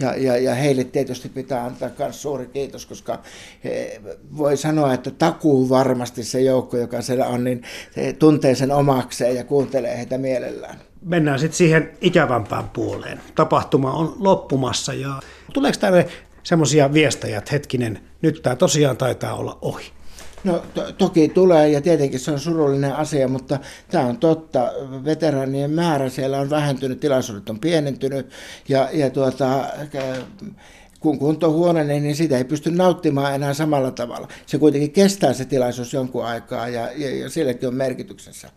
Ja, 0.00 0.16
ja, 0.16 0.36
ja 0.36 0.54
heille 0.54 0.84
tietysti 0.84 1.28
pitää 1.28 1.64
antaa 1.64 1.90
myös 1.98 2.22
suuri 2.22 2.46
kiitos, 2.46 2.86
koska 2.86 3.18
he, 3.64 4.00
voi 4.36 4.56
sanoa, 4.56 4.94
että 4.94 5.10
takuu 5.10 5.68
varmasti 5.68 6.24
se 6.24 6.40
joukko, 6.40 6.76
joka 6.76 7.02
siellä 7.02 7.26
on, 7.26 7.44
niin 7.44 7.62
se 7.94 8.12
tuntee 8.12 8.54
sen 8.54 8.72
omakseen 8.72 9.36
ja 9.36 9.44
kuuntelee 9.44 9.96
heitä 9.96 10.18
mielellään. 10.18 10.80
Mennään 11.02 11.38
sitten 11.38 11.56
siihen 11.56 11.90
ikävämpään 12.00 12.68
puoleen. 12.68 13.20
Tapahtuma 13.34 13.92
on 13.92 14.16
loppumassa 14.18 14.94
ja 14.94 15.20
tuleeko 15.52 15.78
tänne 15.80 16.08
semmoisia 16.42 16.92
viestejä, 16.92 17.38
että 17.38 17.50
hetkinen, 17.52 17.98
nyt 18.22 18.42
tämä 18.42 18.56
tosiaan 18.56 18.96
taitaa 18.96 19.34
olla 19.34 19.58
ohi? 19.62 19.92
No 20.44 20.62
to- 20.74 20.92
toki 20.92 21.28
tulee 21.28 21.68
ja 21.68 21.80
tietenkin 21.80 22.20
se 22.20 22.30
on 22.30 22.40
surullinen 22.40 22.96
asia, 22.96 23.28
mutta 23.28 23.58
tämä 23.90 24.06
on 24.06 24.16
totta. 24.16 24.72
Veteraanien 25.04 25.70
määrä 25.70 26.08
siellä 26.08 26.40
on 26.40 26.50
vähentynyt, 26.50 27.00
tilaisuudet 27.00 27.50
on 27.50 27.60
pienentynyt 27.60 28.30
ja, 28.68 28.88
ja 28.92 29.10
tuota, 29.10 29.64
kun 31.00 31.18
kunto 31.18 31.52
huononee, 31.52 32.00
niin 32.00 32.16
sitä 32.16 32.38
ei 32.38 32.44
pysty 32.44 32.70
nauttimaan 32.70 33.34
enää 33.34 33.54
samalla 33.54 33.90
tavalla. 33.90 34.28
Se 34.46 34.58
kuitenkin 34.58 34.90
kestää 34.90 35.32
se 35.32 35.44
tilaisuus 35.44 35.92
jonkun 35.92 36.24
aikaa 36.24 36.68
ja, 36.68 36.90
ja, 36.96 37.16
ja 37.16 37.30
silläkin 37.30 37.68
on 37.68 37.74
merkityksensä. 37.74 38.50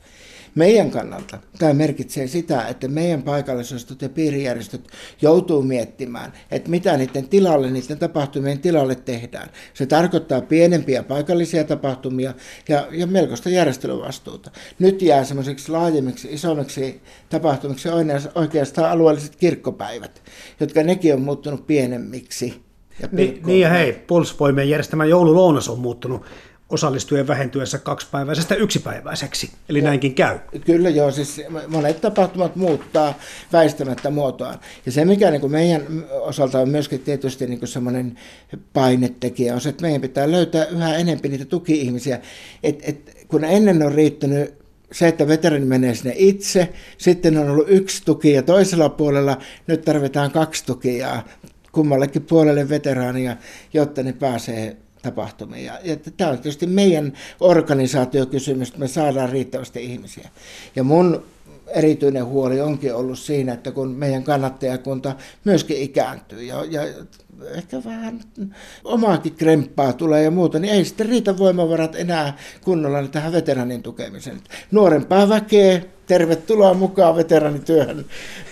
Meidän 0.55 0.91
kannalta 0.91 1.37
tämä 1.59 1.73
merkitsee 1.73 2.27
sitä, 2.27 2.67
että 2.67 2.87
meidän 2.87 3.23
paikallisostot 3.23 4.01
ja 4.01 4.09
piirijärjestöt 4.09 4.87
joutuu 5.21 5.61
miettimään, 5.61 6.33
että 6.51 6.69
mitä 6.69 6.97
niiden 6.97 7.27
tilalle, 7.29 7.71
niiden 7.71 7.99
tapahtumien 7.99 8.59
tilalle 8.59 8.95
tehdään. 8.95 9.49
Se 9.73 9.85
tarkoittaa 9.85 10.41
pienempiä 10.41 11.03
paikallisia 11.03 11.63
tapahtumia 11.63 12.33
ja, 12.69 12.87
ja 12.91 13.07
melkoista 13.07 13.49
järjestelyvastuuta. 13.49 14.51
Nyt 14.79 15.01
jää 15.01 15.23
semmoiseksi 15.23 15.71
laajemmiksi, 15.71 16.27
isommiksi 16.31 17.01
tapahtumiksi 17.29 17.89
oikeastaan 18.35 18.91
alueelliset 18.91 19.35
kirkkopäivät, 19.35 20.21
jotka 20.59 20.83
nekin 20.83 21.13
on 21.13 21.21
muuttunut 21.21 21.67
pienemmiksi. 21.67 22.65
Ja 23.01 23.09
niin, 23.11 23.41
niin 23.45 23.59
ja 23.59 23.69
hei, 23.69 23.93
puolustusvoimien 23.93 24.69
järjestämä 24.69 25.05
joululounas 25.05 25.69
on 25.69 25.79
muuttunut 25.79 26.25
osallistujien 26.69 27.27
vähentyessä 27.27 27.77
kaksipäiväisestä 27.77 28.55
yksipäiväiseksi. 28.55 29.51
Eli 29.69 29.79
ja, 29.79 29.83
näinkin 29.83 30.15
käy. 30.15 30.39
Kyllä 30.65 30.89
joo, 30.89 31.11
siis 31.11 31.41
monet 31.67 32.01
tapahtumat 32.01 32.55
muuttaa 32.55 33.13
väistämättä 33.53 34.09
muotoaan. 34.09 34.59
Ja 34.85 34.91
se, 34.91 35.05
mikä 35.05 35.31
niin 35.31 35.41
kuin 35.41 35.51
meidän 35.51 36.05
osalta 36.11 36.59
on 36.59 36.69
myöskin 36.69 36.99
tietysti 36.99 37.47
niin 37.47 37.67
semmoinen 37.67 38.19
painetekijä, 38.73 39.53
on 39.53 39.61
se, 39.61 39.69
että 39.69 39.81
meidän 39.81 40.01
pitää 40.01 40.31
löytää 40.31 40.65
yhä 40.65 40.95
enemmän 40.95 41.31
niitä 41.31 41.45
tuki-ihmisiä. 41.45 42.19
Et, 42.63 42.79
et, 42.83 43.25
kun 43.27 43.43
ennen 43.43 43.83
on 43.83 43.91
riittänyt 43.91 44.53
se, 44.91 45.07
että 45.07 45.27
veterani 45.27 45.65
menee 45.65 45.95
sinne 45.95 46.13
itse, 46.17 46.73
sitten 46.97 47.37
on 47.37 47.49
ollut 47.49 47.69
yksi 47.69 48.01
tuki 48.05 48.31
ja 48.31 48.43
toisella 48.43 48.89
puolella 48.89 49.37
nyt 49.67 49.81
tarvitaan 49.81 50.31
kaksi 50.31 50.65
tukia 50.65 51.23
kummallekin 51.71 52.21
puolelle 52.21 52.69
veteraania, 52.69 53.37
jotta 53.73 54.03
ne 54.03 54.13
pääsee 54.13 54.77
tapahtumia. 55.05 55.73
Ja 55.83 55.95
tämä 56.17 56.29
on 56.29 56.37
tietysti 56.37 56.67
meidän 56.67 57.13
organisaatiokysymys, 57.39 58.67
että 58.67 58.79
me 58.79 58.87
saadaan 58.87 59.29
riittävästi 59.29 59.83
ihmisiä. 59.83 60.29
Ja 60.75 60.83
mun 60.83 61.23
erityinen 61.67 62.25
huoli 62.25 62.61
onkin 62.61 62.95
ollut 62.95 63.19
siinä, 63.19 63.53
että 63.53 63.71
kun 63.71 63.89
meidän 63.89 64.23
kannattajakunta 64.23 65.15
myöskin 65.43 65.77
ikääntyy 65.77 66.43
ja, 66.43 66.65
ja 66.69 66.81
ehkä 67.53 67.83
vähän 67.85 68.19
omaakin 68.83 69.35
kremppaa 69.35 69.93
tulee 69.93 70.23
ja 70.23 70.31
muuta, 70.31 70.59
niin 70.59 70.73
ei 70.73 70.85
sitten 70.85 71.09
riitä 71.09 71.37
voimavarat 71.37 71.95
enää 71.95 72.37
kunnolla 72.63 73.07
tähän 73.07 73.31
veteranin 73.31 73.83
tukemiseen. 73.83 74.41
Nuorempaa 74.71 75.29
väkeä, 75.29 75.81
tervetuloa 76.07 76.73
mukaan 76.73 77.15
veteranityöhön. 77.15 78.05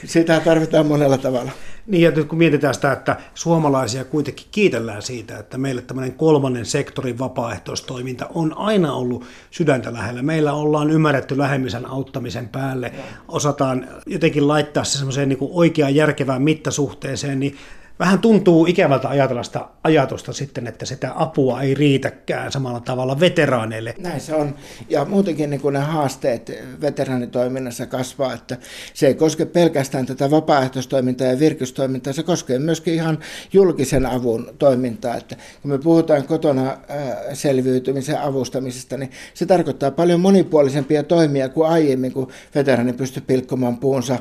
Sitä 0.06 0.39
tarvitaan 0.39 0.86
monella 0.86 1.18
tavalla. 1.18 1.51
Niin, 1.88 2.01
ja 2.01 2.11
nyt 2.11 2.27
kun 2.27 2.38
mietitään 2.38 2.73
sitä, 2.73 2.91
että 2.91 3.15
suomalaisia 3.34 4.05
kuitenkin 4.05 4.45
kiitellään 4.51 5.01
siitä, 5.01 5.38
että 5.38 5.57
meille 5.57 5.81
tämmöinen 5.81 6.13
kolmannen 6.13 6.65
sektorin 6.65 7.19
vapaaehtoistoiminta 7.19 8.29
on 8.34 8.57
aina 8.57 8.93
ollut 8.93 9.25
sydäntä 9.51 9.93
lähellä. 9.93 10.21
Meillä 10.21 10.53
ollaan 10.53 10.89
ymmärretty 10.89 11.38
lähemmisen 11.38 11.86
auttamisen 11.86 12.49
päälle, 12.49 12.91
osataan 13.27 13.88
jotenkin 14.05 14.47
laittaa 14.47 14.84
se 14.84 14.97
semmoiseen 14.97 15.29
niin 15.29 15.38
oikeaan 15.41 15.95
järkevään 15.95 16.41
mittasuhteeseen, 16.41 17.39
niin 17.39 17.57
vähän 17.99 18.19
tuntuu 18.19 18.65
ikävältä 18.65 19.09
ajatella 19.09 19.43
sitä 19.43 19.65
ajatusta 19.83 20.33
sitten, 20.33 20.67
että 20.67 20.85
sitä 20.85 21.11
apua 21.15 21.61
ei 21.61 21.73
riitäkään 21.73 22.51
samalla 22.51 22.79
tavalla 22.79 23.19
veteraaneille. 23.19 23.95
Näin 23.99 24.21
se 24.21 24.35
on. 24.35 24.55
Ja 24.89 25.05
muutenkin 25.05 25.49
niin 25.49 25.61
kuin 25.61 25.73
ne 25.73 25.79
haasteet 25.79 26.51
veteraanitoiminnassa 26.81 27.85
kasvaa, 27.85 28.33
että 28.33 28.57
se 28.93 29.07
ei 29.07 29.13
koske 29.13 29.45
pelkästään 29.45 30.05
tätä 30.05 30.31
vapaaehtoistoimintaa 30.31 31.27
ja 31.27 31.39
virkistoimintaa, 31.39 32.13
se 32.13 32.23
koskee 32.23 32.59
myöskin 32.59 32.93
ihan 32.93 33.19
julkisen 33.53 34.05
avun 34.05 34.53
toimintaa. 34.59 35.15
Että 35.15 35.35
kun 35.61 35.71
me 35.71 35.77
puhutaan 35.77 36.23
kotona 36.23 36.77
selviytymisen 37.33 38.21
avustamisesta, 38.21 38.97
niin 38.97 39.11
se 39.33 39.45
tarkoittaa 39.45 39.91
paljon 39.91 40.19
monipuolisempia 40.19 41.03
toimia 41.03 41.49
kuin 41.49 41.69
aiemmin, 41.69 42.11
kun 42.11 42.31
veteraani 42.55 42.93
pystyy 42.93 43.23
pilkkomaan 43.27 43.77
puunsa 43.77 44.19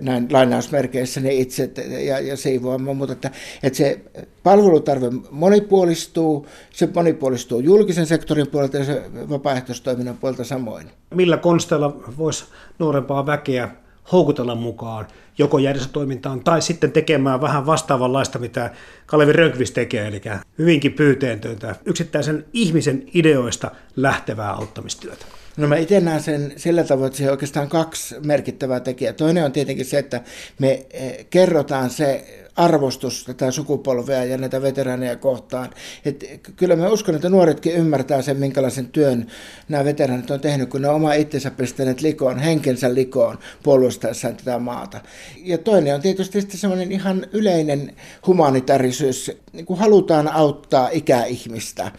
näin 0.00 0.28
lainausmerkeissä 0.30 1.20
niin 1.20 1.40
itse 1.40 1.70
ja, 2.06 2.20
ja 2.20 2.36
siivoamaan 2.36 3.06
mutta 3.06 3.15
että, 3.16 3.30
että 3.62 3.76
se 3.76 4.00
palvelutarve 4.42 5.06
monipuolistuu, 5.30 6.46
se 6.70 6.88
monipuolistuu 6.94 7.60
julkisen 7.60 8.06
sektorin 8.06 8.46
puolelta 8.46 8.76
ja 8.76 8.84
se 8.84 9.02
vapaaehtoistoiminnan 9.30 10.16
puolelta 10.16 10.44
samoin. 10.44 10.90
Millä 11.14 11.36
konsteilla 11.36 11.96
voisi 12.18 12.44
nuorempaa 12.78 13.26
väkeä 13.26 13.68
houkutella 14.12 14.54
mukaan 14.54 15.06
joko 15.38 15.58
järjestötoimintaan 15.58 16.40
tai 16.40 16.62
sitten 16.62 16.92
tekemään 16.92 17.40
vähän 17.40 17.66
vastaavanlaista, 17.66 18.38
mitä 18.38 18.70
Kalevi 19.06 19.32
Rönkvist 19.32 19.74
tekee, 19.74 20.06
eli 20.06 20.20
hyvinkin 20.58 20.92
pyyteentöntä 20.92 21.76
yksittäisen 21.84 22.44
ihmisen 22.52 23.02
ideoista 23.14 23.70
lähtevää 23.96 24.52
auttamistyötä. 24.52 25.26
No 25.56 25.66
mä 25.66 25.76
itse 25.76 26.00
näen 26.00 26.22
sen 26.22 26.52
sillä 26.56 26.84
tavoin, 26.84 27.06
että 27.06 27.18
se 27.18 27.24
on 27.24 27.30
oikeastaan 27.30 27.68
kaksi 27.68 28.14
merkittävää 28.24 28.80
tekijää. 28.80 29.12
Toinen 29.12 29.44
on 29.44 29.52
tietenkin 29.52 29.86
se, 29.86 29.98
että 29.98 30.20
me 30.58 30.86
eh, 30.90 31.26
kerrotaan 31.30 31.90
se 31.90 32.24
arvostus 32.56 33.24
tätä 33.24 33.50
sukupolvea 33.50 34.24
ja 34.24 34.38
näitä 34.38 34.62
veteraaneja 34.62 35.16
kohtaan. 35.16 35.70
Et 36.04 36.40
kyllä 36.56 36.76
mä 36.76 36.88
uskon, 36.88 37.14
että 37.14 37.28
nuoretkin 37.28 37.72
ymmärtää 37.72 38.22
sen, 38.22 38.36
minkälaisen 38.36 38.88
työn 38.88 39.26
nämä 39.68 39.84
veteraanit 39.84 40.30
on 40.30 40.40
tehnyt, 40.40 40.68
kun 40.68 40.82
ne 40.82 40.88
oma 40.88 41.12
itsensä 41.12 41.50
pistäneet 41.50 42.00
likoon, 42.00 42.38
henkensä 42.38 42.94
likoon 42.94 43.38
puolustaessaan 43.62 44.36
tätä 44.36 44.58
maata. 44.58 45.00
Ja 45.42 45.58
toinen 45.58 45.94
on 45.94 46.00
tietysti 46.00 46.56
semmoinen 46.56 46.92
ihan 46.92 47.26
yleinen 47.32 47.96
humanitaarisyys, 48.26 49.30
niin 49.52 49.66
kuin 49.66 49.78
halutaan 49.78 50.28
auttaa 50.28 50.88
ikäihmistä. 50.88 51.92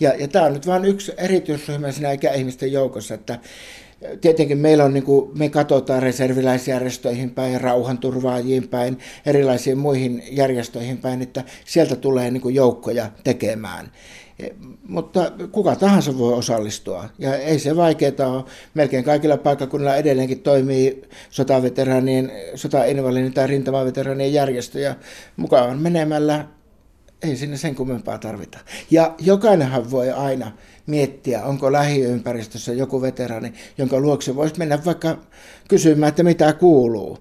Ja, 0.00 0.14
ja 0.18 0.28
tämä 0.28 0.46
on 0.46 0.52
nyt 0.52 0.66
vain 0.66 0.84
yksi 0.84 1.12
erityisryhmä 1.16 1.92
siinä 1.92 2.12
ikäihmisten 2.12 2.72
joukossa, 2.72 3.14
että 3.14 3.38
tietenkin 4.20 4.58
meillä 4.58 4.84
on, 4.84 4.94
niin 4.94 5.04
kuin, 5.04 5.38
me 5.38 5.48
katsotaan 5.48 6.02
reserviläisjärjestöihin 6.02 7.30
päin, 7.30 7.60
rauhanturvaajiin 7.60 8.68
päin, 8.68 8.98
erilaisiin 9.26 9.78
muihin 9.78 10.22
järjestöihin 10.30 10.98
päin, 10.98 11.22
että 11.22 11.44
sieltä 11.64 11.96
tulee 11.96 12.30
niin 12.30 12.40
kuin 12.40 12.54
joukkoja 12.54 13.10
tekemään. 13.24 13.92
E, 14.38 14.48
mutta 14.88 15.32
kuka 15.52 15.76
tahansa 15.76 16.18
voi 16.18 16.32
osallistua. 16.32 17.08
Ja 17.18 17.36
ei 17.36 17.58
se 17.58 17.76
vaikeaa 17.76 18.32
ole. 18.32 18.44
Melkein 18.74 19.04
kaikilla 19.04 19.36
paikkakunnilla 19.36 19.96
edelleenkin 19.96 20.40
toimii 20.40 21.02
sotaveteraanien, 21.30 22.32
sotainvalidin 22.54 23.34
tai 23.34 23.46
rintamaveteraanien 23.46 24.32
järjestöjä 24.32 24.96
mukaan 25.36 25.78
menemällä. 25.78 26.44
Ei 27.24 27.36
sinne 27.36 27.56
sen 27.56 27.74
kummempaa 27.74 28.18
tarvita. 28.18 28.58
Ja 28.90 29.14
jokainenhan 29.20 29.90
voi 29.90 30.10
aina 30.10 30.52
miettiä, 30.86 31.44
onko 31.44 31.72
lähiympäristössä 31.72 32.72
joku 32.72 33.02
veteraani, 33.02 33.52
jonka 33.78 34.00
luokse 34.00 34.34
voisi 34.34 34.58
mennä 34.58 34.84
vaikka 34.84 35.18
kysymään, 35.68 36.08
että 36.08 36.22
mitä 36.22 36.52
kuuluu. 36.52 37.18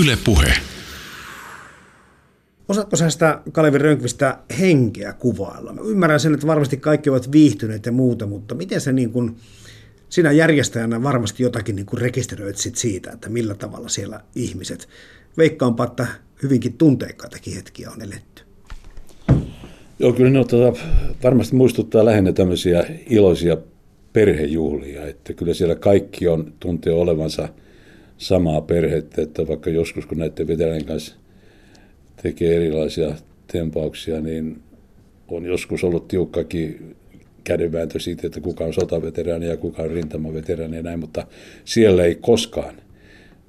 Yle 0.00 0.18
puhe. 0.24 0.52
Osaatko 2.68 2.96
sä 2.96 3.10
sitä 3.10 3.40
Kalevi 3.52 3.78
Rönkvistä 3.78 4.38
henkeä 4.58 5.12
kuvailla? 5.12 5.72
Mä 5.72 5.80
ymmärrän 5.80 6.20
sen, 6.20 6.34
että 6.34 6.46
varmasti 6.46 6.76
kaikki 6.76 7.10
ovat 7.10 7.32
viihtyneet 7.32 7.86
ja 7.86 7.92
muuta, 7.92 8.26
mutta 8.26 8.54
miten 8.54 8.80
se 8.80 8.92
niin 8.92 9.10
kuin, 9.10 9.36
sinä 10.08 10.32
järjestäjänä 10.32 11.02
varmasti 11.02 11.42
jotakin 11.42 11.76
niin 11.76 11.86
kuin 11.86 12.00
rekisteröit 12.00 12.56
sit 12.56 12.76
siitä, 12.76 13.10
että 13.10 13.28
millä 13.28 13.54
tavalla 13.54 13.88
siellä 13.88 14.20
ihmiset, 14.34 14.88
veikkaanpa, 15.38 15.84
että 15.84 16.06
hyvinkin 16.42 16.72
tunteikkaitakin 16.72 17.54
hetkiä 17.54 17.90
on 17.90 18.02
eletty. 18.02 18.35
Joo, 19.98 20.12
kyllä 20.12 20.30
ne 20.30 20.44
tuota, 20.44 20.80
varmasti 21.22 21.56
muistuttaa 21.56 22.04
lähinnä 22.04 22.32
tämmöisiä 22.32 22.84
iloisia 23.10 23.56
perhejuhlia, 24.12 25.06
että 25.06 25.32
kyllä 25.32 25.54
siellä 25.54 25.74
kaikki 25.74 26.28
on 26.28 26.52
tuntee 26.60 26.92
olevansa 26.92 27.48
samaa 28.18 28.60
perhettä, 28.60 29.22
että 29.22 29.48
vaikka 29.48 29.70
joskus 29.70 30.06
kun 30.06 30.18
näiden 30.18 30.46
veteraanien 30.46 30.84
kanssa 30.84 31.14
tekee 32.22 32.56
erilaisia 32.56 33.14
tempauksia, 33.52 34.20
niin 34.20 34.62
on 35.28 35.44
joskus 35.44 35.84
ollut 35.84 36.08
tiukkakin 36.08 36.96
kädenvääntö 37.44 38.00
siitä, 38.00 38.26
että 38.26 38.40
kuka 38.40 38.64
on 38.64 38.74
sotaveteraani 38.74 39.46
ja 39.46 39.56
kuka 39.56 39.82
on 39.82 39.90
rintamaveteraani 39.90 40.76
ja 40.76 40.82
näin, 40.82 41.00
mutta 41.00 41.26
siellä 41.64 42.04
ei 42.04 42.14
koskaan, 42.14 42.74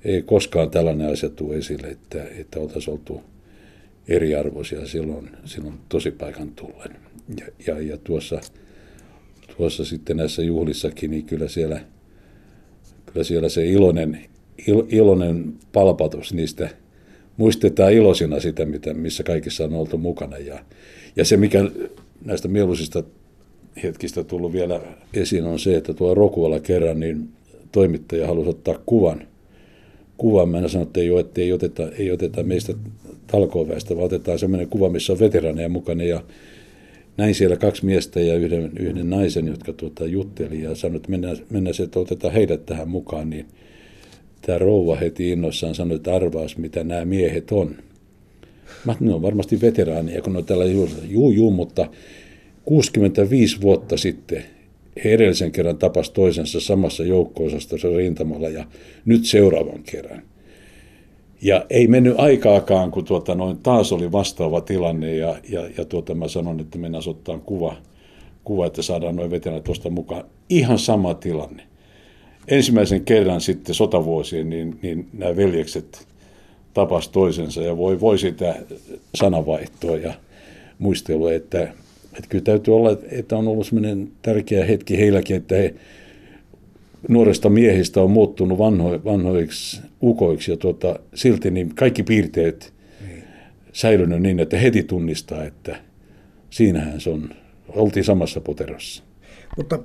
ei 0.06 0.22
koskaan 0.22 0.70
tällainen 0.70 1.12
asia 1.12 1.30
tule 1.30 1.56
esille, 1.56 1.88
että, 1.88 2.24
että 2.38 2.60
oltaisiin 2.60 2.92
oltu 2.94 3.22
eriarvoisia 4.08 4.88
silloin, 4.88 5.30
silloin 5.46 5.76
tosipaikan 5.90 6.52
tullen. 6.52 6.96
Ja, 7.40 7.46
ja, 7.68 7.82
ja 7.82 7.98
tuossa, 7.98 8.42
tuossa 9.58 9.86
sitten 9.86 10.18
näissä 10.18 10.42
juhlissakin, 10.42 11.12
niin 11.12 11.26
kyllä 11.26 11.48
siellä, 11.48 11.82
kyllä 13.06 13.24
siellä 13.24 13.50
se 13.50 13.66
iloinen, 13.66 14.26
il, 14.68 14.84
iloinen 14.90 15.54
palpatus 15.74 16.34
niistä 16.34 16.70
muistetaan 17.38 17.94
iloisina 17.94 18.40
sitä, 18.40 18.66
mitä, 18.66 18.94
missä 18.94 19.24
kaikissa 19.24 19.64
on 19.64 19.74
oltu 19.74 19.98
mukana. 19.98 20.38
Ja, 20.38 20.60
ja 21.16 21.26
se, 21.26 21.38
mikä 21.38 21.60
näistä 22.26 22.48
mieluisista 22.48 23.04
hetkistä 23.84 24.24
tullut 24.24 24.54
vielä 24.54 24.82
esiin, 25.14 25.46
on 25.46 25.60
se, 25.60 25.78
että 25.78 25.94
tuo 25.94 26.16
Rokualla 26.16 26.60
kerran 26.60 27.00
niin 27.00 27.30
toimittaja 27.72 28.28
halusi 28.28 28.50
ottaa 28.50 28.80
kuvan. 28.86 29.28
Kuvan, 30.18 30.50
mä 30.50 30.58
en 30.58 30.70
sano, 30.70 30.84
että 30.84 31.00
ei, 31.00 31.20
että 31.20 31.42
ei, 31.42 31.54
oteta, 31.54 31.90
ei 31.92 32.12
oteta 32.12 32.44
meistä 32.44 32.74
talkooväestä, 33.28 33.96
vaan 33.96 34.06
otetaan 34.06 34.40
sellainen 34.40 34.70
kuva, 34.70 34.90
missä 34.90 35.14
on 35.14 35.20
veteraaneja 35.20 35.70
mukana. 35.70 36.04
Ja 36.04 36.24
näin 37.18 37.36
siellä 37.36 37.58
kaksi 37.58 37.86
miestä 37.86 38.20
ja 38.20 38.36
yhden, 38.36 38.72
yhden 38.80 39.10
naisen, 39.10 39.48
jotka 39.48 39.74
tuota, 39.74 40.06
jutteli 40.06 40.62
ja 40.62 40.76
sanoi, 40.76 40.96
että 40.96 41.12
mennään, 41.12 41.38
mennään 41.50 41.74
se, 41.74 41.84
että 41.84 42.00
otetaan 42.00 42.34
heidät 42.34 42.66
tähän 42.66 42.90
mukaan. 42.90 43.30
Niin 43.30 43.46
tämä 44.42 44.58
rouva 44.58 44.96
heti 44.96 45.30
innoissaan 45.30 45.76
sanoi, 45.76 45.96
että 45.96 46.16
arvaas, 46.16 46.58
mitä 46.58 46.84
nämä 46.84 47.06
miehet 47.06 47.52
on. 47.52 47.76
Mä 48.86 48.96
ne 49.00 49.14
on 49.14 49.22
varmasti 49.22 49.62
veteraaneja, 49.62 50.22
kun 50.22 50.34
ne 50.34 50.40
on 50.40 50.74
juuri. 50.74 50.92
Juu, 51.10 51.32
juu, 51.32 51.52
mutta 51.52 51.88
65 52.66 53.62
vuotta 53.62 53.98
sitten 53.98 54.44
he 55.04 55.14
edellisen 55.14 55.52
kerran 55.52 55.78
tapas 55.78 56.10
toisensa 56.10 56.60
samassa 56.60 57.04
joukko-osastossa 57.04 57.88
rintamalla 57.98 58.50
ja 58.50 58.66
nyt 59.06 59.26
seuraavan 59.26 59.84
kerran. 59.92 60.22
Ja 61.42 61.66
ei 61.70 61.88
mennyt 61.88 62.20
aikaakaan, 62.20 62.92
kun 62.92 63.06
tuota, 63.06 63.36
noin, 63.36 63.58
taas 63.58 63.92
oli 63.92 64.12
vastaava 64.12 64.62
tilanne 64.62 65.16
ja, 65.16 65.36
ja, 65.50 65.70
ja 65.78 65.86
tuota, 65.86 66.16
mä 66.16 66.28
sanon, 66.28 66.60
että 66.60 66.78
mennään 66.78 67.04
ottaa 67.08 67.38
kuva, 67.38 67.76
kuva, 68.44 68.66
että 68.66 68.82
saadaan 68.82 69.16
noin 69.16 69.32
veteränät 69.32 69.64
tuosta 69.64 69.90
mukaan. 69.90 70.24
Ihan 70.50 70.80
sama 70.80 71.14
tilanne. 71.14 71.64
Ensimmäisen 72.48 73.06
kerran 73.06 73.42
sitten 73.42 73.76
sotavuosien, 73.76 74.50
niin, 74.50 74.80
niin 74.82 75.08
nämä 75.14 75.36
veljekset 75.36 76.08
tapas 76.74 77.10
toisensa 77.10 77.62
ja 77.62 77.78
voi, 77.78 78.00
voi 78.00 78.18
sitä 78.18 78.56
sanavaihtoa 79.16 79.98
ja 79.98 80.14
muistelua, 80.80 81.34
että 81.34 81.74
että 82.18 82.30
kyllä 82.30 82.44
täytyy 82.44 82.76
olla, 82.76 82.98
että 83.12 83.38
on 83.38 83.48
ollut 83.48 83.68
sellainen 83.68 84.12
tärkeä 84.22 84.66
hetki 84.66 84.98
heilläkin, 84.98 85.36
että 85.36 85.56
he 85.56 85.74
nuoresta 87.10 87.50
miehistä 87.50 88.02
on 88.02 88.12
muuttunut 88.12 88.58
vanho, 88.58 89.04
vanhoiksi 89.06 89.82
ukoiksi 90.02 90.52
ja 90.52 90.58
tuota, 90.58 91.00
silti 91.14 91.52
niin 91.52 91.76
kaikki 91.76 92.04
piirteet 92.04 92.74
niin. 93.08 93.24
säilynyt 93.74 94.22
niin, 94.22 94.40
että 94.40 94.58
heti 94.58 94.84
tunnistaa, 94.84 95.44
että 95.44 95.80
siinähän 96.50 97.02
se 97.02 97.10
on, 97.10 97.30
oltiin 97.68 98.04
samassa 98.04 98.42
poterossa. 98.42 99.04
Mutta 99.58 99.80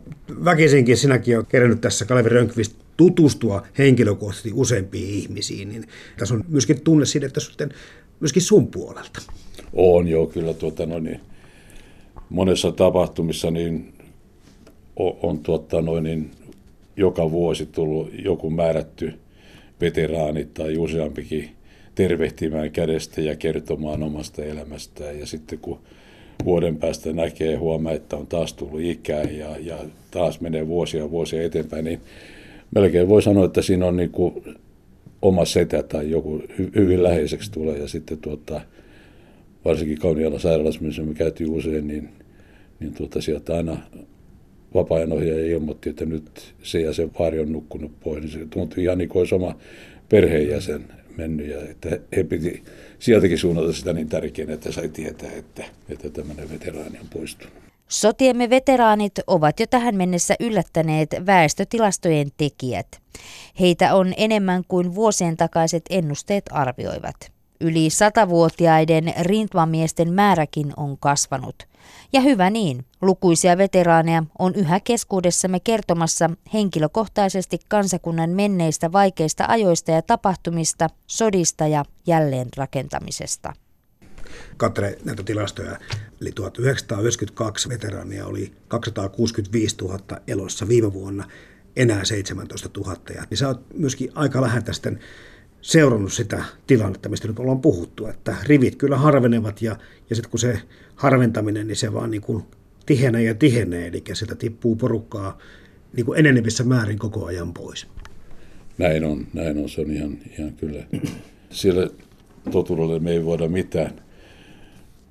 väkisinkin 0.44 0.96
sinäkin 0.96 1.36
olet 1.36 1.48
kerännyt 1.48 1.80
tässä 1.80 2.04
Kalevi 2.04 2.28
Rönkvist 2.28 2.76
tutustua 2.96 3.66
henkilökohtaisesti 3.78 4.50
useampiin 4.54 5.08
ihmisiin, 5.10 5.68
niin 5.68 5.84
tässä 6.18 6.34
on 6.34 6.44
myöskin 6.48 6.80
tunne 6.84 7.06
siitä, 7.06 7.26
että 7.26 7.40
sitten 7.40 7.70
myöskin 8.20 8.42
sun 8.42 8.66
puolelta. 8.66 9.22
On 9.72 10.08
joo, 10.08 10.26
kyllä 10.26 10.54
tuota, 10.54 10.86
no 10.86 10.98
niin, 10.98 11.20
monessa 12.30 12.72
tapahtumissa 12.72 13.50
niin 13.50 13.92
on, 14.96 15.16
on 15.22 15.38
tuotta 15.38 15.82
noin, 15.82 16.04
niin 16.04 16.30
joka 16.96 17.30
vuosi 17.30 17.66
tullut 17.66 18.10
joku 18.24 18.50
määrätty 18.50 19.12
veteraani 19.80 20.44
tai 20.44 20.76
useampikin 20.76 21.50
tervehtimään 21.94 22.70
kädestä 22.70 23.20
ja 23.20 23.36
kertomaan 23.36 24.02
omasta 24.02 24.44
elämästään. 24.44 25.18
Ja 25.20 25.26
sitten 25.26 25.58
kun 25.58 25.78
vuoden 26.44 26.76
päästä 26.76 27.12
näkee, 27.12 27.56
huomaa, 27.56 27.92
että 27.92 28.16
on 28.16 28.26
taas 28.26 28.54
tullut 28.54 28.80
ikää 28.80 29.22
ja, 29.22 29.56
ja 29.60 29.78
taas 30.10 30.40
menee 30.40 30.66
vuosia 30.66 31.10
vuosia 31.10 31.42
eteenpäin, 31.42 31.84
niin 31.84 32.00
melkein 32.74 33.08
voi 33.08 33.22
sanoa, 33.22 33.44
että 33.44 33.62
siinä 33.62 33.86
on 33.86 33.96
niin 33.96 34.10
kuin 34.10 34.44
oma 35.22 35.44
setä 35.44 35.82
tai 35.82 36.10
joku 36.10 36.42
hyvin 36.74 37.02
läheiseksi 37.02 37.52
tulee. 37.52 37.78
Ja 37.78 37.88
sitten 37.88 38.18
tuota, 38.18 38.60
varsinkin 39.64 39.98
Kauniala 39.98 40.38
sairaalassa, 40.38 40.82
missä 40.82 41.02
me 41.02 41.14
käytiin 41.14 41.50
usein, 41.50 41.86
niin 41.86 42.08
niin 42.82 42.94
tuota, 42.94 43.20
sieltä 43.20 43.56
aina 43.56 43.76
vapaa-ajan 44.74 45.12
ohjaaja 45.12 45.46
ilmoitti, 45.46 45.90
että 45.90 46.04
nyt 46.04 46.54
se 46.62 46.80
ja 46.80 46.92
se 46.92 47.08
vaari 47.18 47.40
on 47.40 47.52
nukkunut 47.52 48.00
pois. 48.00 48.20
Niin 48.20 48.32
se 48.32 48.46
tuntui 48.50 48.84
ihan 48.84 48.98
niin 48.98 49.08
kuin 49.08 49.34
oma 49.34 49.56
perheenjäsen 50.08 50.84
mennyt 51.16 51.48
ja 51.48 51.58
että 51.70 51.98
he 52.16 52.24
piti 52.24 52.64
sieltäkin 52.98 53.38
suunnata 53.38 53.72
sitä 53.72 53.92
niin 53.92 54.08
tärkeänä, 54.08 54.54
että 54.54 54.72
sai 54.72 54.88
tietää, 54.88 55.30
että, 55.32 55.64
että 55.88 56.10
tämmöinen 56.10 56.50
veteraani 56.50 56.98
on 56.98 57.08
poistunut. 57.12 57.62
Sotiemme 57.88 58.50
veteraanit 58.50 59.12
ovat 59.26 59.60
jo 59.60 59.66
tähän 59.66 59.94
mennessä 59.96 60.34
yllättäneet 60.40 61.10
väestötilastojen 61.26 62.28
tekijät. 62.36 62.86
Heitä 63.60 63.94
on 63.94 64.14
enemmän 64.16 64.62
kuin 64.68 64.94
vuosien 64.94 65.36
takaiset 65.36 65.82
ennusteet 65.90 66.44
arvioivat. 66.50 67.32
Yli 67.60 67.90
satavuotiaiden 67.90 69.14
rintamamiesten 69.20 70.12
määräkin 70.12 70.72
on 70.76 70.98
kasvanut. 70.98 71.71
Ja 72.12 72.20
hyvä 72.20 72.50
niin, 72.50 72.84
lukuisia 73.02 73.58
veteraaneja 73.58 74.24
on 74.38 74.54
yhä 74.54 74.80
keskuudessamme 74.80 75.60
kertomassa 75.60 76.30
henkilökohtaisesti 76.52 77.58
kansakunnan 77.68 78.30
menneistä 78.30 78.92
vaikeista 78.92 79.44
ajoista 79.48 79.90
ja 79.90 80.02
tapahtumista, 80.02 80.88
sodista 81.06 81.66
ja 81.66 81.84
jälleenrakentamisesta. 82.06 83.52
Katre 84.56 84.98
näitä 85.04 85.22
tilastoja. 85.22 85.78
Eli 86.20 86.32
1992 86.32 87.68
veteraania 87.68 88.26
oli 88.26 88.52
265 88.68 89.76
000 89.76 89.98
elossa 90.26 90.68
viime 90.68 90.92
vuonna, 90.92 91.24
enää 91.76 92.04
17 92.04 92.70
000. 92.76 92.96
Ja 93.14 93.24
niin 93.30 93.38
sä 93.38 93.48
oot 93.48 93.66
myöskin 93.74 94.10
aika 94.14 94.42
läheltä 94.42 94.72
sitten 94.72 95.00
seurannut 95.60 96.12
sitä 96.12 96.44
tilannetta, 96.66 97.08
mistä 97.08 97.28
nyt 97.28 97.38
ollaan 97.38 97.60
puhuttu, 97.60 98.06
että 98.06 98.36
rivit 98.42 98.76
kyllä 98.76 98.96
harvenevat 98.96 99.62
ja, 99.62 99.76
ja 100.10 100.16
sitten 100.16 100.30
kun 100.30 100.40
se 100.40 100.58
harventaminen, 101.02 101.66
niin 101.66 101.76
se 101.76 101.92
vaan 101.92 102.10
niin 102.10 102.20
kuin 102.20 102.42
tihenee 102.86 103.22
ja 103.22 103.34
tihenee, 103.34 103.86
eli 103.86 104.02
sitä 104.12 104.34
tippuu 104.34 104.76
porukkaa 104.76 105.38
niin 105.96 106.06
kuin 106.06 106.18
enenevissä 106.18 106.64
määrin 106.64 106.98
koko 106.98 107.24
ajan 107.24 107.52
pois. 107.52 107.86
Näin 108.78 109.04
on, 109.04 109.26
näin 109.32 109.58
on, 109.58 109.68
se 109.68 109.80
on 109.80 109.90
ihan, 109.90 110.18
ihan 110.38 110.52
kyllä. 110.52 110.84
Sille 111.50 111.90
totuudelle 112.50 112.98
me 112.98 113.10
ei 113.10 113.24
voida 113.24 113.48
mitään. 113.48 113.90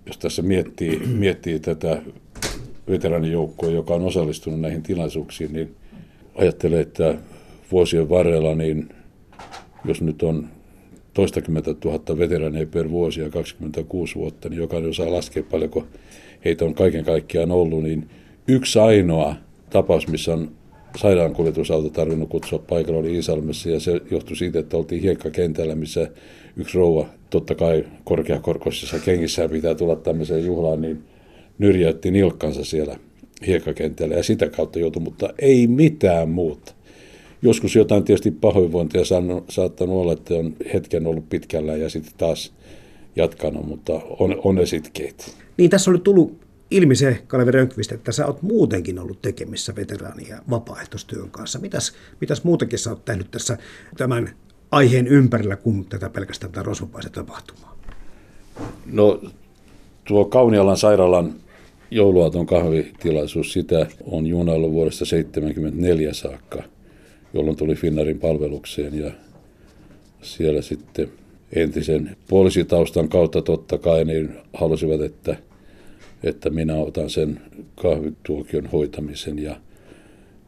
Jos 0.05 0.17
tässä 0.17 0.41
miettii, 0.41 0.99
miettii 0.99 1.59
tätä 1.59 2.01
veteraanijoukkoa, 2.89 3.69
joka 3.69 3.93
on 3.93 4.05
osallistunut 4.05 4.59
näihin 4.59 4.83
tilaisuuksiin, 4.83 5.53
niin 5.53 5.75
ajattelee, 6.35 6.81
että 6.81 7.17
vuosien 7.71 8.09
varrella 8.09 8.55
niin 8.55 8.89
jos 9.85 10.01
nyt 10.01 10.23
on 10.23 10.49
toistakymmentä 11.13 11.73
tuhatta 11.73 12.17
veteraneja 12.17 12.67
per 12.67 12.89
vuosi 12.89 13.21
ja 13.21 13.29
26 13.29 14.15
vuotta, 14.15 14.49
niin 14.49 14.59
jokainen 14.59 14.89
osaa 14.89 15.11
laskea 15.11 15.43
paljonko 15.51 15.83
heitä 16.45 16.65
on 16.65 16.73
kaiken 16.73 17.05
kaikkiaan 17.05 17.51
ollut, 17.51 17.83
niin 17.83 18.09
yksi 18.47 18.79
ainoa 18.79 19.35
tapaus, 19.69 20.07
missä 20.07 20.33
on 20.33 20.51
sairaankuljetusauto 20.97 21.89
tarvinnut 21.89 22.29
kutsua 22.29 22.59
paikalla, 22.59 22.99
oli 22.99 23.15
Iisalmessa 23.15 23.69
ja 23.69 23.79
se 23.79 24.01
johtui 24.11 24.35
siitä, 24.35 24.59
että 24.59 24.77
oltiin 24.77 25.01
hiekkakentällä, 25.01 25.75
missä 25.75 26.07
yksi 26.57 26.77
rouva, 26.77 27.09
totta 27.29 27.55
kai 27.55 27.85
korkeakorkoisissa 28.03 28.99
kengissä 28.99 29.49
pitää 29.49 29.75
tulla 29.75 29.95
tämmöiseen 29.95 30.45
juhlaan, 30.45 30.81
niin 30.81 31.03
nyrjäytti 31.57 32.11
nilkkansa 32.11 32.65
siellä 32.65 32.97
hiekkakentällä 33.47 34.15
ja 34.15 34.23
sitä 34.23 34.49
kautta 34.49 34.79
joutui, 34.79 35.01
mutta 35.01 35.29
ei 35.39 35.67
mitään 35.67 36.29
muuta. 36.29 36.73
Joskus 37.41 37.75
jotain 37.75 38.03
tietysti 38.03 38.31
pahoinvointia 38.31 39.01
saattanut 39.49 39.95
olla, 39.95 40.13
että 40.13 40.33
on 40.33 40.55
hetken 40.73 41.07
ollut 41.07 41.29
pitkällä 41.29 41.75
ja 41.75 41.89
sitten 41.89 42.13
taas 42.17 42.53
jatkanut, 43.15 43.67
mutta 43.67 43.93
on, 44.19 44.41
on 44.43 44.55
ne 44.55 44.65
sitkeitä. 44.65 45.25
Niin 45.57 45.69
tässä 45.69 45.91
oli 45.91 45.99
tullut 45.99 46.37
ilmi 46.71 46.95
se, 46.95 47.23
Kalevi 47.27 47.51
Rönkvist, 47.51 47.91
että 47.91 48.11
sä 48.11 48.27
oot 48.27 48.41
muutenkin 48.41 48.99
ollut 48.99 49.21
tekemissä 49.21 49.75
veteraani- 49.75 50.29
ja 50.29 50.41
vapaaehtoistyön 50.49 51.31
kanssa. 51.31 51.59
Mitäs, 51.59 51.93
mitäs 52.21 52.43
muutenkin 52.43 52.79
sä 52.79 52.89
oot 52.89 53.05
tehnyt 53.05 53.31
tässä 53.31 53.57
tämän 53.97 54.29
aiheen 54.71 55.07
ympärillä 55.07 55.55
kuin 55.55 55.85
tätä 55.85 56.09
pelkästään 56.09 56.51
tätä 56.51 56.63
rosvopaisen 56.63 57.11
tapahtumaa? 57.11 57.77
No 58.85 59.21
tuo 60.05 60.25
Kaunialan 60.25 60.77
sairaalan 60.77 61.33
jouluaaton 61.91 62.45
kahvitilaisuus, 62.45 63.53
sitä 63.53 63.87
on 64.05 64.27
junaillut 64.27 64.71
vuodesta 64.71 65.05
1974 65.05 66.13
saakka, 66.13 66.63
jolloin 67.33 67.57
tuli 67.57 67.75
Finnarin 67.75 68.19
palvelukseen 68.19 68.99
ja 68.99 69.11
siellä 70.21 70.61
sitten 70.61 71.11
entisen 71.55 72.17
poliisitaustan 72.29 73.09
kautta 73.09 73.41
totta 73.41 73.77
kai 73.77 74.05
niin 74.05 74.35
halusivat, 74.53 75.01
että, 75.01 75.35
että 76.23 76.49
minä 76.49 76.75
otan 76.75 77.09
sen 77.09 77.41
kahvituokion 77.75 78.65
hoitamisen 78.65 79.39
ja, 79.39 79.55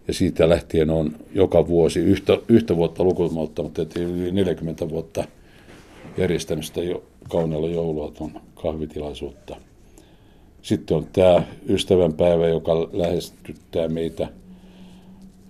ja 0.07 0.13
siitä 0.13 0.49
lähtien 0.49 0.89
on 0.89 1.15
joka 1.33 1.67
vuosi 1.67 1.99
yhtä, 1.99 2.37
yhtä 2.49 2.75
vuotta 2.75 3.03
lukumautta, 3.03 3.63
mutta 3.63 3.81
yli 3.95 4.31
40 4.31 4.89
vuotta 4.89 5.23
järjestänyt 6.17 6.65
sitä 6.65 6.81
jo, 6.81 7.03
Kaunialla 7.29 7.69
jouluaton 7.69 8.31
kahvitilaisuutta. 8.55 9.55
Sitten 10.61 10.97
on 10.97 11.07
tämä 11.13 11.43
ystävänpäivä, 11.69 12.47
joka 12.47 12.89
lähestyttää 12.93 13.87
meitä. 13.87 14.27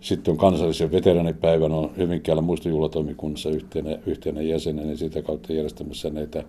Sitten 0.04 0.32
on 0.32 0.38
kansallisen 0.38 0.92
veteranipäivän, 0.92 1.72
on 1.72 1.92
Hyvinkäällä 1.98 2.42
muistojuhlatoimikunnassa 2.42 3.50
yhtenä, 3.50 3.98
yhtenä 4.06 4.42
jäsenenä 4.42 4.92
ja 4.92 4.98
sitä 4.98 5.22
kautta 5.22 5.54
järjestämässä 5.54 6.10
näitä. 6.10 6.44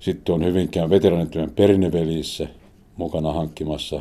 Sitten 0.00 0.34
on 0.34 0.44
Hyvinkään 0.44 0.90
veteranityön 0.90 1.50
perinnevelissä 1.50 2.48
mukana 2.96 3.32
hankkimassa 3.32 4.00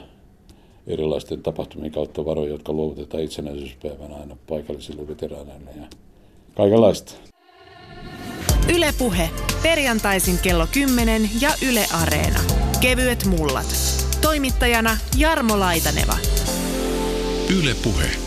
erilaisten 0.88 1.44
tapahtumien 1.44 1.92
kautta 1.92 2.26
varoja, 2.26 2.50
jotka 2.50 2.74
luovutetaan 2.74 3.24
itsenäisyyspäivänä 3.24 4.16
aina 4.16 4.38
paikallisille 4.50 5.08
veteraaneille 5.08 5.72
ja 5.76 5.88
kaikenlaista. 6.56 7.14
Ylepuhe 8.76 9.30
perjantaisin 9.64 10.36
kello 10.44 10.68
10 10.74 11.30
ja 11.42 11.50
Yle 11.70 11.86
Areena. 12.02 12.40
Kevyet 12.82 13.26
mullat. 13.26 13.68
Toimittajana 14.22 14.98
Jarmo 15.18 15.60
Laitaneva. 15.60 16.18
Yle 17.60 17.76
Puhe. 17.84 18.25